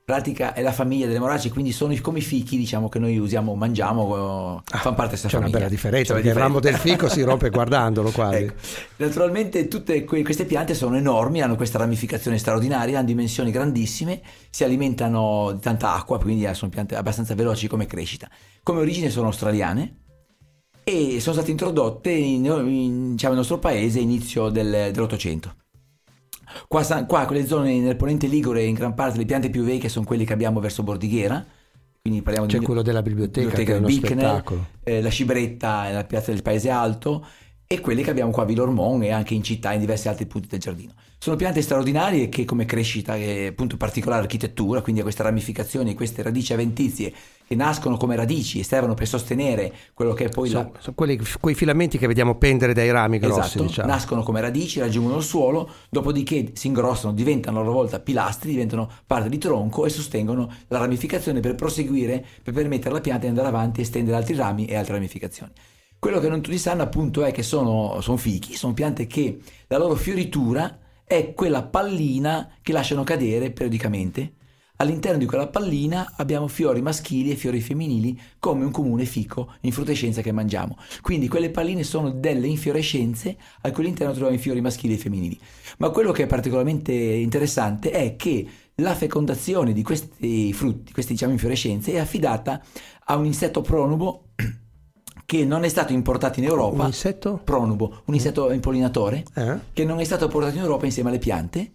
pratica 0.09 0.53
è 0.53 0.63
la 0.63 0.71
famiglia 0.71 1.05
delle 1.05 1.19
moraci, 1.19 1.51
quindi 1.51 1.71
sono 1.71 1.95
come 2.01 2.17
i 2.17 2.23
fichi 2.23 2.57
diciamo, 2.57 2.89
che 2.89 2.97
noi 2.97 3.19
usiamo, 3.19 3.53
mangiamo, 3.53 4.63
ah, 4.67 4.77
fanno 4.79 4.95
parte 4.95 5.15
della 5.15 5.27
c'è 5.27 5.29
famiglia. 5.29 5.29
C'è 5.29 5.37
una 5.37 5.49
bella 5.49 5.69
differenza, 5.69 6.13
perché 6.15 6.29
il 6.29 6.33
ramo 6.33 6.59
del 6.59 6.73
fico 6.77 7.07
si 7.07 7.21
rompe 7.21 7.49
guardandolo 7.51 8.09
quasi. 8.09 8.37
Ecco. 8.37 8.53
Naturalmente 8.95 9.67
tutte 9.67 10.03
que- 10.05 10.23
queste 10.23 10.45
piante 10.45 10.73
sono 10.73 10.97
enormi, 10.97 11.43
hanno 11.43 11.55
questa 11.55 11.77
ramificazione 11.77 12.39
straordinaria, 12.39 12.97
hanno 12.97 13.05
dimensioni 13.05 13.51
grandissime, 13.51 14.21
si 14.49 14.63
alimentano 14.63 15.51
di 15.51 15.59
tanta 15.59 15.93
acqua, 15.93 16.17
quindi 16.17 16.51
sono 16.55 16.71
piante 16.71 16.95
abbastanza 16.95 17.35
veloci 17.35 17.67
come 17.67 17.85
crescita. 17.85 18.27
Come 18.63 18.79
origine 18.79 19.11
sono 19.11 19.27
australiane 19.27 20.05
e 20.83 21.19
sono 21.19 21.35
state 21.35 21.51
introdotte 21.51 22.09
in, 22.09 22.45
in, 22.45 23.11
diciamo, 23.11 23.33
nel 23.33 23.41
nostro 23.41 23.59
paese 23.59 23.99
inizio 23.99 24.49
del, 24.49 24.89
dell'Ottocento. 24.91 25.53
Qua, 26.67 26.83
qua 27.05 27.25
quelle 27.25 27.45
zone 27.45 27.79
nel 27.79 27.95
ponente 27.95 28.27
Ligure 28.27 28.63
in 28.63 28.73
gran 28.73 28.93
parte 28.93 29.17
le 29.17 29.25
piante 29.25 29.49
più 29.49 29.63
vecchie 29.63 29.89
sono 29.89 30.05
quelle 30.05 30.25
che 30.25 30.33
abbiamo 30.33 30.59
verso 30.59 30.83
Bordighera. 30.83 31.45
Quindi 32.01 32.21
parliamo 32.21 32.47
C'è 32.47 32.59
di 32.59 32.65
quello 32.65 32.81
della 32.81 33.01
biblioteca, 33.01 33.47
biblioteca 33.47 33.77
che 33.77 33.77
è 33.77 33.85
Bicknell, 33.85 34.65
eh, 34.83 35.01
la 35.01 35.09
Cibretta 35.09 35.91
la 35.91 36.05
piazza 36.05 36.31
del 36.31 36.41
Paese 36.41 36.69
Alto 36.69 37.25
e 37.71 37.81
quelle 37.81 38.01
che 38.01 38.09
abbiamo 38.09 38.31
qua 38.31 38.41
a 38.41 38.45
Villormont 38.47 39.03
e 39.03 39.11
anche 39.11 39.35
in 39.35 39.43
città 39.43 39.73
in 39.73 39.79
diversi 39.79 40.07
altri 40.07 40.25
punti 40.25 40.47
del 40.47 40.57
giardino. 40.57 40.91
Sono 41.19 41.35
piante 41.35 41.61
straordinarie 41.61 42.27
che 42.27 42.43
come 42.43 42.65
crescita 42.65 43.15
e 43.15 43.45
appunto 43.45 43.77
particolare 43.77 44.23
architettura, 44.23 44.81
quindi 44.81 45.01
a 45.01 45.03
queste 45.03 45.21
ramificazioni, 45.21 45.93
queste 45.93 46.23
radici 46.23 46.51
aventizie 46.51 47.13
che 47.45 47.53
nascono 47.53 47.95
come 47.95 48.15
radici 48.15 48.57
e 48.57 48.63
servono 48.63 48.95
per 48.95 49.07
sostenere 49.07 49.71
quello 49.93 50.13
che 50.13 50.25
è 50.25 50.29
poi 50.29 50.49
sono, 50.49 50.71
la... 50.73 50.79
sono 50.79 50.95
quelli, 50.95 51.19
quei 51.39 51.53
filamenti 51.53 51.99
che 51.99 52.07
vediamo 52.07 52.39
pendere 52.39 52.73
dai 52.73 52.89
rami 52.89 53.19
grossi. 53.19 53.39
Esatto, 53.39 53.63
diciamo. 53.63 53.87
nascono 53.87 54.23
come 54.23 54.41
radici, 54.41 54.79
raggiungono 54.79 55.17
il 55.17 55.23
suolo, 55.23 55.69
dopodiché 55.91 56.53
si 56.53 56.65
ingrossano, 56.65 57.13
diventano 57.13 57.59
a 57.59 57.61
loro 57.61 57.73
volta 57.73 57.99
pilastri, 57.99 58.49
diventano 58.49 58.89
parte 59.05 59.29
di 59.29 59.37
tronco 59.37 59.85
e 59.85 59.89
sostengono 59.91 60.51
la 60.69 60.79
ramificazione 60.79 61.39
per 61.39 61.53
proseguire, 61.53 62.25
per 62.41 62.51
permettere 62.51 62.89
alla 62.89 63.01
pianta 63.01 63.21
di 63.21 63.27
andare 63.27 63.49
avanti 63.49 63.81
e 63.81 63.83
estendere 63.83 64.17
altri 64.17 64.33
rami 64.33 64.65
e 64.65 64.75
altre 64.75 64.93
ramificazioni. 64.95 65.51
Quello 65.99 66.19
che 66.19 66.29
non 66.29 66.41
tutti 66.41 66.57
sanno 66.57 66.81
appunto 66.81 67.23
è 67.23 67.31
che 67.31 67.43
sono, 67.43 67.99
sono 67.99 68.17
fichi, 68.17 68.55
sono 68.55 68.73
piante 68.73 69.05
che 69.05 69.39
la 69.67 69.77
loro 69.77 69.95
fioritura 69.95 70.79
è 71.03 71.33
quella 71.33 71.63
pallina 71.63 72.55
che 72.61 72.71
lasciano 72.71 73.03
cadere 73.03 73.51
periodicamente 73.51 74.37
All'interno 74.81 75.17
di 75.17 75.25
quella 75.25 75.47
pallina 75.47 76.13
abbiamo 76.15 76.47
fiori 76.47 76.81
maschili 76.81 77.31
e 77.31 77.35
fiori 77.35 77.59
femminili 77.59 78.17
come 78.39 78.63
un 78.63 78.71
comune 78.71 79.03
fico 79.03 79.55
infrutescenza 79.61 80.21
che 80.21 80.31
mangiamo. 80.31 80.77
Quindi 81.01 81.27
quelle 81.27 81.49
palline 81.49 81.83
sono 81.83 82.11
delle 82.11 82.47
infiorescenze 82.47 83.35
al 83.59 83.73
cui 83.73 83.83
all'interno 83.83 84.13
troviamo 84.13 84.37
i 84.37 84.41
fiori 84.41 84.61
maschili 84.61 84.93
e 84.93 84.97
femminili. 84.97 85.37
Ma 85.79 85.89
quello 85.89 86.13
che 86.13 86.23
è 86.23 86.27
particolarmente 86.27 86.93
interessante 86.93 87.91
è 87.91 88.15
che 88.15 88.47
la 88.75 88.95
fecondazione 88.95 89.73
di 89.73 89.83
questi 89.83 90.53
frutti, 90.53 90.93
queste 90.93 91.11
diciamo 91.11 91.33
infiorescenze, 91.33 91.91
è 91.91 91.97
affidata 91.97 92.63
a 93.03 93.17
un 93.17 93.25
insetto 93.25 93.59
pronubo 93.59 94.29
che 95.29 95.45
non 95.45 95.63
è 95.63 95.67
stato 95.67 95.93
importato 95.93 96.39
in 96.39 96.45
Europa. 96.45 96.81
Un 96.81 96.87
insetto? 96.87 97.39
Pronubo, 97.43 98.01
un 98.05 98.15
insetto 98.15 98.51
impollinatore, 98.51 99.23
eh? 99.35 99.59
che 99.73 99.85
non 99.85 99.99
è 99.99 100.03
stato 100.03 100.27
portato 100.27 100.55
in 100.55 100.63
Europa 100.63 100.85
insieme 100.85 101.09
alle 101.09 101.19
piante 101.19 101.69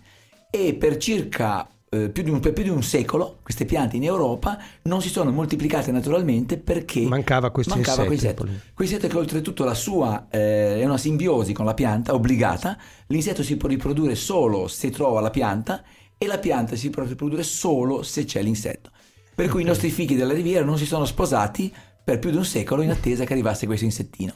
e 0.51 0.75
per 0.75 0.97
circa 0.97 1.65
eh, 1.89 2.09
più, 2.09 2.25
di 2.25 2.31
un, 2.31 2.41
più 2.41 2.53
di 2.53 2.69
un 2.69 2.83
secolo 2.83 3.39
queste 3.45 3.65
piante 3.65 3.95
in 3.95 4.03
Europa 4.03 4.59
non 4.83 5.01
si 5.01 5.09
sono 5.09 5.31
moltiplicate 5.31 5.93
naturalmente 5.93 6.59
perché 6.59 7.03
mancava 7.03 7.53
questo 7.53 7.77
mancava 7.77 8.05
insetto. 8.07 8.43
Questo 8.75 8.97
insetto 8.97 9.07
che 9.07 9.17
oltretutto 9.17 9.63
la 9.63 9.75
sua 9.75 10.27
eh, 10.31 10.81
è 10.81 10.85
una 10.85 10.99
simbiosi 10.99 11.53
con 11.53 11.65
la 11.65 11.75
pianta 11.75 12.13
obbligata, 12.13 12.77
l'insetto 13.07 13.45
si 13.45 13.57
può 13.57 13.69
riprodurre 13.69 14.17
solo 14.17 14.67
se 14.67 14.91
trova 14.91 15.21
la 15.21 15.31
pianta 15.31 15.81
e 16.19 16.27
la 16.27 16.39
pianta 16.39 16.75
si 16.75 16.91
può 16.91 17.05
riprodurre 17.05 17.45
solo 17.45 18.03
se 18.03 18.25
c'è 18.25 18.43
l'insetto. 18.43 18.91
Per 19.33 19.47
cui 19.47 19.61
okay. 19.61 19.63
i 19.63 19.67
nostri 19.67 19.91
fichi 19.91 20.17
della 20.17 20.33
riviera 20.33 20.65
non 20.65 20.77
si 20.77 20.87
sono 20.87 21.05
sposati 21.05 21.73
per 22.05 22.19
più 22.19 22.31
di 22.31 22.37
un 22.37 22.45
secolo 22.45 22.83
in 22.83 22.91
attesa 22.91 23.25
che 23.25 23.33
arrivasse 23.33 23.67
questo 23.67 23.87
insettino. 23.87 24.35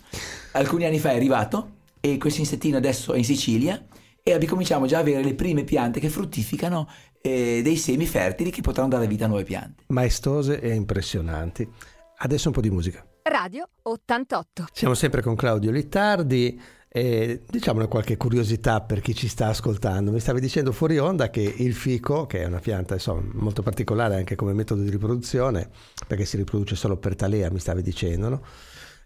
Alcuni 0.53 0.87
anni 0.87 0.99
fa 0.99 1.11
è 1.11 1.17
arrivato 1.17 1.77
e 2.01 2.17
questo 2.17 2.41
insettino 2.41 2.79
adesso 2.79 3.13
è 3.13 3.19
in 3.19 3.25
Sicilia 3.25 3.87
e 4.23 4.47
cominciamo 4.47 4.87
già 4.87 4.99
a 4.99 5.01
avere 5.01 5.23
le 5.23 5.35
prime 5.35 5.65
piante 5.65 6.01
che 6.01 6.09
fruttificano 6.09 6.89
eh, 7.21 7.61
dei 7.63 7.77
semi 7.77 8.07
fertili 8.07 8.51
che 8.51 8.61
potranno 8.61 8.89
dare 8.89 9.07
vita 9.07 9.25
a 9.25 9.29
nuove 9.29 9.45
piante. 9.45 9.85
Maestose 9.89 10.61
e 10.61 10.75
impressionanti. 10.75 11.69
Adesso 12.19 12.49
un 12.49 12.55
po' 12.55 12.61
di 12.61 12.71
musica. 12.71 13.07
Radio 13.23 13.69
88. 13.83 14.67
Siamo 14.73 14.95
sempre 14.95 15.23
con 15.23 15.37
Claudio 15.37 15.71
Littardi. 15.71 16.61
E 16.90 17.42
diciamone 17.46 17.87
qualche 17.87 18.16
curiosità 18.16 18.81
per 18.81 19.01
chi 19.01 19.14
ci 19.14 19.29
sta 19.29 19.48
ascoltando. 19.48 20.11
Mi 20.11 20.20
stavi 20.20 20.40
dicendo 20.40 20.72
fuori 20.72 20.98
onda 20.98 21.29
che 21.29 21.42
il 21.42 21.74
fico, 21.74 22.27
che 22.27 22.40
è 22.40 22.46
una 22.46 22.61
pianta 22.61 22.94
insomma, 22.94 23.22
molto 23.35 23.62
particolare 23.62 24.16
anche 24.16 24.37
come 24.37 24.55
metodo 24.55 24.83
di 24.83 24.90
riproduzione, 24.90 25.68
perché 26.07 26.24
si 26.24 26.37
riproduce 26.37 26.77
solo 26.77 26.96
per 26.96 27.14
talea, 27.14 27.51
mi 27.51 27.59
stavi 27.59 27.83
dicendo, 27.83 28.29
no? 28.29 28.42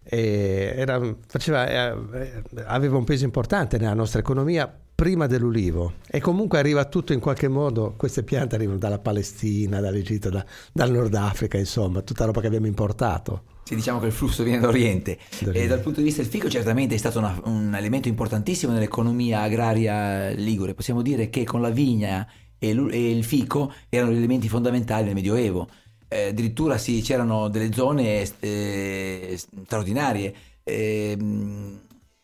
Era, 0.05 1.15
faceva, 1.27 1.67
eh, 1.67 2.43
aveva 2.65 2.97
un 2.97 3.05
peso 3.05 3.23
importante 3.23 3.77
nella 3.77 3.93
nostra 3.93 4.19
economia 4.19 4.81
prima 5.03 5.27
dell'ulivo 5.27 5.95
e 6.07 6.21
comunque 6.21 6.59
arriva 6.59 6.85
tutto 6.85 7.11
in 7.11 7.19
qualche 7.19 7.49
modo, 7.49 7.93
queste 7.97 8.23
piante 8.23 8.55
arrivano 8.55 8.77
dalla 8.77 8.99
Palestina, 8.99 9.81
dall'Egitto, 9.81 10.29
da, 10.29 10.45
dal 10.71 10.91
Nord 10.91 11.13
Africa, 11.15 11.57
insomma, 11.57 12.01
tutta 12.03 12.23
roba 12.23 12.39
che 12.39 12.47
abbiamo 12.47 12.67
importato. 12.67 13.43
Sì, 13.65 13.75
diciamo 13.75 13.99
che 13.99 14.05
il 14.05 14.11
flusso 14.13 14.43
viene 14.43 14.61
d'Oriente. 14.61 15.17
d'Oriente. 15.39 15.61
E 15.61 15.67
dal 15.67 15.81
punto 15.81 15.99
di 15.99 16.05
vista 16.05 16.21
del 16.21 16.31
fico 16.31 16.49
certamente 16.49 16.95
è 16.95 16.97
stato 16.97 17.19
una, 17.19 17.37
un 17.43 17.75
elemento 17.75 18.07
importantissimo 18.07 18.71
nell'economia 18.71 19.41
agraria 19.41 20.29
ligure. 20.29 20.73
Possiamo 20.73 21.01
dire 21.01 21.29
che 21.29 21.43
con 21.43 21.59
la 21.59 21.69
vigna 21.69 22.25
e, 22.57 22.69
e 22.69 23.09
il 23.11 23.25
fico 23.25 23.73
erano 23.89 24.13
gli 24.13 24.17
elementi 24.17 24.47
fondamentali 24.47 25.03
del 25.03 25.15
Medioevo. 25.15 25.67
Eh, 26.07 26.27
addirittura 26.27 26.77
sì, 26.77 27.01
c'erano 27.01 27.49
delle 27.49 27.73
zone 27.73 28.25
eh, 28.39 29.37
straordinarie. 29.37 30.33
Eh, 30.63 31.17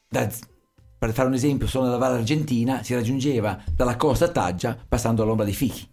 da, 0.08 0.32
per 1.00 1.14
fare 1.14 1.30
un 1.30 1.34
esempio, 1.34 1.66
solo 1.66 1.86
nella 1.86 1.98
Valle 1.98 2.18
Argentina 2.18 2.84
si 2.84 2.94
raggiungeva 2.94 3.64
dalla 3.74 3.96
costa 3.96 4.26
a 4.26 4.30
Taggia 4.30 4.78
passando 4.88 5.24
all'ombra 5.24 5.46
dei 5.46 5.54
fichi, 5.54 5.88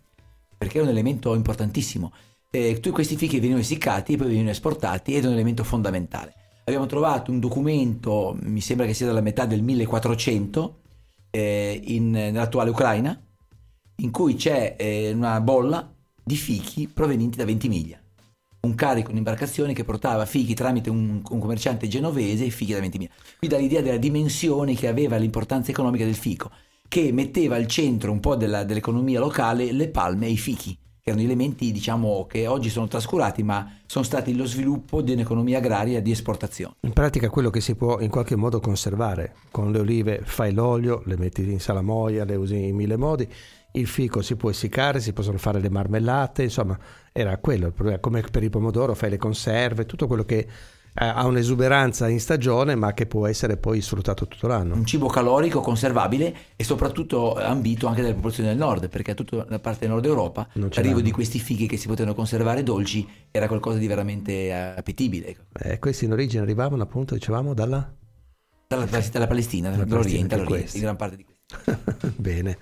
perché 0.59 0.81
è 0.81 0.83
un 0.83 0.88
elemento 0.88 1.33
importantissimo. 1.33 2.12
E 2.51 2.75
tutti 2.75 2.90
questi 2.90 3.16
fichi 3.16 3.37
venivano 3.37 3.62
essiccati 3.62 4.14
e 4.14 4.16
poi 4.16 4.27
venivano 4.27 4.51
esportati 4.51 5.14
ed 5.14 5.23
è 5.23 5.29
un 5.29 5.35
elemento 5.35 5.62
fondamentale. 5.62 6.35
Abbiamo 6.64 6.87
trovato 6.87 7.31
un 7.31 7.38
documento, 7.38 8.37
mi 8.42 8.61
sembra 8.61 8.85
che 8.85 8.95
sia 8.95 9.07
dalla 9.07 9.21
metà 9.21 9.47
del 9.47 9.62
1400, 9.62 10.81
eh, 11.31 11.81
in, 11.85 12.11
nell'attuale 12.11 12.71
Ucraina, 12.71 13.16
in 13.97 14.11
cui 14.11 14.35
c'è 14.35 14.75
eh, 14.77 15.12
una 15.12 15.40
bolla 15.40 15.88
di 16.21 16.35
fichi 16.35 16.88
provenienti 16.88 17.37
da 17.37 17.45
Ventimiglia. 17.45 18.01
Un 18.66 18.74
carico, 18.74 19.12
un'imbarcazione 19.12 19.72
che 19.72 19.85
portava 19.85 20.26
fichi 20.26 20.52
tramite 20.52 20.90
un, 20.90 21.22
un 21.29 21.38
commerciante 21.38 21.87
genovese 21.87 22.46
e 22.46 22.50
fichi 22.50 22.72
da 22.72 22.81
Ventimiglia. 22.81 23.12
Qui 23.38 23.46
dà 23.46 23.57
l'idea 23.59 23.81
della 23.81 23.96
dimensione 23.96 24.74
che 24.74 24.88
aveva 24.88 25.16
l'importanza 25.16 25.70
economica 25.70 26.05
del 26.05 26.16
fico, 26.16 26.50
che 26.88 27.12
metteva 27.12 27.55
al 27.55 27.68
centro 27.68 28.11
un 28.11 28.18
po' 28.18 28.35
della, 28.35 28.64
dell'economia 28.64 29.20
locale 29.20 29.70
le 29.70 29.88
palme 29.88 30.26
e 30.26 30.31
i 30.31 30.37
fichi 30.37 30.76
che 31.07 31.12
erano 31.12 31.24
elementi 31.24 31.70
diciamo, 31.70 32.26
che 32.29 32.48
oggi 32.48 32.68
sono 32.68 32.88
trascurati, 32.88 33.44
ma 33.44 33.79
sono 33.87 34.05
stati 34.05 34.35
lo 34.35 34.44
sviluppo 34.44 35.02
di 35.02 35.12
un'economia 35.12 35.59
agraria 35.59 36.02
di 36.02 36.11
esportazione. 36.11 36.74
In 36.81 36.92
pratica 36.92 37.31
quello 37.31 37.48
che 37.48 37.61
si 37.61 37.76
può 37.76 38.00
in 38.00 38.11
qualche 38.11 38.35
modo 38.35 38.59
conservare. 38.59 39.35
Con 39.52 39.70
le 39.70 39.79
olive 39.79 40.22
fai 40.24 40.52
l'olio, 40.52 41.02
le 41.05 41.16
metti 41.16 41.48
in 41.48 41.61
salamoia, 41.61 42.24
le 42.24 42.35
usi 42.35 42.57
in 42.57 42.74
mille 42.74 42.96
modi. 42.96 43.29
Il 43.77 43.87
fico 43.87 44.23
si 44.23 44.37
può 44.37 44.49
essiccare, 44.49 45.01
si 45.01 45.12
possono 45.12 45.37
fare 45.37 45.61
le 45.61 45.69
marmellate, 45.69 46.45
insomma, 46.45 46.79
era 47.12 47.37
quello 47.37 47.67
il 47.67 47.73
problema. 47.73 47.99
Come 47.99 48.23
per 48.23 48.43
il 48.43 48.49
pomodoro 48.51 48.95
fai 48.95 49.11
le 49.11 49.19
conserve, 49.19 49.85
tutto 49.85 50.07
quello 50.07 50.25
che 50.25 50.47
ha 50.99 51.27
un'esuberanza 51.27 52.09
in 52.09 52.21
stagione 52.21 52.75
ma 52.75 52.95
che 52.95 53.05
può 53.05 53.27
essere 53.27 53.59
poi 53.59 53.83
sfruttato 53.83 54.27
tutto 54.27 54.47
l'anno. 54.47 54.75
Un 54.75 54.87
cibo 54.87 55.09
calorico, 55.09 55.61
conservabile 55.61 56.35
e 56.57 56.65
soprattutto 56.65 57.35
ambito 57.35 57.87
anche 57.87 58.01
dalle 58.01 58.15
popolazioni 58.15 58.49
del 58.49 58.59
nord, 58.59 58.89
perché 58.89 59.11
a 59.11 59.15
tutta 59.15 59.45
la 59.47 59.59
parte 59.59 59.81
del 59.81 59.91
nord 59.91 60.07
Europa 60.07 60.49
l'arrivo 60.55 61.03
di 61.03 61.11
questi 61.11 61.39
fichi 61.39 61.67
che 61.67 61.77
si 61.77 61.87
potevano 61.87 62.15
conservare 62.15 62.62
dolci 62.62 63.07
era 63.31 63.47
qualcosa 63.47 63.77
di 63.77 63.87
veramente 63.87 64.47
eh, 64.47 64.53
appetibile. 64.53 65.37
Eh, 65.53 65.79
questi 65.79 66.07
in 66.07 66.12
origine 66.12 66.41
arrivavano 66.41 66.83
appunto, 66.83 67.12
dicevamo, 67.12 67.53
dalla... 67.53 67.93
Dalla, 68.69 68.87
dalla 68.87 69.27
Palestina, 69.27 69.69
dalla 69.69 69.85
dall'Oriente, 69.85 70.35
dall'Oriente 70.35 70.73
di 70.73 70.81
gran 70.81 70.97
parte 70.97 71.17
di 71.17 71.25
questi. 71.25 71.36
Bene. 72.17 72.59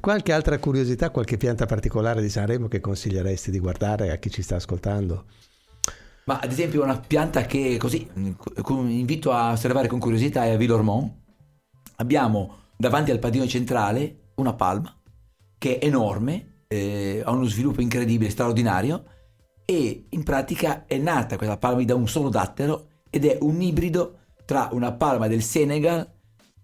Qualche 0.00 0.32
altra 0.32 0.58
curiosità, 0.58 1.10
qualche 1.10 1.36
pianta 1.36 1.66
particolare 1.66 2.20
di 2.20 2.28
Sanremo 2.28 2.68
che 2.68 2.80
consiglieresti 2.80 3.50
di 3.50 3.58
guardare 3.58 4.10
a 4.10 4.16
chi 4.16 4.30
ci 4.30 4.42
sta 4.42 4.56
ascoltando? 4.56 5.26
Ma 6.24 6.38
ad 6.38 6.50
esempio 6.50 6.82
una 6.82 6.98
pianta 6.98 7.42
che 7.42 7.76
così 7.78 8.08
invito 8.14 9.30
a 9.30 9.52
osservare 9.52 9.88
con 9.88 9.98
curiosità 9.98 10.44
è 10.44 10.52
a 10.52 10.56
Villormont. 10.56 11.12
Abbiamo 11.96 12.62
davanti 12.76 13.10
al 13.10 13.18
padino 13.18 13.46
centrale 13.46 14.30
una 14.36 14.54
palma 14.54 14.96
che 15.58 15.78
è 15.78 15.84
enorme, 15.86 16.64
eh, 16.66 17.22
ha 17.24 17.30
uno 17.30 17.44
sviluppo 17.44 17.82
incredibile, 17.82 18.30
straordinario 18.30 19.04
e 19.66 20.06
in 20.08 20.22
pratica 20.22 20.86
è 20.86 20.96
nata 20.96 21.36
questa 21.36 21.58
palma 21.58 21.84
da 21.84 21.94
un 21.94 22.08
solo 22.08 22.30
dattero 22.30 22.88
ed 23.10 23.26
è 23.26 23.38
un 23.40 23.60
ibrido 23.60 24.20
tra 24.46 24.70
una 24.72 24.92
palma 24.92 25.28
del 25.28 25.42
Senegal 25.42 26.13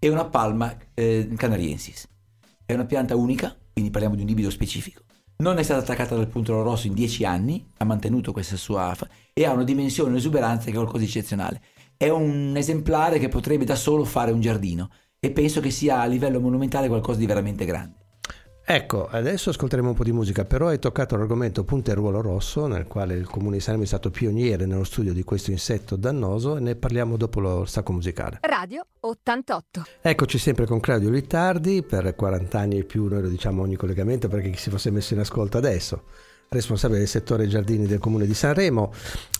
e 0.03 0.09
una 0.09 0.25
palma 0.25 0.75
eh, 0.95 1.29
canariensis. 1.37 2.07
È 2.65 2.73
una 2.73 2.85
pianta 2.85 3.15
unica, 3.15 3.55
quindi 3.71 3.91
parliamo 3.91 4.15
di 4.15 4.23
un 4.23 4.29
ibrido 4.29 4.49
specifico 4.49 5.03
non 5.41 5.57
è 5.57 5.63
stata 5.63 5.81
attaccata 5.81 6.15
dal 6.15 6.27
puntolo 6.27 6.61
rosso 6.61 6.87
in 6.87 6.93
dieci 6.93 7.25
anni, 7.25 7.65
ha 7.77 7.83
mantenuto 7.83 8.31
questa 8.31 8.55
sua 8.55 8.95
e 9.33 9.43
ha 9.43 9.51
una 9.51 9.63
dimensione, 9.63 10.11
un'esuberanza 10.11 10.65
che 10.65 10.71
è 10.71 10.75
qualcosa 10.75 10.99
di 10.99 11.05
eccezionale. 11.05 11.61
È 11.97 12.09
un 12.09 12.53
esemplare 12.55 13.19
che 13.19 13.27
potrebbe 13.27 13.65
da 13.65 13.75
solo 13.75 14.05
fare 14.05 14.31
un 14.31 14.39
giardino 14.39 14.89
e 15.19 15.31
penso 15.31 15.59
che 15.59 15.71
sia 15.71 15.99
a 15.99 16.05
livello 16.05 16.39
monumentale 16.39 16.87
qualcosa 16.87 17.19
di 17.19 17.25
veramente 17.25 17.65
grande. 17.65 18.00
Ecco, 18.63 19.07
adesso 19.07 19.49
ascolteremo 19.49 19.89
un 19.89 19.95
po' 19.95 20.03
di 20.03 20.11
musica, 20.11 20.45
però 20.45 20.67
hai 20.67 20.79
toccato 20.79 21.17
l'argomento 21.17 21.63
punteruolo 21.63 22.21
rosso, 22.21 22.67
nel 22.67 22.85
quale 22.85 23.15
il 23.15 23.27
Comune 23.27 23.57
di 23.57 23.61
Salerno 23.61 23.83
è 23.83 23.87
stato 23.87 24.11
pioniere 24.11 24.65
nello 24.65 24.83
studio 24.83 25.13
di 25.13 25.23
questo 25.23 25.51
insetto 25.51 25.95
dannoso 25.95 26.55
e 26.55 26.59
ne 26.59 26.75
parliamo 26.75 27.17
dopo 27.17 27.39
lo 27.39 27.65
stacco 27.65 27.91
musicale. 27.91 28.37
Radio 28.41 28.85
88. 28.99 29.83
Eccoci 30.01 30.37
sempre 30.37 30.65
con 30.65 30.79
Claudio 30.79 31.09
Littardi, 31.09 31.83
per 31.83 32.15
40 32.15 32.59
anni 32.59 32.77
e 32.77 32.83
più 32.83 33.07
noi 33.07 33.23
lo 33.23 33.29
diciamo 33.29 33.61
ogni 33.63 33.75
collegamento 33.75 34.27
perché 34.27 34.51
chi 34.51 34.59
si 34.59 34.69
fosse 34.69 34.91
messo 34.91 35.15
in 35.15 35.19
ascolto 35.19 35.57
adesso 35.57 36.03
responsabile 36.53 36.99
del 36.99 37.07
settore 37.07 37.47
giardini 37.47 37.85
del 37.87 37.99
comune 37.99 38.25
di 38.25 38.33
Sanremo. 38.33 38.91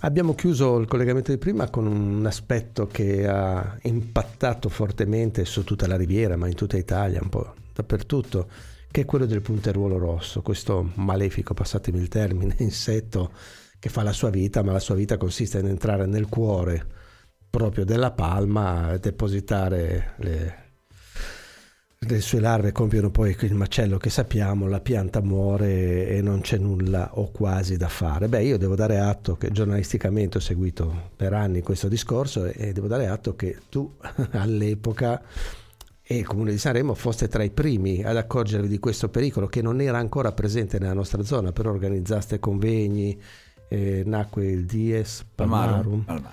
Abbiamo 0.01 0.33
chiuso 0.33 0.77
il 0.77 0.87
collegamento 0.87 1.31
di 1.31 1.37
prima 1.37 1.69
con 1.69 1.85
un 1.85 2.25
aspetto 2.25 2.87
che 2.87 3.27
ha 3.27 3.77
impattato 3.81 4.69
fortemente 4.69 5.43
su 5.43 5.65
tutta 5.65 5.87
la 5.87 5.97
riviera, 5.97 6.37
ma 6.37 6.47
in 6.47 6.55
tutta 6.55 6.77
Italia, 6.77 7.19
un 7.21 7.27
po' 7.27 7.53
dappertutto 7.73 8.47
che 8.91 9.01
è 9.01 9.05
quello 9.05 9.25
del 9.25 9.41
punteruolo 9.41 9.97
rosso, 9.97 10.41
questo 10.41 10.91
malefico, 10.95 11.53
passatemi 11.53 11.97
il 11.97 12.09
termine, 12.09 12.55
insetto 12.59 13.31
che 13.79 13.89
fa 13.89 14.03
la 14.03 14.13
sua 14.13 14.29
vita, 14.29 14.61
ma 14.61 14.73
la 14.73 14.79
sua 14.79 14.95
vita 14.95 15.17
consiste 15.17 15.59
in 15.59 15.67
entrare 15.67 16.05
nel 16.05 16.27
cuore 16.27 16.85
proprio 17.49 17.83
della 17.83 18.11
palma, 18.11 18.95
depositare 18.97 20.13
le, 20.17 20.55
le 21.97 22.21
sue 22.21 22.39
larve 22.39 22.71
compiono 22.71 23.11
poi 23.11 23.35
il 23.39 23.55
macello 23.55 23.97
che 23.97 24.09
sappiamo, 24.09 24.67
la 24.67 24.79
pianta 24.81 25.21
muore 25.21 26.07
e 26.07 26.21
non 26.21 26.41
c'è 26.41 26.57
nulla 26.57 27.11
o 27.13 27.31
quasi 27.31 27.77
da 27.77 27.87
fare. 27.87 28.27
Beh, 28.27 28.43
io 28.43 28.57
devo 28.57 28.75
dare 28.75 28.99
atto 28.99 29.35
che 29.35 29.51
giornalisticamente 29.51 30.37
ho 30.37 30.41
seguito 30.41 31.11
per 31.15 31.33
anni 31.33 31.61
questo 31.61 31.87
discorso 31.87 32.45
e 32.45 32.71
devo 32.73 32.87
dare 32.87 33.07
atto 33.07 33.35
che 33.35 33.57
tu 33.69 33.93
all'epoca 34.31 35.21
e 36.11 36.17
il 36.17 36.27
Comune 36.27 36.51
di 36.51 36.57
Sanremo 36.57 36.93
foste 36.93 37.29
tra 37.29 37.41
i 37.41 37.51
primi 37.51 38.03
ad 38.03 38.17
accorgervi 38.17 38.67
di 38.67 38.79
questo 38.79 39.07
pericolo 39.07 39.47
che 39.47 39.61
non 39.61 39.79
era 39.79 39.97
ancora 39.97 40.33
presente 40.33 40.77
nella 40.77 40.91
nostra 40.91 41.23
zona, 41.23 41.53
però 41.53 41.69
organizzaste 41.69 42.37
convegni, 42.37 43.17
eh, 43.69 44.03
nacque 44.05 44.45
il 44.45 44.65
Dies 44.65 45.25
Palmarum. 45.33 46.01
Palmarum. 46.01 46.29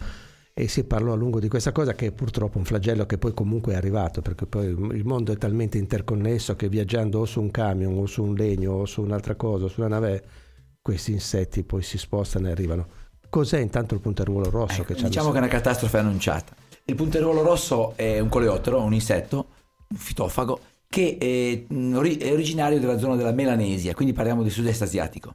E 0.53 0.67
si 0.67 0.83
parlò 0.83 1.13
a 1.13 1.15
lungo 1.15 1.39
di 1.39 1.47
questa 1.47 1.71
cosa 1.71 1.95
che 1.95 2.07
è 2.07 2.11
purtroppo 2.11 2.59
un 2.59 2.65
flagello 2.65 3.07
che 3.07 3.19
poi 3.19 3.33
comunque 3.33 3.75
è 3.75 3.77
arrivato, 3.77 4.21
perché 4.21 4.47
poi 4.47 4.67
il 4.67 5.05
mondo 5.05 5.31
è 5.31 5.37
talmente 5.37 5.79
interconnesso 5.79 6.57
che 6.57 6.69
viaggiando 6.69 7.21
o 7.21 7.25
su 7.25 7.41
un 7.41 7.53
camion 7.53 7.97
o 7.97 8.07
su 8.07 8.25
un 8.25 8.35
legno 8.35 8.73
o 8.73 8.85
su 8.85 9.01
un'altra 9.03 9.37
cosa, 9.37 9.67
o 9.67 9.69
su 9.69 9.79
una 9.79 9.91
nave, 9.91 10.25
questi 10.83 11.13
insetti 11.13 11.63
poi 11.63 11.83
si 11.83 11.99
spostano 11.99 12.49
e 12.49 12.51
arrivano. 12.51 12.89
Cos'è 13.29 13.61
intanto 13.61 13.95
il 13.95 14.01
punteruolo 14.01 14.51
rosso? 14.51 14.81
Ecco, 14.81 14.95
che 14.95 15.05
diciamo 15.05 15.31
che 15.31 15.37
è 15.37 15.41
una 15.41 15.49
catastrofe 15.49 15.99
annunciata. 15.99 16.53
Il 16.83 16.97
punteruolo 16.97 17.43
rosso 17.43 17.93
è 17.95 18.19
un 18.19 18.29
coleottero, 18.29 18.83
un 18.83 18.95
insetto 18.95 19.51
fitofago, 19.95 20.61
che 20.89 21.19
è, 21.19 21.67
è 22.19 22.33
originario 22.33 22.81
della 22.81 22.99
zona 22.99 23.17
della 23.17 23.33
Melanesia, 23.33 23.95
quindi 23.95 24.15
parliamo 24.15 24.43
del 24.43 24.51
sud-est 24.51 24.83
asiatico. 24.83 25.35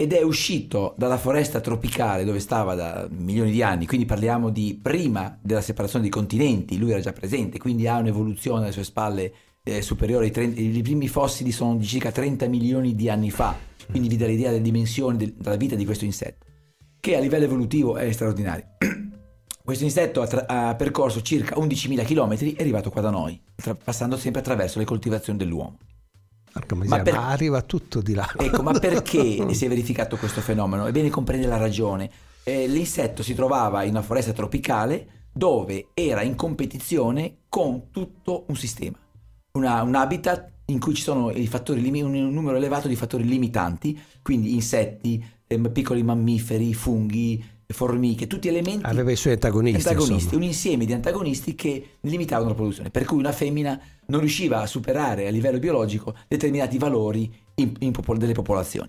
Ed 0.00 0.12
è 0.12 0.22
uscito 0.22 0.94
dalla 0.96 1.18
foresta 1.18 1.60
tropicale 1.60 2.24
dove 2.24 2.38
stava 2.38 2.76
da 2.76 3.08
milioni 3.10 3.50
di 3.50 3.62
anni, 3.62 3.86
quindi 3.86 4.06
parliamo 4.06 4.50
di 4.50 4.78
prima 4.80 5.36
della 5.42 5.60
separazione 5.60 6.02
dei 6.02 6.12
continenti, 6.12 6.78
lui 6.78 6.92
era 6.92 7.00
già 7.00 7.12
presente, 7.12 7.58
quindi 7.58 7.88
ha 7.88 7.98
un'evoluzione 7.98 8.62
alle 8.62 8.72
sue 8.72 8.84
spalle 8.84 9.32
eh, 9.64 9.82
superiore 9.82 10.26
ai 10.26 10.30
30, 10.30 10.60
i 10.60 10.82
primi 10.82 11.08
fossili 11.08 11.50
sono 11.50 11.76
di 11.76 11.84
circa 11.84 12.12
30 12.12 12.46
milioni 12.46 12.94
di 12.94 13.10
anni 13.10 13.30
fa, 13.30 13.56
quindi 13.90 14.08
vi 14.08 14.16
dà 14.16 14.26
l'idea 14.26 14.50
delle 14.50 14.62
dimensioni 14.62 15.34
della 15.36 15.56
vita 15.56 15.74
di 15.74 15.84
questo 15.84 16.04
insetto, 16.04 16.46
che 17.00 17.16
a 17.16 17.20
livello 17.20 17.46
evolutivo 17.46 17.96
è 17.96 18.10
straordinario. 18.12 18.76
Questo 19.68 19.84
insetto 19.84 20.22
ha, 20.22 20.26
tra- 20.26 20.46
ha 20.46 20.74
percorso 20.76 21.20
circa 21.20 21.54
11.000 21.56 22.02
km 22.06 22.32
e 22.32 22.54
è 22.56 22.62
arrivato 22.62 22.88
qua 22.88 23.02
da 23.02 23.10
noi, 23.10 23.38
tra- 23.54 23.74
passando 23.74 24.16
sempre 24.16 24.40
attraverso 24.40 24.78
le 24.78 24.86
coltivazioni 24.86 25.38
dell'uomo. 25.38 25.76
Ma, 26.86 27.02
per... 27.02 27.12
ma, 27.12 27.28
arriva 27.28 27.60
tutto 27.60 28.00
di 28.00 28.14
là. 28.14 28.26
Ecco, 28.34 28.62
ma 28.62 28.72
perché 28.72 29.44
si 29.52 29.66
è 29.66 29.68
verificato 29.68 30.16
questo 30.16 30.40
fenomeno? 30.40 30.86
È 30.86 30.90
bene 30.90 31.10
comprendere 31.10 31.50
la 31.50 31.58
ragione. 31.58 32.10
Eh, 32.44 32.66
l'insetto 32.66 33.22
si 33.22 33.34
trovava 33.34 33.82
in 33.82 33.90
una 33.90 34.00
foresta 34.00 34.32
tropicale 34.32 35.26
dove 35.30 35.88
era 35.92 36.22
in 36.22 36.34
competizione 36.34 37.40
con 37.50 37.90
tutto 37.90 38.46
un 38.48 38.56
sistema, 38.56 38.96
una, 39.52 39.82
un 39.82 39.94
habitat 39.94 40.50
in 40.64 40.80
cui 40.80 40.94
ci 40.94 41.02
sono 41.02 41.30
fattori, 41.46 41.86
un 42.00 42.32
numero 42.32 42.56
elevato 42.56 42.88
di 42.88 42.96
fattori 42.96 43.24
limitanti, 43.24 44.00
quindi 44.22 44.54
insetti, 44.54 45.22
eh, 45.46 45.58
piccoli 45.58 46.02
mammiferi, 46.02 46.72
funghi, 46.72 47.56
formiche, 47.74 48.26
tutti 48.26 48.48
elementi. 48.48 48.86
Aveva 48.86 49.10
i 49.10 49.16
suoi 49.16 49.34
antagonisti. 49.34 49.86
antagonisti 49.86 50.34
un 50.34 50.42
insieme 50.42 50.86
di 50.86 50.92
antagonisti 50.94 51.54
che 51.54 51.96
limitavano 52.00 52.48
la 52.48 52.54
produzione, 52.54 52.90
per 52.90 53.04
cui 53.04 53.18
una 53.18 53.32
femmina 53.32 53.78
non 54.06 54.20
riusciva 54.20 54.62
a 54.62 54.66
superare 54.66 55.26
a 55.26 55.30
livello 55.30 55.58
biologico 55.58 56.14
determinati 56.26 56.78
valori 56.78 57.30
in, 57.56 57.74
in 57.80 57.92
popol- 57.92 58.16
delle 58.16 58.32
popolazioni. 58.32 58.88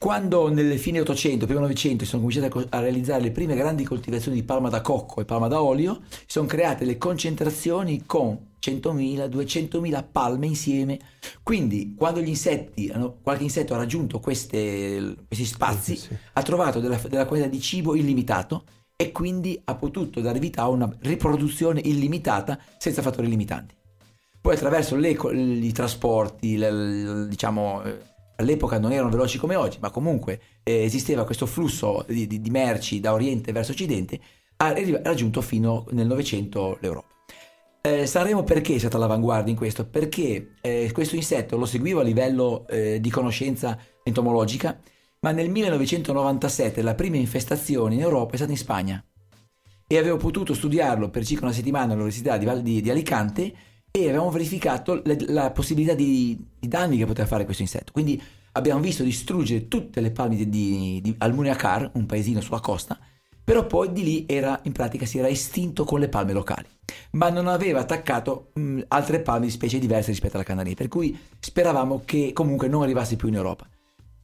Quando 0.00 0.48
nelle 0.48 0.76
fine 0.76 1.00
800, 1.00 1.44
primo 1.46 1.58
900 1.58 2.04
si 2.04 2.10
sono 2.10 2.22
cominciate 2.22 2.68
a, 2.70 2.78
realizzare 2.78 3.20
le 3.20 3.32
prime 3.32 3.56
grandi 3.56 3.82
coltivazioni 3.82 4.36
di 4.36 4.44
palma 4.44 4.68
da 4.68 4.80
cocco 4.80 5.20
e 5.20 5.24
palma 5.24 5.48
da 5.48 5.60
olio, 5.60 6.02
si 6.08 6.24
sono 6.28 6.46
create 6.46 6.84
le 6.84 6.96
concentrazioni 6.98 8.04
con 8.06 8.50
100.000, 8.60 9.28
200.000 9.28 10.04
palme 10.12 10.46
insieme. 10.46 11.00
Quindi 11.42 11.96
quando 11.96 12.20
gli 12.20 12.28
insetti, 12.28 12.92
qualche 13.20 13.42
insetto 13.42 13.74
ha 13.74 13.78
raggiunto 13.78 14.20
queste, 14.20 15.16
questi 15.26 15.44
spazi, 15.44 15.96
sì, 15.96 16.06
sì. 16.06 16.16
ha 16.32 16.42
trovato 16.42 16.78
della, 16.78 17.00
della 17.08 17.26
qualità 17.26 17.48
di 17.48 17.60
cibo 17.60 17.96
illimitato 17.96 18.66
e 18.94 19.10
quindi 19.10 19.60
ha 19.64 19.74
potuto 19.74 20.20
dare 20.20 20.38
vita 20.38 20.62
a 20.62 20.68
una 20.68 20.88
riproduzione 21.00 21.80
illimitata 21.82 22.56
senza 22.78 23.02
fattori 23.02 23.28
limitanti. 23.28 23.74
Poi 24.40 24.54
attraverso 24.54 24.94
le, 24.94 25.10
i 25.10 25.72
trasporti, 25.72 26.56
le, 26.56 27.26
diciamo 27.26 27.82
eh, 27.82 27.98
all'epoca 28.38 28.78
non 28.78 28.92
erano 28.92 29.10
veloci 29.10 29.38
come 29.38 29.54
oggi, 29.54 29.78
ma 29.80 29.90
comunque 29.90 30.40
eh, 30.62 30.84
esisteva 30.84 31.24
questo 31.24 31.46
flusso 31.46 32.04
di, 32.08 32.26
di, 32.26 32.40
di, 32.40 32.50
merci 32.50 33.00
da 33.00 33.12
oriente 33.12 33.52
verso 33.52 33.72
occidente, 33.72 34.18
ha 34.56 34.74
raggiunto 35.02 35.40
fino 35.40 35.86
nel 35.90 36.06
Novecento 36.06 36.78
l'Europa. 36.80 37.14
Eh, 37.80 38.06
Sanremo 38.06 38.42
perché 38.42 38.74
è 38.74 38.78
stata 38.78 38.96
all'avanguardia 38.96 39.52
in 39.52 39.58
questo? 39.58 39.86
Perché 39.86 40.54
eh, 40.60 40.90
questo 40.92 41.16
insetto 41.16 41.56
lo 41.56 41.64
seguivo 41.64 42.00
a 42.00 42.02
livello 42.02 42.66
eh, 42.68 43.00
di 43.00 43.10
conoscenza 43.10 43.78
entomologica, 44.02 44.78
ma 45.20 45.30
nel 45.32 45.48
1997 45.50 46.82
la 46.82 46.94
prima 46.94 47.16
infestazione 47.16 47.94
in 47.94 48.00
Europa 48.00 48.32
è 48.32 48.36
stata 48.36 48.52
in 48.52 48.58
Spagna 48.58 49.04
e 49.86 49.96
avevo 49.96 50.16
potuto 50.16 50.54
studiarlo 50.54 51.08
per 51.08 51.24
circa 51.24 51.44
una 51.44 51.54
settimana 51.54 51.92
all'Università 51.92 52.36
di, 52.36 52.62
di, 52.62 52.80
di 52.82 52.90
Alicante 52.90 53.52
e 54.04 54.08
avevamo 54.08 54.30
verificato 54.30 55.00
le, 55.04 55.16
la 55.28 55.50
possibilità 55.50 55.94
di, 55.94 56.38
di, 56.58 56.68
danni 56.68 56.96
che 56.96 57.06
poteva 57.06 57.26
fare 57.26 57.44
questo 57.44 57.62
insetto. 57.62 57.92
Quindi 57.92 58.20
abbiamo 58.52 58.80
visto 58.80 59.02
distruggere 59.02 59.68
tutte 59.68 60.00
le 60.00 60.10
palme 60.10 60.36
di, 60.36 61.00
di, 61.00 61.14
Almuniacar, 61.18 61.90
un 61.94 62.06
paesino 62.06 62.40
sulla 62.40 62.60
costa, 62.60 62.98
però 63.42 63.66
poi 63.66 63.92
di 63.92 64.02
lì 64.02 64.24
era, 64.28 64.60
in 64.64 64.72
pratica 64.72 65.06
si 65.06 65.18
era 65.18 65.28
estinto 65.28 65.84
con 65.84 66.00
le 66.00 66.08
palme 66.08 66.32
locali, 66.32 66.66
ma 67.12 67.30
non 67.30 67.46
aveva 67.46 67.80
attaccato 67.80 68.50
mh, 68.54 68.80
altre 68.88 69.20
palme 69.20 69.46
di 69.46 69.52
specie 69.52 69.78
diverse 69.78 70.10
rispetto 70.10 70.36
alla 70.36 70.44
canaria, 70.44 70.74
per 70.74 70.88
cui 70.88 71.18
speravamo 71.38 72.02
che 72.04 72.32
comunque 72.34 72.68
non 72.68 72.82
arrivasse 72.82 73.16
più 73.16 73.28
in 73.28 73.34
Europa. 73.34 73.66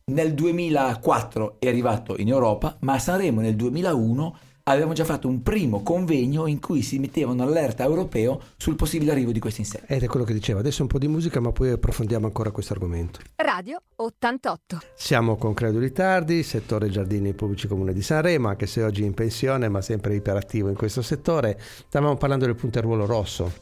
Nel 0.07 0.35
2004 0.35 1.57
è 1.59 1.66
arrivato 1.66 2.18
in 2.18 2.29
Europa, 2.29 2.77
ma 2.81 2.93
a 2.93 2.99
Sanremo 2.99 3.41
nel 3.41 3.57
2001 3.57 4.37
avevamo 4.66 4.94
già 4.94 5.04
fatto 5.04 5.28
un 5.28 5.42
primo 5.42 5.82
convegno 5.82 6.46
in 6.46 6.58
cui 6.58 6.80
si 6.80 6.98
metteva 6.98 7.32
un'allerta 7.32 7.84
europeo 7.84 8.40
sul 8.56 8.76
possibile 8.76 9.10
arrivo 9.12 9.30
di 9.30 9.38
questi 9.38 9.60
insetti. 9.60 9.92
Ed 9.92 10.02
è 10.02 10.06
quello 10.06 10.24
che 10.24 10.32
dicevo, 10.32 10.60
adesso 10.60 10.82
un 10.82 10.88
po' 10.88 10.98
di 10.98 11.08
musica 11.08 11.38
ma 11.40 11.52
poi 11.52 11.70
approfondiamo 11.70 12.24
ancora 12.24 12.50
questo 12.50 12.72
argomento. 12.72 13.20
Radio 13.36 13.82
88. 13.96 14.78
Siamo 14.94 15.36
con 15.36 15.52
Credo 15.52 15.78
Ritardi, 15.78 16.42
settore 16.42 16.88
giardini 16.88 17.34
pubblici 17.34 17.68
comune 17.68 17.92
di 17.92 18.00
Sanremo, 18.00 18.48
anche 18.48 18.66
se 18.66 18.82
oggi 18.82 19.04
in 19.04 19.12
pensione 19.12 19.68
ma 19.68 19.82
sempre 19.82 20.14
iperattivo 20.14 20.70
in 20.70 20.76
questo 20.76 21.02
settore. 21.02 21.60
Stavamo 21.60 22.16
parlando 22.16 22.46
del 22.46 22.54
punteruolo 22.54 23.04
rosso 23.04 23.52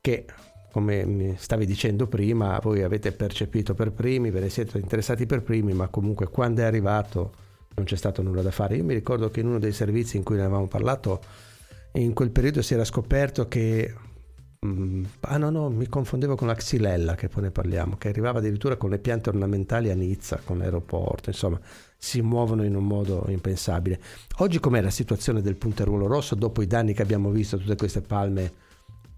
che 0.00 0.24
come 0.70 1.04
mi 1.04 1.34
stavi 1.36 1.66
dicendo 1.66 2.06
prima, 2.06 2.58
voi 2.62 2.82
avete 2.82 3.12
percepito 3.12 3.74
per 3.74 3.92
primi, 3.92 4.30
ve 4.30 4.40
ne 4.40 4.48
siete 4.48 4.78
interessati 4.78 5.26
per 5.26 5.42
primi, 5.42 5.74
ma 5.74 5.88
comunque 5.88 6.28
quando 6.28 6.62
è 6.62 6.64
arrivato 6.64 7.41
non 7.74 7.84
c'è 7.84 7.96
stato 7.96 8.22
nulla 8.22 8.42
da 8.42 8.50
fare. 8.50 8.76
Io 8.76 8.84
mi 8.84 8.94
ricordo 8.94 9.30
che 9.30 9.40
in 9.40 9.46
uno 9.46 9.58
dei 9.58 9.72
servizi 9.72 10.16
in 10.16 10.22
cui 10.22 10.36
ne 10.36 10.42
avevamo 10.42 10.68
parlato, 10.68 11.20
in 11.92 12.12
quel 12.12 12.30
periodo 12.30 12.62
si 12.62 12.74
era 12.74 12.84
scoperto 12.84 13.48
che... 13.48 13.94
Mm, 14.64 15.04
ah 15.20 15.38
no, 15.38 15.50
no, 15.50 15.70
mi 15.70 15.88
confondevo 15.88 16.36
con 16.36 16.46
la 16.46 16.54
xylella, 16.54 17.16
che 17.16 17.28
poi 17.28 17.42
ne 17.42 17.50
parliamo, 17.50 17.96
che 17.96 18.08
arrivava 18.08 18.38
addirittura 18.38 18.76
con 18.76 18.90
le 18.90 18.98
piante 18.98 19.28
ornamentali 19.28 19.90
a 19.90 19.94
Nizza, 19.94 20.40
con 20.44 20.58
l'aeroporto, 20.58 21.30
insomma, 21.30 21.58
si 21.96 22.22
muovono 22.22 22.64
in 22.64 22.76
un 22.76 22.86
modo 22.86 23.24
impensabile. 23.28 24.00
Oggi 24.38 24.60
com'è 24.60 24.80
la 24.80 24.90
situazione 24.90 25.42
del 25.42 25.56
punteruolo 25.56 26.06
rosso 26.06 26.36
dopo 26.36 26.62
i 26.62 26.68
danni 26.68 26.94
che 26.94 27.02
abbiamo 27.02 27.30
visto, 27.30 27.58
tutte 27.58 27.74
queste 27.74 28.02
palme 28.02 28.70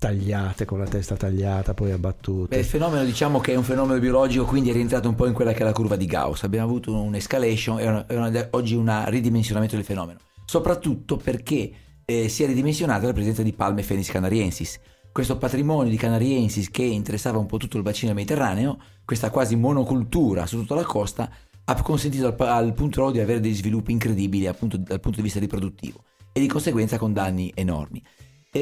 tagliate, 0.04 0.66
con 0.66 0.78
la 0.78 0.84
testa 0.84 1.16
tagliata, 1.16 1.72
poi 1.72 1.90
abbattute. 1.90 2.54
Beh, 2.54 2.60
il 2.60 2.66
fenomeno 2.66 3.04
diciamo 3.04 3.40
che 3.40 3.54
è 3.54 3.56
un 3.56 3.62
fenomeno 3.62 3.98
biologico, 3.98 4.44
quindi 4.44 4.68
è 4.68 4.72
rientrato 4.74 5.08
un 5.08 5.14
po' 5.14 5.26
in 5.26 5.32
quella 5.32 5.52
che 5.52 5.60
è 5.60 5.64
la 5.64 5.72
curva 5.72 5.96
di 5.96 6.04
Gauss. 6.04 6.42
Abbiamo 6.42 6.66
avuto 6.66 6.92
un'escalation 6.92 8.06
e 8.06 8.48
oggi 8.50 8.74
un 8.74 9.04
ridimensionamento 9.06 9.76
del 9.76 9.84
fenomeno, 9.84 10.18
soprattutto 10.44 11.16
perché 11.16 11.72
eh, 12.04 12.28
si 12.28 12.42
è 12.42 12.46
ridimensionata 12.46 13.06
la 13.06 13.14
presenza 13.14 13.42
di 13.42 13.54
palme 13.54 13.82
Fenis 13.82 14.10
canariensis. 14.10 14.78
Questo 15.10 15.38
patrimonio 15.38 15.90
di 15.90 15.96
canariensis 15.96 16.70
che 16.70 16.82
interessava 16.82 17.38
un 17.38 17.46
po' 17.46 17.56
tutto 17.56 17.78
il 17.78 17.82
bacino 17.82 18.12
mediterraneo, 18.12 18.76
questa 19.06 19.30
quasi 19.30 19.56
monocultura 19.56 20.44
su 20.44 20.58
tutta 20.58 20.74
la 20.74 20.84
costa, 20.84 21.30
ha 21.64 21.82
consentito 21.82 22.26
al, 22.26 22.34
al 22.46 22.74
punto 22.74 23.10
di 23.10 23.20
avere 23.20 23.40
degli 23.40 23.54
sviluppi 23.54 23.92
incredibili 23.92 24.46
appunto 24.48 24.76
dal 24.76 25.00
punto 25.00 25.16
di 25.16 25.22
vista 25.22 25.38
riproduttivo 25.40 26.02
e 26.30 26.40
di 26.40 26.46
conseguenza 26.46 26.98
con 26.98 27.14
danni 27.14 27.50
enormi. 27.54 28.02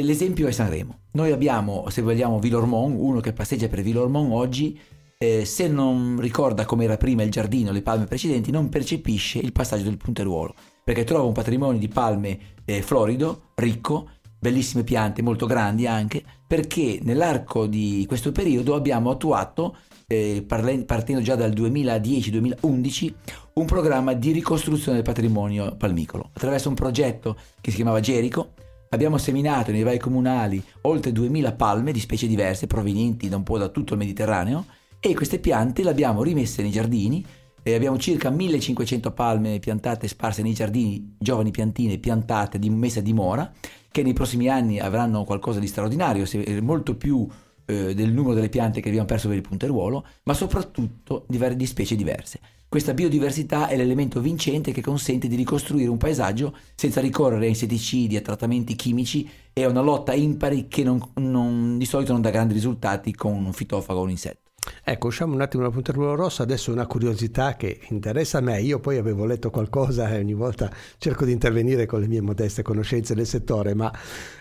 L'esempio 0.01 0.49
è 0.49 0.53
Sanremo. 0.53 1.01
Noi 1.13 1.33
abbiamo, 1.33 1.85
se 1.91 2.01
vogliamo, 2.01 2.39
Villormont, 2.39 2.95
uno 2.97 3.21
che 3.21 3.35
passeggia 3.35 3.69
per 3.69 3.83
Villormont 3.83 4.33
oggi, 4.33 4.79
eh, 5.19 5.45
se 5.45 5.69
non 5.69 6.19
ricorda 6.19 6.65
come 6.65 6.85
era 6.85 6.97
prima 6.97 7.23
il 7.23 7.31
giardino, 7.31 7.73
le 7.73 7.83
palme 7.83 8.07
precedenti, 8.07 8.51
non 8.51 8.71
percepisce 8.71 9.39
il 9.39 9.53
passaggio 9.53 9.83
del 9.85 9.99
punteruolo, 9.99 10.55
perché 10.83 11.05
trova 11.05 11.25
un 11.25 11.35
patrimonio 11.35 11.79
di 11.79 11.89
palme 11.89 12.39
eh, 12.65 12.81
florido, 12.81 13.51
ricco, 13.57 14.09
bellissime 14.39 14.83
piante, 14.83 15.21
molto 15.21 15.45
grandi 15.45 15.87
anche, 15.87 16.25
perché 16.47 16.99
nell'arco 17.03 17.67
di 17.67 18.07
questo 18.09 18.33
periodo 18.33 18.75
abbiamo 18.75 19.11
attuato, 19.11 19.77
eh, 20.07 20.43
partendo 20.43 21.21
già 21.21 21.35
dal 21.35 21.53
2010-2011, 21.53 23.13
un 23.55 23.67
programma 23.67 24.15
di 24.15 24.33
ricostruzione 24.33 24.97
del 24.97 25.05
patrimonio 25.05 25.77
palmicolo, 25.77 26.31
attraverso 26.33 26.71
un 26.71 26.75
progetto 26.77 27.37
che 27.61 27.71
si 27.71 27.77
chiamava 27.77 28.01
Gerico, 28.01 28.55
Abbiamo 28.93 29.17
seminato 29.17 29.73
nei 29.73 29.85
vari 29.85 29.99
comunali 29.99 30.63
oltre 30.83 31.13
2000 31.13 31.53
palme 31.53 31.93
di 31.93 32.01
specie 32.01 32.27
diverse 32.27 32.67
provenienti 32.67 33.31
da 33.31 33.37
un 33.37 33.43
po' 33.43 33.57
da 33.57 33.69
tutto 33.69 33.95
il 33.95 33.99
Mediterraneo 33.99 34.67
e 35.01 35.15
queste 35.15 35.39
piante 35.39 35.83
le 35.83 35.89
abbiamo 35.89 36.23
rimesse 36.23 36.61
nei 36.61 36.71
giardini 36.71 37.25
e 37.63 37.75
abbiamo 37.75 37.97
circa 37.97 38.29
1500 38.29 39.13
palme 39.13 39.59
piantate 39.61 40.09
sparse 40.09 40.43
nei 40.43 40.53
giardini, 40.53 41.17
giovani 41.19 41.51
piantine 41.51 41.97
piantate, 41.97 42.59
di, 42.59 42.69
messe 42.69 42.99
a 42.99 43.03
dimora, 43.03 43.51
che 43.91 44.03
nei 44.03 44.13
prossimi 44.13 44.51
anni 44.51 44.79
avranno 44.79 45.25
qualcosa 45.25 45.59
di 45.59 45.69
straordinario, 45.69 46.27
molto 46.61 46.95
più 46.95 47.27
eh, 47.67 47.95
del 47.95 48.13
numero 48.13 48.35
delle 48.35 48.49
piante 48.49 48.81
che 48.81 48.89
abbiamo 48.89 49.07
perso 49.07 49.29
per 49.29 49.37
il 49.37 49.43
punteruolo, 49.43 50.07
ma 50.25 50.35
soprattutto 50.35 51.25
di, 51.29 51.57
di 51.57 51.67
specie 51.67 51.97
diverse. 51.97 52.41
Questa 52.69 52.95
biodiversità 52.95 53.69
è 53.69 53.77
l'elemento 53.77 54.21
vincente 54.21 54.73
che 54.73 54.81
consente 54.81 55.29
di 55.29 55.37
ricostruire 55.37 55.91
un 55.91 55.99
paesaggio 55.99 56.57
senza 56.75 57.03
ricorrere 57.03 57.45
a 57.45 57.49
insetticidi, 57.49 58.17
a 58.17 58.23
trattamenti 58.23 58.75
chimici 58.77 59.29
e 59.53 59.65
a 59.65 59.69
una 59.69 59.83
lotta 59.83 60.15
impari 60.15 60.69
che 60.69 60.83
non, 60.83 60.99
non, 61.17 61.77
di 61.77 61.85
solito 61.85 62.13
non 62.13 62.23
dà 62.23 62.31
grandi 62.31 62.55
risultati 62.55 63.13
con 63.15 63.45
un 63.45 63.53
fitofago 63.53 64.01
o 64.01 64.05
un 64.05 64.11
insetto. 64.11 64.42
Ecco, 64.85 65.09
usciamo 65.09 65.35
un 65.35 65.41
attimo 65.41 65.65
dal 65.65 65.73
punteruolo 65.73 66.15
rosso, 66.15 66.43
adesso 66.43 66.71
una 66.71 66.87
curiosità 66.87 67.57
che 67.57 67.81
interessa 67.89 68.39
a 68.39 68.41
me, 68.41 68.61
io 68.61 68.79
poi 68.79 68.97
avevo 68.97 69.25
letto 69.25 69.51
qualcosa 69.51 70.09
e 70.09 70.19
ogni 70.19 70.35
volta 70.35 70.71
cerco 70.99 71.25
di 71.25 71.33
intervenire 71.33 71.85
con 71.85 72.01
le 72.01 72.07
mie 72.07 72.21
modeste 72.21 72.63
conoscenze 72.63 73.15
del 73.15 73.27
settore, 73.27 73.75
ma 73.75 73.93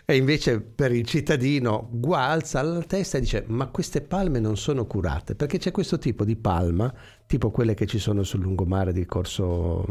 invece 0.08 0.62
per 0.62 0.92
il 0.92 1.06
cittadino 1.06 1.90
gualza 1.92 2.62
la 2.62 2.84
testa 2.84 3.18
e 3.18 3.22
dice 3.22 3.46
ma 3.48 3.68
queste 3.68 4.02
palme 4.02 4.40
non 4.40 4.58
sono 4.58 4.86
curate, 4.86 5.34
perché 5.34 5.58
c'è 5.58 5.72
questo 5.72 5.98
tipo 5.98 6.24
di 6.24 6.36
palma, 6.36 6.94
tipo 7.26 7.50
quelle 7.50 7.74
che 7.74 7.88
ci 7.88 7.98
sono 7.98 8.22
sul 8.22 8.42
lungomare 8.42 8.94
di 8.94 9.06
Corso 9.06 9.86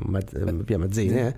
Via 0.64 0.78
Mazzine, 0.78 1.26
eh, 1.26 1.36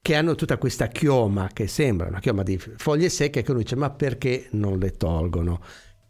che 0.00 0.14
hanno 0.14 0.34
tutta 0.34 0.56
questa 0.56 0.86
chioma 0.86 1.50
che 1.52 1.66
sembra 1.66 2.08
una 2.08 2.20
chioma 2.20 2.42
di 2.42 2.58
foglie 2.58 3.10
secche 3.10 3.42
che 3.42 3.50
uno 3.50 3.60
dice 3.60 3.76
ma 3.76 3.90
perché 3.90 4.48
non 4.52 4.78
le 4.78 4.92
tolgono? 4.92 5.60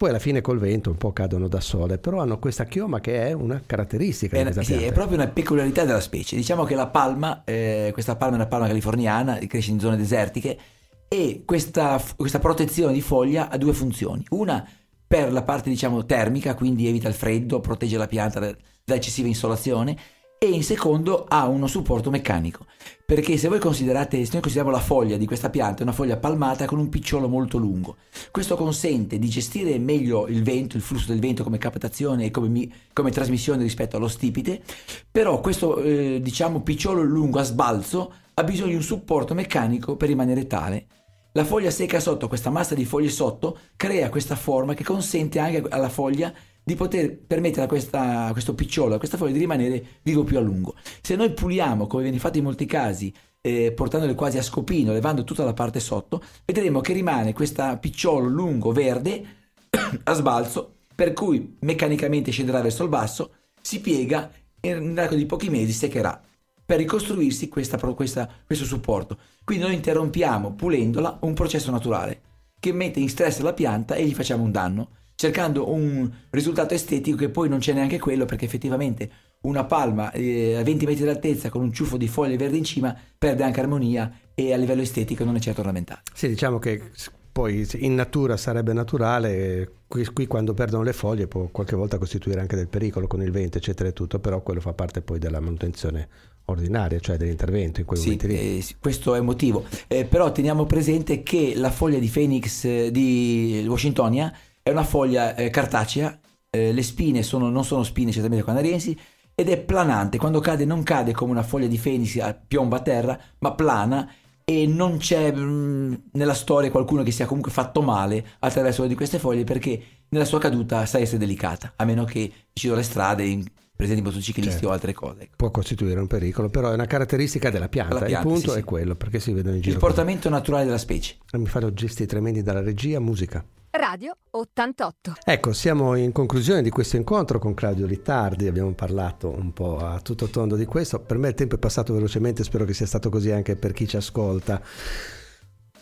Poi 0.00 0.08
alla 0.08 0.18
fine 0.18 0.40
col 0.40 0.58
vento 0.58 0.88
un 0.88 0.96
po' 0.96 1.12
cadono 1.12 1.46
da 1.46 1.60
sole, 1.60 1.98
però 1.98 2.22
hanno 2.22 2.38
questa 2.38 2.64
chioma 2.64 3.00
che 3.00 3.26
è 3.26 3.32
una 3.32 3.60
caratteristica. 3.66 4.38
È, 4.38 4.40
una, 4.40 4.62
sì, 4.62 4.82
è 4.82 4.92
proprio 4.92 5.18
una 5.18 5.28
peculiarità 5.28 5.84
della 5.84 6.00
specie. 6.00 6.36
Diciamo 6.36 6.64
che 6.64 6.74
la 6.74 6.86
palma, 6.86 7.42
eh, 7.44 7.90
questa 7.92 8.16
palma 8.16 8.36
è 8.36 8.38
una 8.38 8.46
palma 8.46 8.66
californiana, 8.66 9.36
cresce 9.46 9.72
in 9.72 9.78
zone 9.78 9.98
desertiche 9.98 10.58
e 11.06 11.42
questa, 11.44 12.02
questa 12.16 12.38
protezione 12.38 12.94
di 12.94 13.02
foglia 13.02 13.50
ha 13.50 13.58
due 13.58 13.74
funzioni. 13.74 14.24
Una 14.30 14.66
per 15.06 15.30
la 15.30 15.42
parte 15.42 15.68
diciamo 15.68 16.06
termica, 16.06 16.54
quindi 16.54 16.88
evita 16.88 17.06
il 17.06 17.12
freddo, 17.12 17.60
protegge 17.60 17.98
la 17.98 18.06
pianta 18.06 18.40
da 18.40 18.94
eccessiva 18.94 19.28
insolazione 19.28 19.98
e 20.42 20.48
in 20.48 20.64
secondo 20.64 21.26
ha 21.28 21.46
uno 21.48 21.66
supporto 21.66 22.08
meccanico. 22.08 22.64
Perché 23.04 23.36
se 23.36 23.48
voi 23.48 23.58
considerate, 23.58 24.24
se 24.24 24.30
noi 24.32 24.40
consideriamo 24.40 24.74
la 24.74 24.82
foglia 24.82 25.18
di 25.18 25.26
questa 25.26 25.50
pianta, 25.50 25.80
è 25.80 25.82
una 25.82 25.92
foglia 25.92 26.16
palmata 26.16 26.64
con 26.64 26.78
un 26.78 26.88
picciolo 26.88 27.28
molto 27.28 27.58
lungo. 27.58 27.96
Questo 28.30 28.56
consente 28.56 29.18
di 29.18 29.28
gestire 29.28 29.78
meglio 29.78 30.26
il 30.28 30.42
vento, 30.42 30.78
il 30.78 30.82
flusso 30.82 31.08
del 31.08 31.20
vento 31.20 31.44
come 31.44 31.58
captazione 31.58 32.24
e 32.24 32.30
come, 32.30 32.48
mi, 32.48 32.72
come 32.94 33.10
trasmissione 33.10 33.62
rispetto 33.62 33.98
allo 33.98 34.08
stipite, 34.08 34.62
però 35.10 35.40
questo 35.40 35.76
eh, 35.76 36.20
diciamo 36.22 36.62
picciolo 36.62 37.02
lungo 37.02 37.38
a 37.38 37.42
sbalzo 37.42 38.10
ha 38.32 38.42
bisogno 38.42 38.70
di 38.70 38.76
un 38.76 38.82
supporto 38.82 39.34
meccanico 39.34 39.96
per 39.96 40.08
rimanere 40.08 40.46
tale. 40.46 40.86
La 41.32 41.44
foglia 41.44 41.70
secca 41.70 42.00
sotto, 42.00 42.28
questa 42.28 42.48
massa 42.48 42.74
di 42.74 42.86
foglie 42.86 43.10
sotto, 43.10 43.58
crea 43.76 44.08
questa 44.08 44.36
forma 44.36 44.72
che 44.72 44.84
consente 44.84 45.38
anche 45.38 45.62
alla 45.68 45.90
foglia 45.90 46.32
di 46.70 46.76
poter 46.76 47.18
permettere 47.18 47.64
a, 47.64 47.66
questa, 47.66 48.26
a 48.26 48.32
questo 48.32 48.54
picciolo, 48.54 48.94
a 48.94 48.98
questa 48.98 49.16
foglia 49.16 49.32
di 49.32 49.40
rimanere 49.40 49.84
vivo 50.02 50.22
più 50.22 50.38
a 50.38 50.40
lungo. 50.40 50.76
Se 51.02 51.16
noi 51.16 51.32
puliamo, 51.32 51.88
come 51.88 52.04
viene 52.04 52.20
fatto 52.20 52.38
in 52.38 52.44
molti 52.44 52.64
casi, 52.64 53.12
eh, 53.40 53.72
portandole 53.72 54.14
quasi 54.14 54.38
a 54.38 54.42
scopino, 54.42 54.92
levando 54.92 55.24
tutta 55.24 55.42
la 55.44 55.52
parte 55.52 55.80
sotto, 55.80 56.22
vedremo 56.44 56.80
che 56.80 56.92
rimane 56.92 57.32
questo 57.32 57.76
picciolo 57.80 58.28
lungo 58.28 58.70
verde 58.70 59.24
a 60.04 60.12
sbalzo, 60.12 60.76
per 60.94 61.12
cui 61.12 61.56
meccanicamente 61.60 62.30
scenderà 62.30 62.60
verso 62.60 62.84
il 62.84 62.88
basso, 62.88 63.32
si 63.60 63.80
piega 63.80 64.30
e 64.60 64.74
nell'arco 64.74 65.16
di 65.16 65.26
pochi 65.26 65.50
mesi 65.50 65.72
seccherà 65.72 66.22
per 66.64 66.78
ricostruirsi 66.78 67.48
questa, 67.48 67.78
questa, 67.78 68.30
questo 68.46 68.64
supporto. 68.64 69.18
Quindi 69.42 69.64
noi 69.64 69.74
interrompiamo, 69.74 70.52
pulendola, 70.52 71.18
un 71.22 71.34
processo 71.34 71.72
naturale 71.72 72.20
che 72.60 72.72
mette 72.72 73.00
in 73.00 73.08
stress 73.08 73.40
la 73.40 73.54
pianta 73.54 73.96
e 73.96 74.04
gli 74.04 74.14
facciamo 74.14 74.44
un 74.44 74.52
danno 74.52 74.90
cercando 75.20 75.70
un 75.70 76.10
risultato 76.30 76.72
estetico 76.72 77.18
che 77.18 77.28
poi 77.28 77.50
non 77.50 77.58
c'è 77.58 77.74
neanche 77.74 77.98
quello 77.98 78.24
perché 78.24 78.46
effettivamente 78.46 79.10
una 79.42 79.64
palma 79.64 80.10
eh, 80.12 80.56
a 80.56 80.62
20 80.62 80.86
metri 80.86 81.04
d'altezza 81.04 81.50
con 81.50 81.60
un 81.60 81.74
ciuffo 81.74 81.98
di 81.98 82.08
foglie 82.08 82.38
verdi 82.38 82.56
in 82.56 82.64
cima 82.64 82.96
perde 83.18 83.42
anche 83.42 83.60
armonia 83.60 84.10
e 84.34 84.54
a 84.54 84.56
livello 84.56 84.80
estetico 84.80 85.22
non 85.24 85.36
è 85.36 85.38
certo 85.38 85.60
ornamentale. 85.60 86.00
Sì, 86.14 86.26
diciamo 86.26 86.58
che 86.58 86.90
poi 87.30 87.68
in 87.80 87.94
natura 87.94 88.38
sarebbe 88.38 88.72
naturale, 88.72 89.82
qui, 89.86 90.06
qui, 90.06 90.26
quando 90.26 90.54
perdono 90.54 90.84
le 90.84 90.94
foglie 90.94 91.26
può 91.26 91.48
qualche 91.52 91.76
volta 91.76 91.98
costituire 91.98 92.40
anche 92.40 92.56
del 92.56 92.68
pericolo 92.68 93.06
con 93.06 93.20
il 93.20 93.30
vento, 93.30 93.58
eccetera 93.58 93.90
e 93.90 93.92
tutto, 93.92 94.20
però 94.20 94.40
quello 94.40 94.60
fa 94.60 94.72
parte 94.72 95.02
poi 95.02 95.18
della 95.18 95.40
manutenzione 95.40 96.08
ordinaria, 96.46 96.98
cioè 96.98 97.18
dell'intervento 97.18 97.80
in 97.80 97.86
quei 97.86 98.00
sì, 98.00 98.06
momenti 98.06 98.26
lì. 98.26 98.36
Eh, 98.36 98.64
questo 98.80 99.14
è 99.14 99.18
il 99.18 99.24
motivo. 99.24 99.64
Eh, 99.86 100.06
però 100.06 100.32
teniamo 100.32 100.64
presente 100.64 101.22
che 101.22 101.52
la 101.56 101.70
foglia 101.70 101.98
di 101.98 102.08
Phoenix 102.08 102.64
eh, 102.64 102.90
di 102.90 103.66
Washingtonia 103.68 104.32
è 104.62 104.70
una 104.70 104.84
foglia 104.84 105.34
eh, 105.34 105.50
cartacea, 105.50 106.18
eh, 106.50 106.72
le 106.72 106.82
spine 106.82 107.22
sono, 107.22 107.48
non 107.48 107.64
sono 107.64 107.82
spine 107.82 108.12
certamente 108.12 108.44
canariensi, 108.44 108.98
ed 109.34 109.48
è 109.48 109.58
planante, 109.58 110.18
quando 110.18 110.40
cade 110.40 110.64
non 110.64 110.82
cade 110.82 111.12
come 111.12 111.30
una 111.30 111.42
foglia 111.42 111.66
di 111.66 111.78
Phoenix 111.78 112.36
piomba 112.46 112.76
a 112.76 112.82
terra, 112.82 113.18
ma 113.38 113.52
plana 113.54 114.10
e 114.44 114.66
non 114.66 114.98
c'è 114.98 115.32
mh, 115.32 115.40
mm, 115.40 115.94
nella 116.12 116.34
storia 116.34 116.70
qualcuno 116.70 117.02
che 117.02 117.10
sia 117.10 117.26
comunque 117.26 117.52
fatto 117.52 117.82
male 117.82 118.24
attraverso 118.40 118.80
una 118.80 118.90
di 118.90 118.96
queste 118.96 119.18
foglie 119.18 119.44
perché 119.44 119.82
nella 120.08 120.24
sua 120.24 120.40
caduta 120.40 120.84
sa 120.86 120.98
essere 120.98 121.18
delicata, 121.18 121.72
a 121.76 121.84
meno 121.84 122.04
che 122.04 122.30
giro 122.52 122.74
le 122.74 122.82
strade 122.82 123.24
in 123.24 123.44
presenti 123.76 124.02
motociclisti 124.02 124.52
certo. 124.52 124.68
o 124.68 124.72
altre 124.72 124.92
cose. 124.92 125.22
Ecco. 125.22 125.34
Può 125.36 125.50
costituire 125.50 126.00
un 126.00 126.06
pericolo, 126.06 126.50
però 126.50 126.70
è 126.70 126.74
una 126.74 126.86
caratteristica 126.86 127.48
della 127.48 127.68
pianta, 127.68 128.04
pianta 128.04 128.18
il 128.18 128.26
punto 128.26 128.50
sì, 128.50 128.56
è 128.56 128.60
sì. 128.60 128.64
quello, 128.64 128.94
perché 128.94 129.20
si 129.20 129.32
vedono 129.32 129.54
in 129.54 129.62
giro. 129.62 129.74
Il 129.74 129.80
portamento 129.80 130.28
naturale 130.28 130.64
della 130.64 130.78
specie. 130.78 131.16
Mi 131.32 131.46
fanno 131.46 131.72
gesti 131.72 132.04
tremendi 132.04 132.42
dalla 132.42 132.60
regia, 132.60 133.00
musica. 133.00 133.42
Radio 133.72 134.16
88. 134.30 135.12
Ecco, 135.24 135.52
siamo 135.52 135.94
in 135.94 136.10
conclusione 136.10 136.60
di 136.60 136.70
questo 136.70 136.96
incontro 136.96 137.38
con 137.38 137.54
Claudio 137.54 137.86
Littardi, 137.86 138.48
abbiamo 138.48 138.72
parlato 138.72 139.28
un 139.28 139.52
po' 139.52 139.78
a 139.78 140.00
tutto 140.00 140.26
tondo 140.26 140.56
di 140.56 140.64
questo, 140.64 140.98
per 140.98 141.18
me 141.18 141.28
il 141.28 141.34
tempo 141.34 141.54
è 141.54 141.58
passato 141.58 141.94
velocemente, 141.94 142.42
spero 142.42 142.64
che 142.64 142.74
sia 142.74 142.86
stato 142.86 143.10
così 143.10 143.30
anche 143.30 143.54
per 143.54 143.72
chi 143.72 143.86
ci 143.86 143.96
ascolta. 143.96 144.60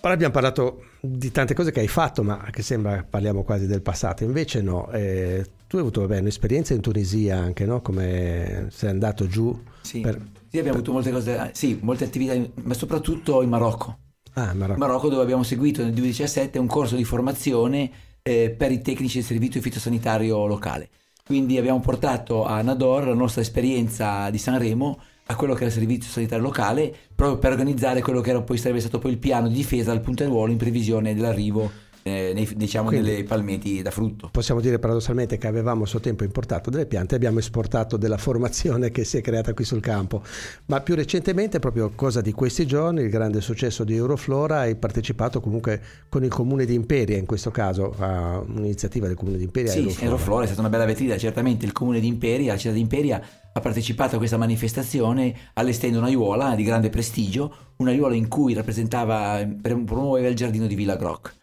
Ora 0.00 0.12
abbiamo 0.12 0.34
parlato 0.34 0.84
di 1.00 1.30
tante 1.30 1.54
cose 1.54 1.70
che 1.70 1.80
hai 1.80 1.88
fatto, 1.88 2.22
ma 2.22 2.46
che 2.50 2.60
sembra 2.60 3.06
parliamo 3.08 3.42
quasi 3.42 3.66
del 3.66 3.80
passato, 3.80 4.22
invece 4.22 4.60
no, 4.60 4.90
eh, 4.90 5.46
tu 5.66 5.76
hai 5.76 5.82
avuto 5.82 6.02
vabbè, 6.02 6.20
un'esperienza 6.20 6.74
in 6.74 6.82
Tunisia 6.82 7.38
anche, 7.38 7.64
no? 7.64 7.80
Come 7.80 8.66
sei 8.70 8.90
andato 8.90 9.26
giù? 9.26 9.58
Sì, 9.80 10.00
per, 10.00 10.20
sì 10.46 10.58
abbiamo 10.58 10.78
per... 10.78 10.88
avuto 10.88 10.92
molte 10.92 11.10
cose, 11.10 11.50
sì, 11.54 11.78
molte 11.80 12.04
attività, 12.04 12.34
ma 12.64 12.74
soprattutto 12.74 13.40
in 13.40 13.48
Marocco. 13.48 13.98
Ah, 14.38 14.54
Marocco. 14.54 14.78
Marocco 14.78 15.08
dove 15.08 15.22
abbiamo 15.22 15.42
seguito 15.42 15.82
nel 15.82 15.92
2017 15.92 16.58
un 16.60 16.68
corso 16.68 16.94
di 16.94 17.02
formazione 17.02 17.90
eh, 18.22 18.54
per 18.56 18.70
i 18.70 18.80
tecnici 18.80 19.16
del 19.18 19.26
servizio 19.26 19.60
fitosanitario 19.60 20.46
locale. 20.46 20.88
Quindi 21.24 21.58
abbiamo 21.58 21.80
portato 21.80 22.44
a 22.44 22.62
Nador 22.62 23.08
la 23.08 23.14
nostra 23.14 23.42
esperienza 23.42 24.30
di 24.30 24.38
Sanremo 24.38 25.00
a 25.26 25.34
quello 25.34 25.52
che 25.52 25.64
era 25.64 25.68
il 25.68 25.72
servizio 25.72 26.10
sanitario 26.10 26.42
locale 26.42 26.94
proprio 27.14 27.38
per 27.38 27.50
organizzare 27.50 28.00
quello 28.00 28.20
che 28.20 28.30
era 28.30 28.40
poi, 28.40 28.56
sarebbe 28.56 28.80
stato 28.80 28.98
poi 28.98 29.10
il 29.10 29.18
piano 29.18 29.48
di 29.48 29.54
difesa 29.54 29.90
dal 29.92 30.00
punto 30.00 30.22
di 30.22 30.30
ruolo 30.30 30.52
in 30.52 30.56
previsione 30.56 31.14
dell'arrivo 31.14 31.70
eh, 32.08 32.32
nei, 32.32 32.48
diciamo 32.56 32.88
Quindi, 32.88 33.10
delle 33.10 33.24
palmeti 33.24 33.82
da 33.82 33.90
frutto. 33.90 34.28
Possiamo 34.32 34.60
dire 34.60 34.78
paradossalmente 34.78 35.38
che 35.38 35.46
avevamo 35.46 35.84
a 35.84 35.86
suo 35.86 36.00
tempo 36.00 36.24
importato 36.24 36.70
delle 36.70 36.86
piante 36.86 37.14
e 37.14 37.16
abbiamo 37.16 37.38
esportato 37.38 37.96
della 37.96 38.18
formazione 38.18 38.90
che 38.90 39.04
si 39.04 39.16
è 39.18 39.20
creata 39.20 39.54
qui 39.54 39.64
sul 39.64 39.80
campo, 39.80 40.22
ma 40.66 40.80
più 40.80 40.94
recentemente, 40.94 41.58
proprio 41.58 41.92
cosa 41.94 42.20
di 42.20 42.32
questi 42.32 42.66
giorni, 42.66 43.02
il 43.02 43.10
grande 43.10 43.40
successo 43.40 43.84
di 43.84 43.94
Euroflora, 43.94 44.60
hai 44.60 44.76
partecipato 44.76 45.40
comunque 45.40 45.80
con 46.08 46.24
il 46.24 46.30
comune 46.30 46.64
di 46.64 46.74
Imperia, 46.74 47.16
in 47.16 47.26
questo 47.26 47.50
caso 47.50 47.94
a 47.98 48.38
un'iniziativa 48.38 49.06
del 49.06 49.16
comune 49.16 49.36
di 49.36 49.44
Imperia. 49.44 49.70
Sì, 49.70 49.78
Euroflora. 49.78 50.04
Euroflora 50.04 50.42
è 50.42 50.46
stata 50.46 50.60
una 50.60 50.70
bella 50.70 50.84
vetrina, 50.84 51.16
certamente 51.16 51.64
il 51.64 51.72
comune 51.72 52.00
di 52.00 52.06
Imperia, 52.06 52.52
la 52.52 52.58
città 52.58 52.74
di 52.74 52.80
Imperia 52.80 53.22
ha 53.52 53.60
partecipato 53.60 54.14
a 54.14 54.18
questa 54.18 54.36
manifestazione 54.36 55.34
allestendo 55.54 55.98
un'aiuola 55.98 56.54
di 56.54 56.62
grande 56.62 56.90
prestigio, 56.90 57.72
un'aiuola 57.76 58.14
in 58.14 58.28
cui 58.28 58.54
rappresentava, 58.54 59.46
promuoveva 59.60 60.28
il 60.28 60.36
giardino 60.36 60.66
di 60.66 60.74
Villa 60.74 60.96
Groc 60.96 61.36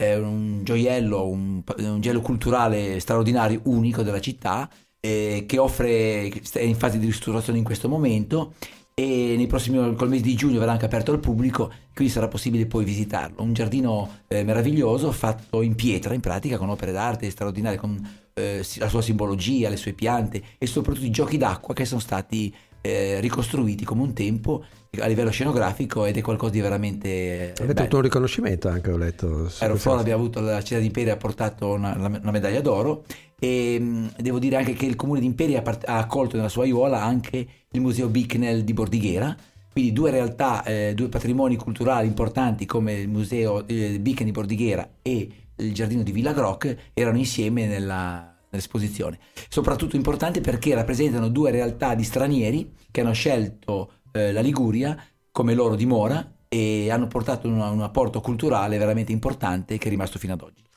è 0.00 0.16
un 0.16 0.60
gioiello, 0.64 1.26
un, 1.26 1.62
un 1.76 2.00
gelo 2.00 2.22
culturale 2.22 2.98
straordinario, 3.00 3.60
unico 3.64 4.02
della 4.02 4.20
città, 4.20 4.66
eh, 4.98 5.44
che 5.46 5.58
offre, 5.58 6.28
è 6.28 6.60
in 6.60 6.74
fase 6.74 6.98
di 6.98 7.04
ristrutturazione 7.04 7.58
in 7.58 7.64
questo 7.64 7.86
momento 7.86 8.54
e 8.94 9.34
nei 9.36 9.46
prossimi, 9.46 9.94
col 9.94 10.08
mese 10.08 10.22
di 10.22 10.34
giugno 10.34 10.58
verrà 10.58 10.72
anche 10.72 10.86
aperto 10.86 11.12
al 11.12 11.20
pubblico, 11.20 11.70
quindi 11.94 12.12
sarà 12.12 12.28
possibile 12.28 12.64
poi 12.64 12.84
visitarlo. 12.84 13.42
Un 13.42 13.52
giardino 13.52 14.20
eh, 14.28 14.42
meraviglioso 14.42 15.12
fatto 15.12 15.60
in 15.60 15.74
pietra, 15.74 16.14
in 16.14 16.20
pratica, 16.20 16.56
con 16.56 16.70
opere 16.70 16.92
d'arte 16.92 17.28
straordinarie, 17.28 17.78
con 17.78 18.00
eh, 18.32 18.64
la 18.78 18.88
sua 18.88 19.02
simbologia, 19.02 19.68
le 19.68 19.76
sue 19.76 19.92
piante 19.92 20.42
e 20.56 20.66
soprattutto 20.66 21.04
i 21.04 21.10
giochi 21.10 21.36
d'acqua 21.36 21.74
che 21.74 21.84
sono 21.84 22.00
stati 22.00 22.54
eh, 22.80 23.20
ricostruiti 23.20 23.84
come 23.84 24.02
un 24.02 24.12
tempo 24.12 24.64
a 24.98 25.06
livello 25.06 25.30
scenografico 25.30 26.04
ed 26.04 26.16
è 26.16 26.20
qualcosa 26.20 26.52
di 26.52 26.60
veramente 26.60 27.08
eh, 27.08 27.62
avete 27.62 27.80
avuto 27.82 27.96
un 27.96 28.02
riconoscimento 28.02 28.68
anche 28.68 28.90
ho 28.90 28.96
letto 28.96 29.48
Aeroflora 29.58 30.00
abbiamo 30.00 30.22
avuto 30.22 30.40
la 30.40 30.60
città 30.62 30.80
di 30.80 30.86
Imperia 30.86 31.12
ha 31.12 31.16
portato 31.16 31.68
una, 31.68 31.94
una, 31.96 32.30
medaglia 32.32 32.60
d'oro 32.60 33.04
e 33.38 33.78
mm, 33.80 34.06
devo 34.18 34.38
dire 34.38 34.56
anche 34.56 34.74
che 34.74 34.86
il 34.86 34.94
comune 34.94 35.20
di 35.20 35.26
Imperia 35.26 35.62
ha 35.62 35.98
accolto 35.98 36.36
nella 36.36 36.48
sua 36.48 36.64
aiuola 36.64 37.02
anche 37.02 37.46
il 37.70 37.80
museo 37.80 38.08
Bicknell 38.08 38.60
di 38.60 38.72
Bordighera. 38.72 39.34
Quindi 39.72 39.92
due 39.92 40.10
realtà, 40.10 40.62
eh, 40.64 40.92
due 40.94 41.08
patrimoni 41.08 41.56
culturali 41.56 42.06
importanti 42.06 42.66
come 42.66 42.92
il 42.94 43.08
museo 43.08 43.66
eh, 43.66 43.98
Bicknell 43.98 44.26
di 44.26 44.32
Bordighera 44.32 44.88
e 45.00 45.28
il 45.56 45.72
giardino 45.72 46.02
di 46.02 46.12
Villa 46.12 46.32
Groc 46.32 46.76
erano 46.92 47.16
insieme 47.18 47.66
nella, 47.66 48.29
nell'esposizione. 48.50 49.18
Soprattutto 49.48 49.96
importanti 49.96 50.40
perché 50.40 50.74
rappresentano 50.74 51.28
due 51.28 51.50
realtà 51.50 51.94
di 51.94 52.04
stranieri 52.04 52.74
che 52.90 53.00
hanno 53.00 53.12
scelto 53.12 53.92
eh, 54.12 54.32
la 54.32 54.40
Liguria 54.40 54.96
come 55.30 55.54
loro 55.54 55.76
dimora 55.76 56.36
e 56.48 56.90
hanno 56.90 57.06
portato 57.06 57.46
un, 57.46 57.60
un 57.60 57.82
apporto 57.82 58.20
culturale 58.20 58.76
veramente 58.76 59.12
importante 59.12 59.78
che 59.78 59.86
è 59.86 59.90
rimasto 59.90 60.18
fino 60.18 60.32
ad 60.32 60.42
oggi. 60.42 60.68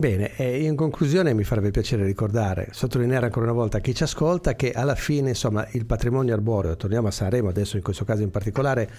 Bene, 0.00 0.32
in 0.38 0.76
conclusione 0.76 1.34
mi 1.34 1.44
farebbe 1.44 1.70
piacere 1.70 2.06
ricordare, 2.06 2.68
sottolineare 2.72 3.26
ancora 3.26 3.44
una 3.44 3.54
volta 3.54 3.76
a 3.76 3.80
chi 3.80 3.94
ci 3.94 4.02
ascolta 4.02 4.54
che 4.54 4.72
alla 4.72 4.94
fine 4.94 5.28
insomma 5.28 5.68
il 5.72 5.84
patrimonio 5.84 6.32
arboreo, 6.32 6.74
torniamo 6.74 7.08
a 7.08 7.10
Sanremo 7.10 7.50
adesso 7.50 7.76
in 7.76 7.82
questo 7.82 8.06
caso 8.06 8.22
in 8.22 8.30
particolare, 8.30 8.90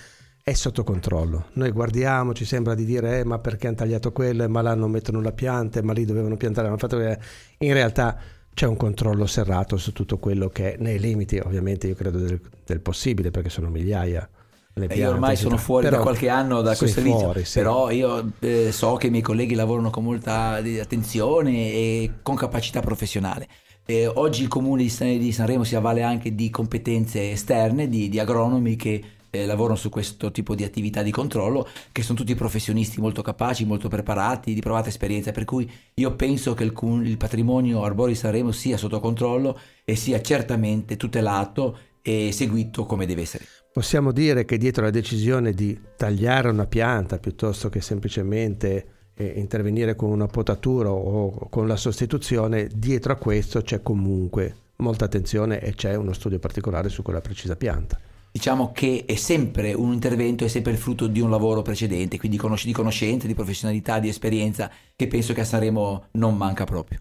è 0.44 0.54
sotto 0.54 0.84
controllo. 0.84 1.48
Noi 1.54 1.72
guardiamo, 1.72 2.34
ci 2.34 2.46
sembra 2.46 2.76
di 2.76 2.86
dire 2.86 3.20
eh, 3.20 3.24
ma 3.24 3.40
perché 3.40 3.68
hanno 3.68 3.78
tagliato 3.78 4.12
quello, 4.12 4.48
ma 4.50 4.62
là 4.62 4.74
non 4.74 4.92
mettono 4.92 5.22
la 5.22 5.32
pianta, 5.32 5.82
ma 5.84 5.94
lì 5.94 6.06
dovevano 6.06 6.38
piantare, 6.38 6.68
hanno 6.68 6.78
fatto... 6.78 6.98
In 7.00 7.74
realtà 7.74 8.18
c'è 8.54 8.66
un 8.66 8.76
controllo 8.76 9.26
serrato 9.26 9.78
su 9.78 9.94
tutto 9.94 10.18
quello 10.18 10.50
che 10.50 10.74
è 10.74 10.78
nei 10.80 11.00
limiti 11.00 11.38
ovviamente 11.38 11.88
io 11.88 11.96
credo 11.96 12.18
del, 12.18 12.40
del 12.66 12.82
possibile 12.82 13.32
perché 13.32 13.50
sono 13.50 13.70
migliaia 13.70 14.28
le 14.74 14.88
piante, 14.88 15.04
io 15.04 15.10
ormai 15.10 15.36
sono 15.36 15.58
fuori 15.58 15.86
però, 15.86 15.98
da 15.98 16.04
qualche 16.04 16.30
anno 16.30 16.62
da 16.62 16.76
questo 16.76 17.02
servizio 17.02 17.34
sì. 17.44 17.60
però 17.60 17.90
io 17.92 18.32
eh, 18.40 18.72
so 18.72 18.96
che 18.96 19.08
i 19.08 19.10
miei 19.10 19.22
colleghi 19.22 19.54
lavorano 19.54 19.90
con 19.90 20.04
molta 20.04 20.62
attenzione 20.80 21.72
e 21.72 22.12
con 22.22 22.36
capacità 22.36 22.80
professionale. 22.80 23.48
Eh, 23.86 24.08
oggi 24.08 24.44
il 24.44 24.48
comune 24.48 24.84
di, 24.84 25.32
Sanremo 25.32 25.64
si 25.66 25.76
avvale 25.76 26.04
anche 26.04 26.34
di 26.36 26.50
competenze 26.50 27.32
esterne 27.32 27.90
di, 27.90 28.08
di 28.08 28.20
agronomi 28.20 28.76
che 28.78 29.04
eh, 29.32 29.46
lavorano 29.46 29.78
su 29.78 29.90
questo 29.90 30.30
tipo 30.30 30.54
di 30.54 30.64
attività 30.64 31.02
di 31.02 31.10
controllo, 31.10 31.68
che 31.92 32.04
sono 32.04 32.18
tutti 32.18 32.36
professionisti 32.36 33.02
molto 33.02 33.22
capaci, 33.24 33.66
molto 33.66 33.88
preparati, 33.88 34.54
di 34.54 34.62
provata 34.62 34.90
esperienza, 34.90 35.32
per 35.32 35.46
cui 35.46 35.70
io 35.96 36.16
penso 36.16 36.54
che 36.54 36.64
il, 36.64 36.74
il 37.04 37.18
patrimonio 37.18 37.84
Arbori 37.84 38.14
Sanremo 38.14 38.52
sia 38.52 38.78
sotto 38.78 39.00
controllo 39.00 39.58
e 39.84 39.96
sia 39.96 40.22
certamente 40.22 40.98
tutelato 40.98 41.78
e 42.02 42.32
seguito 42.32 42.86
come 42.86 43.06
deve 43.06 43.22
essere. 43.22 43.46
Possiamo 43.72 44.12
dire 44.12 44.44
che 44.44 44.58
dietro 44.58 44.84
la 44.84 44.90
decisione 44.90 45.54
di 45.54 45.80
tagliare 45.96 46.50
una 46.50 46.68
pianta 46.68 47.20
piuttosto 47.20 47.70
che 47.70 47.80
semplicemente 47.80 48.86
eh, 49.14 49.34
intervenire 49.38 49.96
con 49.96 50.10
una 50.10 50.28
potatura 50.28 50.92
o 50.92 51.48
con 51.50 51.68
la 51.68 51.78
sostituzione, 51.78 52.68
dietro 52.74 53.14
a 53.14 53.16
questo 53.16 53.62
c'è 53.62 53.82
comunque 53.82 54.56
molta 54.78 55.06
attenzione 55.06 55.62
e 55.62 55.74
c'è 55.74 55.96
uno 55.96 56.12
studio 56.12 56.40
particolare 56.40 56.90
su 56.90 57.02
quella 57.02 57.22
precisa 57.22 57.56
pianta 57.56 57.98
diciamo 58.32 58.72
che 58.72 59.04
è 59.06 59.16
sempre 59.16 59.74
un 59.74 59.92
intervento, 59.92 60.46
è 60.46 60.48
sempre 60.48 60.72
il 60.72 60.78
frutto 60.78 61.08
di 61.08 61.20
un 61.20 61.30
lavoro 61.30 61.62
precedente, 61.62 62.18
quindi 62.18 62.38
di 62.38 62.74
conoscenza, 62.74 63.28
di 63.28 63.34
professionalità, 63.34 64.00
di 64.00 64.08
esperienza, 64.08 64.72
che 64.96 65.08
penso 65.08 65.34
che 65.34 65.42
a 65.42 65.46
Sanremo 65.46 66.06
non 66.12 66.38
manca 66.38 66.64
proprio. 66.64 67.00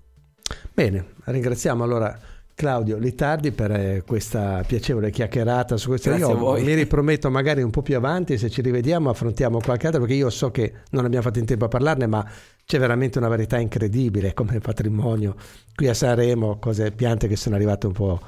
Bene, 0.72 1.14
ringraziamo 1.24 1.85
allora 1.85 2.18
Claudio 2.61 2.99
Litardi 2.99 3.53
per 3.53 3.70
eh, 3.70 4.03
questa 4.07 4.62
piacevole 4.66 5.11
chiacchierata 5.11 5.76
su 5.76 5.89
questo. 5.89 6.11
Grazie 6.11 6.35
io 6.35 6.53
mi 6.61 6.74
riprometto 6.74 7.31
magari 7.31 7.62
un 7.62 7.70
po' 7.70 7.81
più 7.81 7.97
avanti, 7.97 8.37
se 8.37 8.51
ci 8.51 8.61
rivediamo 8.61 9.09
affrontiamo 9.09 9.61
qualche 9.61 9.87
altro, 9.87 10.03
perché 10.03 10.16
io 10.16 10.28
so 10.28 10.51
che 10.51 10.72
non 10.91 11.05
abbiamo 11.05 11.24
fatto 11.24 11.39
in 11.39 11.47
tempo 11.47 11.64
a 11.64 11.68
parlarne, 11.68 12.07
ma 12.07 12.28
c'è 12.66 12.78
veramente 12.78 13.18
una 13.18 13.28
varietà 13.28 13.59
incredibile 13.59 14.35
come 14.35 14.59
patrimonio 14.59 15.37
qui 15.74 15.89
a 15.89 15.95
Sanremo, 15.95 16.59
cose, 16.59 16.91
piante 16.91 17.28
che 17.28 17.37
sono 17.37 17.55
arrivate 17.55 17.87
un 17.87 17.93
po' 17.93 18.20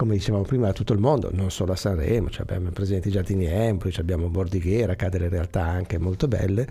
come 0.00 0.14
dicevamo 0.14 0.44
prima, 0.44 0.68
da 0.68 0.72
tutto 0.72 0.94
il 0.94 0.98
mondo, 0.98 1.28
non 1.30 1.50
solo 1.50 1.72
a 1.72 1.76
Sanremo, 1.76 2.30
cioè 2.30 2.40
abbiamo 2.40 2.70
presenti 2.70 3.10
giardini 3.10 3.44
Empoli, 3.44 3.94
abbiamo 3.98 4.30
Bordighera, 4.30 4.94
che 4.94 5.04
ha 5.04 5.08
delle 5.10 5.28
realtà 5.28 5.62
anche 5.62 5.98
molto 5.98 6.26
belle, 6.26 6.66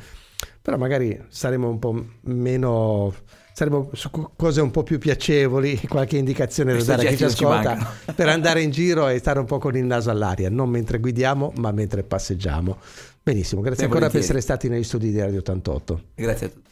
però 0.60 0.78
magari 0.78 1.16
saremo 1.28 1.70
un 1.70 1.78
po' 1.78 2.06
meno 2.22 3.14
saremo 3.54 3.92
su 3.94 4.10
cose 4.36 4.62
un 4.62 4.72
po' 4.72 4.82
più 4.82 4.98
piacevoli, 4.98 5.80
qualche 5.88 6.18
indicazione 6.18 6.76
da 6.76 6.84
dare 6.84 7.06
a 7.06 7.10
chi 7.12 7.18
ci 7.18 7.26
ascolta 7.26 7.94
per 8.16 8.30
andare 8.30 8.64
in 8.64 8.72
giro 8.72 9.08
e 9.08 9.20
stare 9.20 9.38
un 9.38 9.46
po' 9.46 9.60
con 9.60 9.78
il 9.78 9.84
naso 9.84 10.10
all'aria, 10.10 10.50
non 10.50 10.70
mentre 10.72 10.98
guidiamo, 10.98 11.54
ma 11.58 11.72
mentre 11.72 12.02
passeggiamo. 12.02 12.78
Benissimo, 13.22 13.62
grazie 13.62 13.84
ancora 13.84 14.10
per 14.10 14.22
essere 14.22 14.42
stati 14.42 14.70
negli 14.70 14.84
studi 14.84 15.12
di 15.12 15.20
Radio 15.20 15.38
88. 15.38 16.02
Grazie 16.16 16.48
a 16.48 16.50
tutti. 16.50 16.68